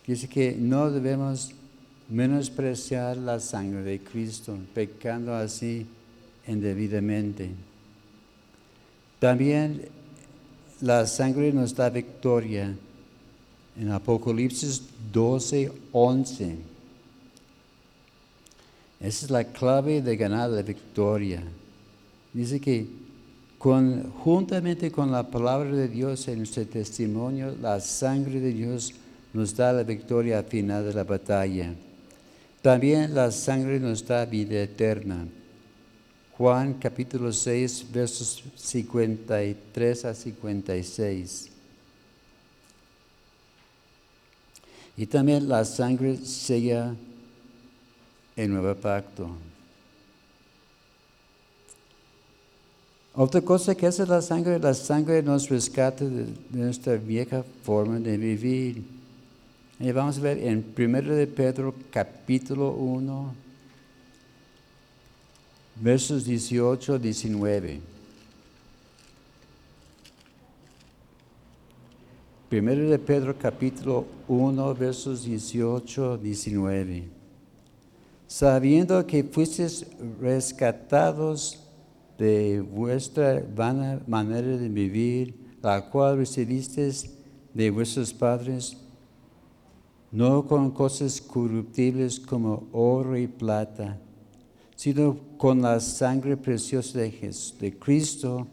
Dice 0.06 0.28
que 0.28 0.56
no 0.58 0.90
debemos 0.90 1.52
menospreciar 2.10 3.16
la 3.16 3.38
sangre 3.38 3.82
de 3.82 4.00
Cristo, 4.00 4.58
pecando 4.74 5.34
así 5.34 5.86
indebidamente. 6.46 7.50
También 9.20 9.82
la 10.80 11.06
sangre 11.06 11.52
nos 11.52 11.74
da 11.74 11.88
victoria 11.88 12.74
en 13.78 13.90
Apocalipsis 13.90 14.82
12, 15.12 15.70
11. 15.92 16.56
Esa 19.00 19.24
es 19.24 19.30
la 19.30 19.44
clave 19.44 20.02
de 20.02 20.16
ganar 20.16 20.50
la 20.50 20.62
victoria. 20.62 21.42
Dice 22.32 22.60
que 22.60 22.86
juntamente 23.58 24.90
con 24.90 25.12
la 25.12 25.30
palabra 25.30 25.70
de 25.70 25.88
Dios 25.88 26.26
en 26.28 26.38
nuestro 26.38 26.66
testimonio, 26.66 27.54
la 27.60 27.78
sangre 27.80 28.40
de 28.40 28.52
Dios 28.52 28.94
nos 29.32 29.54
da 29.54 29.72
la 29.72 29.84
victoria 29.84 30.38
al 30.38 30.44
final 30.44 30.84
de 30.84 30.94
la 30.94 31.04
batalla. 31.04 31.72
También 32.62 33.14
la 33.14 33.30
sangre 33.30 33.80
nos 33.80 34.06
da 34.06 34.24
vida 34.26 34.60
eterna. 34.60 35.26
Juan 36.36 36.74
capítulo 36.74 37.32
6, 37.32 37.86
versos 37.92 38.42
53 38.56 40.04
a 40.04 40.14
56. 40.14 41.50
Y 44.96 45.06
también 45.06 45.48
la 45.48 45.64
sangre 45.64 46.18
sella 46.18 46.94
el 48.36 48.50
nuevo 48.50 48.74
pacto. 48.74 49.30
Otra 53.14 53.40
cosa 53.40 53.74
que 53.74 53.86
hace 53.86 54.06
la 54.06 54.22
sangre, 54.22 54.58
la 54.58 54.72
sangre 54.72 55.22
nos 55.22 55.48
rescata 55.48 56.04
de, 56.04 56.26
nuestra 56.50 56.96
vieja 56.96 57.44
forma 57.62 57.98
de 57.98 58.16
vivir. 58.16 58.99
Y 59.82 59.92
vamos 59.92 60.18
a 60.18 60.20
ver 60.20 60.36
en 60.36 60.74
1 60.76 61.02
de 61.14 61.26
Pedro 61.26 61.74
capítulo 61.90 62.72
1, 62.72 63.34
versos 65.76 66.26
18 66.26 66.98
19. 66.98 67.80
Primero 72.50 72.90
de 72.90 72.98
Pedro 72.98 73.38
capítulo 73.38 74.04
1 74.28 74.74
versos 74.74 75.24
18, 75.24 76.18
19. 76.18 77.04
Sabiendo 78.26 79.06
que 79.06 79.24
fuisteis 79.24 79.86
rescatados 80.20 81.58
de 82.18 82.60
vuestra 82.60 83.42
vana 83.56 84.02
manera 84.06 84.58
de 84.58 84.68
vivir, 84.68 85.34
la 85.62 85.88
cual 85.88 86.18
recibisteis 86.18 87.14
de 87.54 87.70
vuestros 87.70 88.12
padres, 88.12 88.76
no 90.12 90.46
con 90.46 90.70
cosas 90.72 91.20
corruptibles 91.20 92.18
como 92.18 92.68
oro 92.72 93.16
y 93.16 93.26
plata, 93.26 93.98
sino 94.74 95.16
con 95.36 95.62
la 95.62 95.78
sangre 95.80 96.36
preciosa 96.36 96.98
de, 96.98 97.34
de 97.60 97.78
Cristo, 97.78 98.46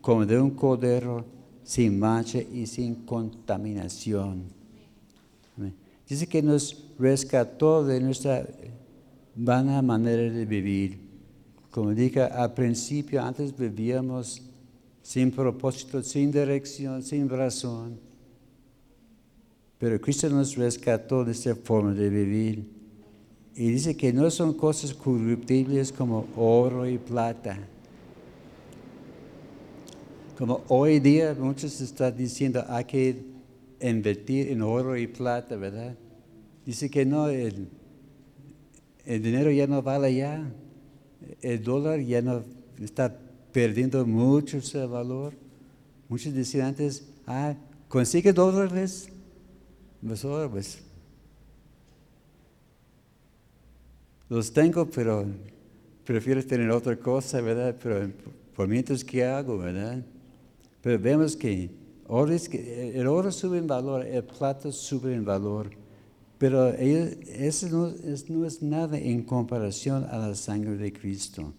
como 0.00 0.24
de 0.24 0.40
un 0.40 0.50
cordero 0.50 1.24
sin 1.64 1.98
mancha 1.98 2.38
y 2.40 2.66
sin 2.66 3.06
contaminación. 3.06 4.44
Dice 6.08 6.26
que 6.26 6.42
nos 6.42 6.84
rescató 6.98 7.84
de 7.84 8.00
nuestra 8.00 8.44
vana 9.36 9.80
manera 9.80 10.22
de 10.22 10.44
vivir. 10.44 10.98
Como 11.70 11.94
dije 11.94 12.22
al 12.22 12.52
principio, 12.52 13.22
antes 13.22 13.56
vivíamos 13.56 14.42
sin 15.02 15.30
propósito, 15.30 16.02
sin 16.02 16.32
dirección, 16.32 17.02
sin 17.02 17.28
razón. 17.28 18.09
Pero 19.80 20.00
Cristo 20.00 20.28
nos 20.28 20.54
rescató 20.54 21.24
de 21.24 21.32
esta 21.32 21.56
forma 21.56 21.94
de 21.94 22.08
vivir. 22.08 22.70
Y 23.56 23.72
dice 23.72 23.96
que 23.96 24.12
no 24.12 24.30
son 24.30 24.54
cosas 24.54 24.94
corruptibles 24.94 25.90
como 25.90 26.28
oro 26.36 26.88
y 26.88 26.98
plata 26.98 27.58
como 30.40 30.64
hoy 30.68 31.00
día 31.00 31.36
muchos 31.38 31.82
están 31.82 32.16
diciendo 32.16 32.64
hay 32.66 32.86
que 32.86 33.22
invertir 33.78 34.48
en 34.48 34.62
oro 34.62 34.96
y 34.96 35.06
plata, 35.06 35.54
¿verdad? 35.54 35.94
Dice 36.64 36.88
que 36.88 37.04
no, 37.04 37.28
el, 37.28 37.68
dinero 39.04 39.50
ya 39.50 39.66
no 39.66 39.82
vale 39.82 40.14
ya, 40.14 40.50
el 41.42 41.62
dólar 41.62 42.00
ya 42.00 42.22
no 42.22 42.42
está 42.82 43.14
perdiendo 43.52 44.06
mucho 44.06 44.62
su 44.62 44.78
valor. 44.88 45.34
Muchos 46.08 46.32
decían 46.32 46.68
antes, 46.68 47.06
ah, 47.26 47.54
consigue 47.88 48.32
dólares, 48.32 49.10
pues 50.06 50.22
pues 50.50 50.82
los 54.28 54.52
tengo, 54.52 54.86
pero 54.86 55.26
prefiero 56.04 56.44
tener 56.44 56.70
otra 56.70 56.96
cosa, 56.96 57.40
¿verdad? 57.40 57.76
Pero 57.82 58.10
por 58.54 58.68
mientras 58.68 59.04
que 59.04 59.24
hago, 59.24 59.58
¿verdad? 59.58 60.04
Pero 60.80 60.98
vemos 60.98 61.36
que, 61.36 61.70
el 62.08 63.06
oro 63.06 63.30
sube 63.30 63.58
en 63.58 63.66
valor, 63.66 64.06
el 64.06 64.24
plata 64.24 64.72
sube 64.72 65.14
en 65.14 65.24
valor, 65.24 65.70
pero 66.38 66.68
eso 66.68 67.68
no 67.68 67.88
es, 67.88 68.30
no 68.30 68.46
es 68.46 68.62
nada 68.62 68.98
en 68.98 69.22
comparación 69.24 70.04
a 70.04 70.16
la 70.16 70.34
sangre 70.34 70.76
de 70.76 70.92
Cristo. 70.92 71.52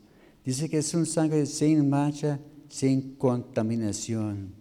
Dice 0.43 0.67
que 0.69 0.79
es 0.79 0.93
un 0.93 1.05
sangre 1.05 1.45
sin 1.45 1.87
mancha, 1.89 2.39
sin 2.67 3.15
contaminación. 3.15 4.60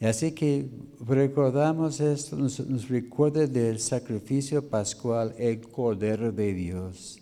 Y 0.00 0.06
así 0.06 0.32
que 0.32 0.68
recordamos 1.00 2.00
esto, 2.00 2.36
nos, 2.36 2.88
recuerda 2.88 3.46
del 3.46 3.80
sacrificio 3.80 4.66
pascual, 4.68 5.34
el 5.38 5.60
Cordero 5.60 6.30
de 6.30 6.54
Dios. 6.54 7.18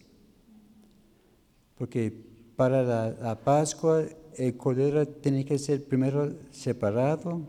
Porque 1.78 2.12
para 2.54 2.82
la, 2.82 3.10
la 3.10 3.38
Pascua 3.38 4.04
el 4.36 4.56
Cordero 4.56 5.06
tiene 5.08 5.44
que 5.44 5.58
ser 5.58 5.84
primero 5.84 6.34
separado, 6.50 7.40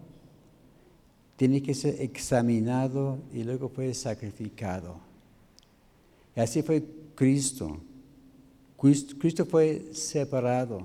tiene 1.36 1.61
que 1.61 1.73
ser 1.73 2.01
examinado 2.01 3.19
y 3.34 3.43
luego 3.43 3.67
fue 3.67 3.93
sacrificado. 3.93 4.97
Y 6.36 6.39
así 6.39 6.61
fue 6.61 6.84
Cristo. 7.15 7.78
Cristo 8.78 9.45
fue 9.45 9.89
separado, 9.91 10.82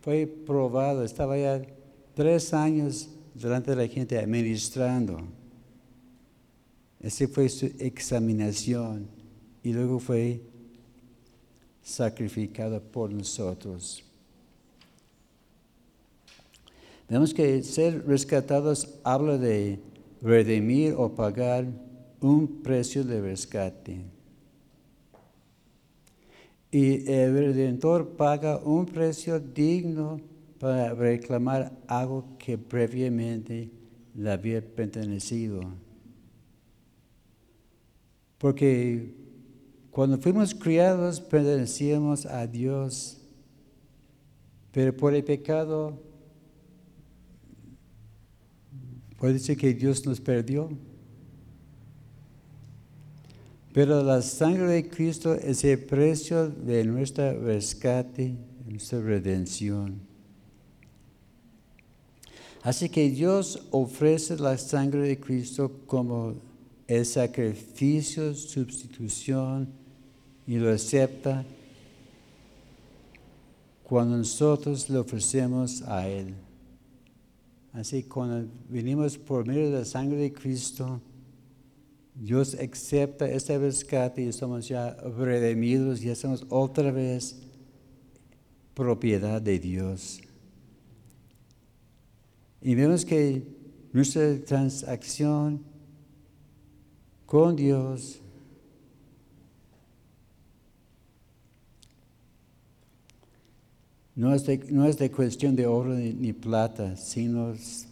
fue 0.00 0.26
probado, 0.26 1.04
estaba 1.04 1.36
ya 1.36 1.62
tres 2.14 2.54
años 2.54 3.10
delante 3.40 3.70
de 3.70 3.76
la 3.76 3.88
gente 3.88 4.18
administrando. 4.18 5.20
Esa 7.00 7.28
fue 7.28 7.48
su 7.48 7.66
examinación 7.78 9.08
y 9.62 9.72
luego 9.72 9.98
fue 9.98 10.40
sacrificado 11.82 12.80
por 12.82 13.12
nosotros. 13.12 14.02
Vemos 17.08 17.32
que 17.32 17.62
ser 17.62 18.04
rescatados 18.06 18.98
habla 19.04 19.38
de 19.38 19.78
redimir 20.22 20.94
o 20.96 21.14
pagar 21.14 21.66
un 22.20 22.62
precio 22.62 23.04
de 23.04 23.20
rescate. 23.20 24.00
Y 26.72 27.08
el 27.08 27.32
redentor 27.32 28.16
paga 28.16 28.58
un 28.58 28.86
precio 28.86 29.38
digno 29.38 30.20
para 30.58 30.94
reclamar 30.94 31.72
algo 31.86 32.36
que 32.38 32.56
previamente 32.56 33.70
le 34.14 34.30
había 34.30 34.60
pertenecido. 34.60 35.60
Porque 38.38 39.14
cuando 39.90 40.18
fuimos 40.18 40.54
criados 40.54 41.20
pertenecíamos 41.20 42.26
a 42.26 42.46
Dios, 42.46 43.18
pero 44.72 44.94
por 44.94 45.14
el 45.14 45.24
pecado 45.24 46.02
puede 49.18 49.34
decir 49.34 49.56
que 49.56 49.72
Dios 49.72 50.04
nos 50.06 50.20
perdió. 50.20 50.68
Pero 53.72 54.02
la 54.02 54.22
sangre 54.22 54.68
de 54.68 54.88
Cristo 54.88 55.34
es 55.34 55.62
el 55.64 55.78
precio 55.78 56.48
de 56.48 56.84
nuestro 56.84 57.42
rescate, 57.42 58.34
nuestra 58.66 59.00
redención. 59.00 60.00
Así 62.66 62.88
que 62.88 63.08
Dios 63.08 63.62
ofrece 63.70 64.36
la 64.38 64.58
sangre 64.58 65.02
de 65.02 65.20
Cristo 65.20 65.70
como 65.86 66.34
el 66.88 67.06
sacrificio, 67.06 68.34
sustitución, 68.34 69.68
y 70.48 70.56
lo 70.56 70.72
acepta 70.72 71.44
cuando 73.84 74.16
nosotros 74.16 74.90
le 74.90 74.98
ofrecemos 74.98 75.82
a 75.82 76.08
Él. 76.08 76.34
Así 77.72 78.02
cuando 78.02 78.50
venimos 78.68 79.16
por 79.16 79.46
medio 79.46 79.70
de 79.70 79.78
la 79.78 79.84
sangre 79.84 80.16
de 80.16 80.32
Cristo, 80.32 81.00
Dios 82.16 82.56
acepta 82.56 83.30
este 83.30 83.56
rescate 83.58 84.22
y 84.24 84.26
estamos 84.26 84.66
ya 84.66 84.90
redimidos 85.16 86.02
y 86.02 86.10
estamos 86.10 86.44
otra 86.48 86.90
vez 86.90 87.36
propiedad 88.74 89.40
de 89.40 89.56
Dios. 89.60 90.20
Y 92.60 92.74
vemos 92.74 93.04
que 93.04 93.42
nuestra 93.92 94.38
transacción 94.44 95.62
con 97.26 97.56
Dios 97.56 98.20
no 104.14 104.34
es 104.34 104.46
de, 104.46 104.58
no 104.70 104.86
es 104.86 104.96
de 104.96 105.10
cuestión 105.10 105.56
de 105.56 105.66
oro 105.66 105.94
ni, 105.94 106.32
plata, 106.32 106.96
sino 106.96 107.52
es, 107.52 107.88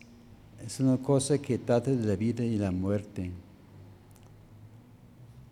es 0.65 0.81
una 0.81 0.97
cosa 0.97 1.39
que 1.39 1.59
trata 1.59 1.91
de 1.91 2.07
la 2.07 2.17
vida 2.17 2.45
y 2.45 2.57
la 2.57 2.71
muerte. 2.71 3.31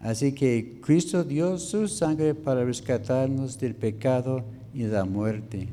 Así 0.00 0.32
que 0.32 0.80
Cristo 0.82 1.22
dio 1.22 1.58
su 1.58 1.86
sangre 1.86 2.34
para 2.34 2.64
rescatarnos 2.64 3.58
del 3.58 3.74
pecado 3.74 4.42
y 4.74 4.82
la 4.84 5.04
muerte. 5.04 5.68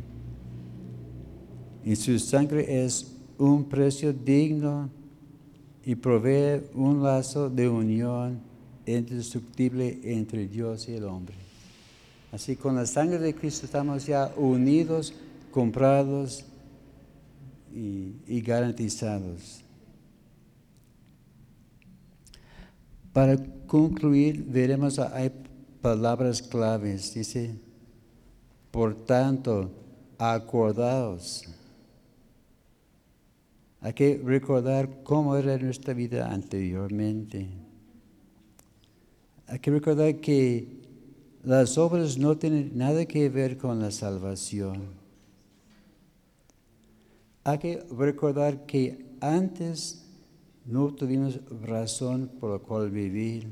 Y 1.83 1.95
su 1.95 2.19
sangre 2.19 2.85
es 2.85 3.18
un 3.39 3.63
precio 3.63 4.11
digno 4.11 4.89
y 5.85 5.95
provee 5.95 6.61
un 6.75 7.01
lazo 7.01 7.49
de 7.49 7.69
unión 7.69 8.41
indestructible 8.85 9.99
entre 10.03 10.45
Dios 10.45 10.87
y 10.89 10.93
el 10.93 11.05
hombre. 11.05 11.35
Así 12.31 12.55
con 12.55 12.75
la 12.75 12.85
sangre 12.85 13.17
de 13.17 13.33
Cristo 13.33 13.65
estamos 13.65 14.05
ya 14.05 14.31
unidos, 14.35 15.13
comprados 15.51 16.45
y, 17.73 18.13
y 18.27 18.41
garantizados. 18.41 19.63
Para 23.13 23.37
concluir, 23.65 24.43
veremos, 24.45 24.99
hay 24.99 25.31
palabras 25.81 26.41
claves. 26.41 27.13
Dice, 27.13 27.55
por 28.69 28.93
tanto, 29.05 29.71
acordaos 30.17 31.45
hay 33.81 33.93
que 33.93 34.21
recordar 34.23 35.03
cómo 35.03 35.35
era 35.37 35.57
nuestra 35.57 35.93
vida 35.93 36.31
anteriormente. 36.31 37.47
Hay 39.47 39.59
que 39.59 39.71
recordar 39.71 40.15
que 40.17 40.67
las 41.43 41.77
obras 41.77 42.17
no 42.17 42.37
tienen 42.37 42.77
nada 42.77 43.05
que 43.05 43.29
ver 43.29 43.57
con 43.57 43.79
la 43.79 43.91
salvación. 43.91 44.89
Hay 47.45 47.57
que 47.57 47.83
recordar 47.97 48.65
que 48.65 49.05
antes 49.21 50.05
no 50.65 50.93
tuvimos 50.93 51.39
razón 51.61 52.29
por 52.39 52.51
la 52.51 52.59
cual 52.59 52.91
vivir. 52.91 53.47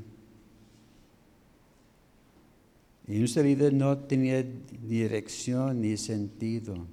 Y 3.06 3.18
nuestra 3.18 3.42
vida 3.42 3.70
no 3.70 3.96
tenía 3.96 4.44
dirección 4.86 5.80
ni 5.80 5.96
sentido. 5.96 6.86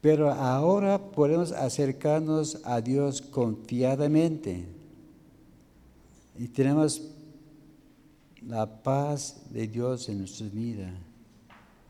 Pero 0.00 0.30
ahora 0.30 0.98
podemos 0.98 1.52
acercarnos 1.52 2.60
a 2.64 2.80
Dios 2.80 3.20
confiadamente 3.20 4.64
y 6.38 6.48
tenemos 6.48 7.02
la 8.40 8.82
paz 8.82 9.42
de 9.50 9.66
Dios 9.66 10.08
en 10.08 10.18
nuestra 10.18 10.48
vida. 10.48 10.90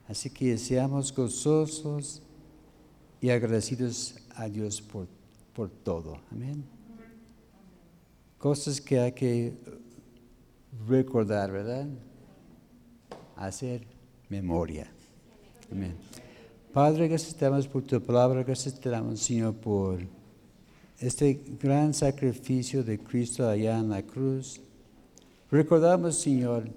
Así 0.08 0.28
que 0.28 0.58
seamos 0.58 1.14
gozosos 1.14 2.20
y 3.20 3.30
agradecidos 3.30 4.16
a 4.34 4.48
Dios 4.48 4.82
por, 4.82 5.06
por 5.54 5.70
todo. 5.70 6.18
Amén. 6.32 6.64
Cosas 8.38 8.80
que 8.80 8.98
hay 8.98 9.12
que 9.12 9.54
recordar, 10.88 11.52
¿verdad? 11.52 11.86
Hacer 13.36 13.86
memoria. 14.28 14.90
Amén. 15.70 15.94
Padre, 16.72 17.08
gracias 17.08 17.34
te 17.34 17.68
por 17.68 17.82
tu 17.82 18.00
palabra, 18.00 18.44
gracias 18.44 18.78
te 18.78 18.88
damos, 18.88 19.18
Señor, 19.18 19.54
por 19.54 19.98
este 21.00 21.40
gran 21.60 21.92
sacrificio 21.92 22.84
de 22.84 22.96
Cristo 22.96 23.48
allá 23.48 23.76
en 23.80 23.88
la 23.88 24.02
cruz. 24.02 24.60
Recordamos, 25.50 26.14
Señor, 26.14 26.70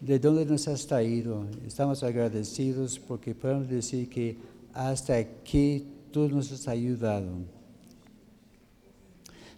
de 0.00 0.18
dónde 0.18 0.44
nos 0.44 0.66
has 0.66 0.84
traído. 0.84 1.46
Estamos 1.64 2.02
agradecidos 2.02 2.98
porque 2.98 3.32
podemos 3.32 3.68
decir 3.68 4.08
que 4.08 4.36
hasta 4.74 5.14
aquí 5.14 5.86
tú 6.10 6.28
nos 6.28 6.50
has 6.50 6.66
ayudado. 6.66 7.30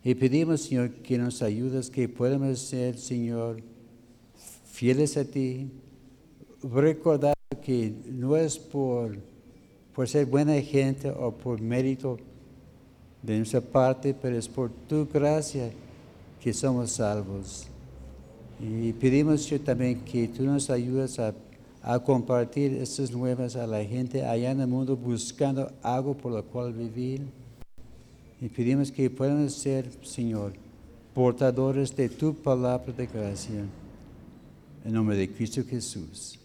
Y 0.04 0.14
pedimos, 0.14 0.60
Señor, 0.60 0.90
que 0.90 1.16
nos 1.16 1.40
ayudes, 1.40 1.88
que 1.88 2.06
podamos 2.06 2.58
ser, 2.58 2.98
Señor, 2.98 3.62
fieles 4.66 5.16
a 5.16 5.24
ti. 5.24 5.70
Recordar 6.62 7.32
que 7.62 7.94
no 8.10 8.36
es 8.36 8.58
por 8.58 9.29
por 9.94 10.08
ser 10.08 10.26
buena 10.26 10.60
gente 10.60 11.10
o 11.10 11.32
por 11.32 11.60
mérito 11.60 12.18
de 13.22 13.36
nuestra 13.36 13.60
parte, 13.60 14.14
pero 14.14 14.36
es 14.36 14.48
por 14.48 14.70
tu 14.88 15.06
gracia 15.06 15.70
que 16.40 16.52
somos 16.52 16.92
salvos. 16.92 17.66
Y 18.60 18.92
pedimos 18.92 19.46
yo 19.46 19.60
también 19.60 20.00
que 20.00 20.28
tú 20.28 20.44
nos 20.44 20.70
ayudes 20.70 21.18
a 21.18 21.34
a 21.82 21.98
compartir 21.98 22.74
estas 22.74 23.10
nuevas 23.10 23.56
a 23.56 23.66
la 23.66 23.82
gente 23.84 24.24
allá 24.24 24.50
en 24.50 24.60
el 24.60 24.66
mundo 24.66 24.96
buscando 24.96 25.72
algo 25.82 26.14
por 26.14 26.32
lo 26.32 26.44
cual 26.44 26.72
vivir. 26.72 27.22
Y 28.40 28.48
pedimos 28.48 28.90
que 28.90 29.10
puedan 29.10 29.50
ser, 29.50 29.90
Señor, 30.02 30.52
portadores 31.14 31.94
de 31.94 32.08
tu 32.08 32.34
palabra 32.34 32.92
de 32.92 33.06
gracia. 33.06 33.64
En 34.84 34.92
nombre 34.92 35.16
de 35.16 35.30
Cristo 35.30 35.62
Jesús. 35.68 36.38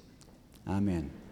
Amén. 0.65 1.24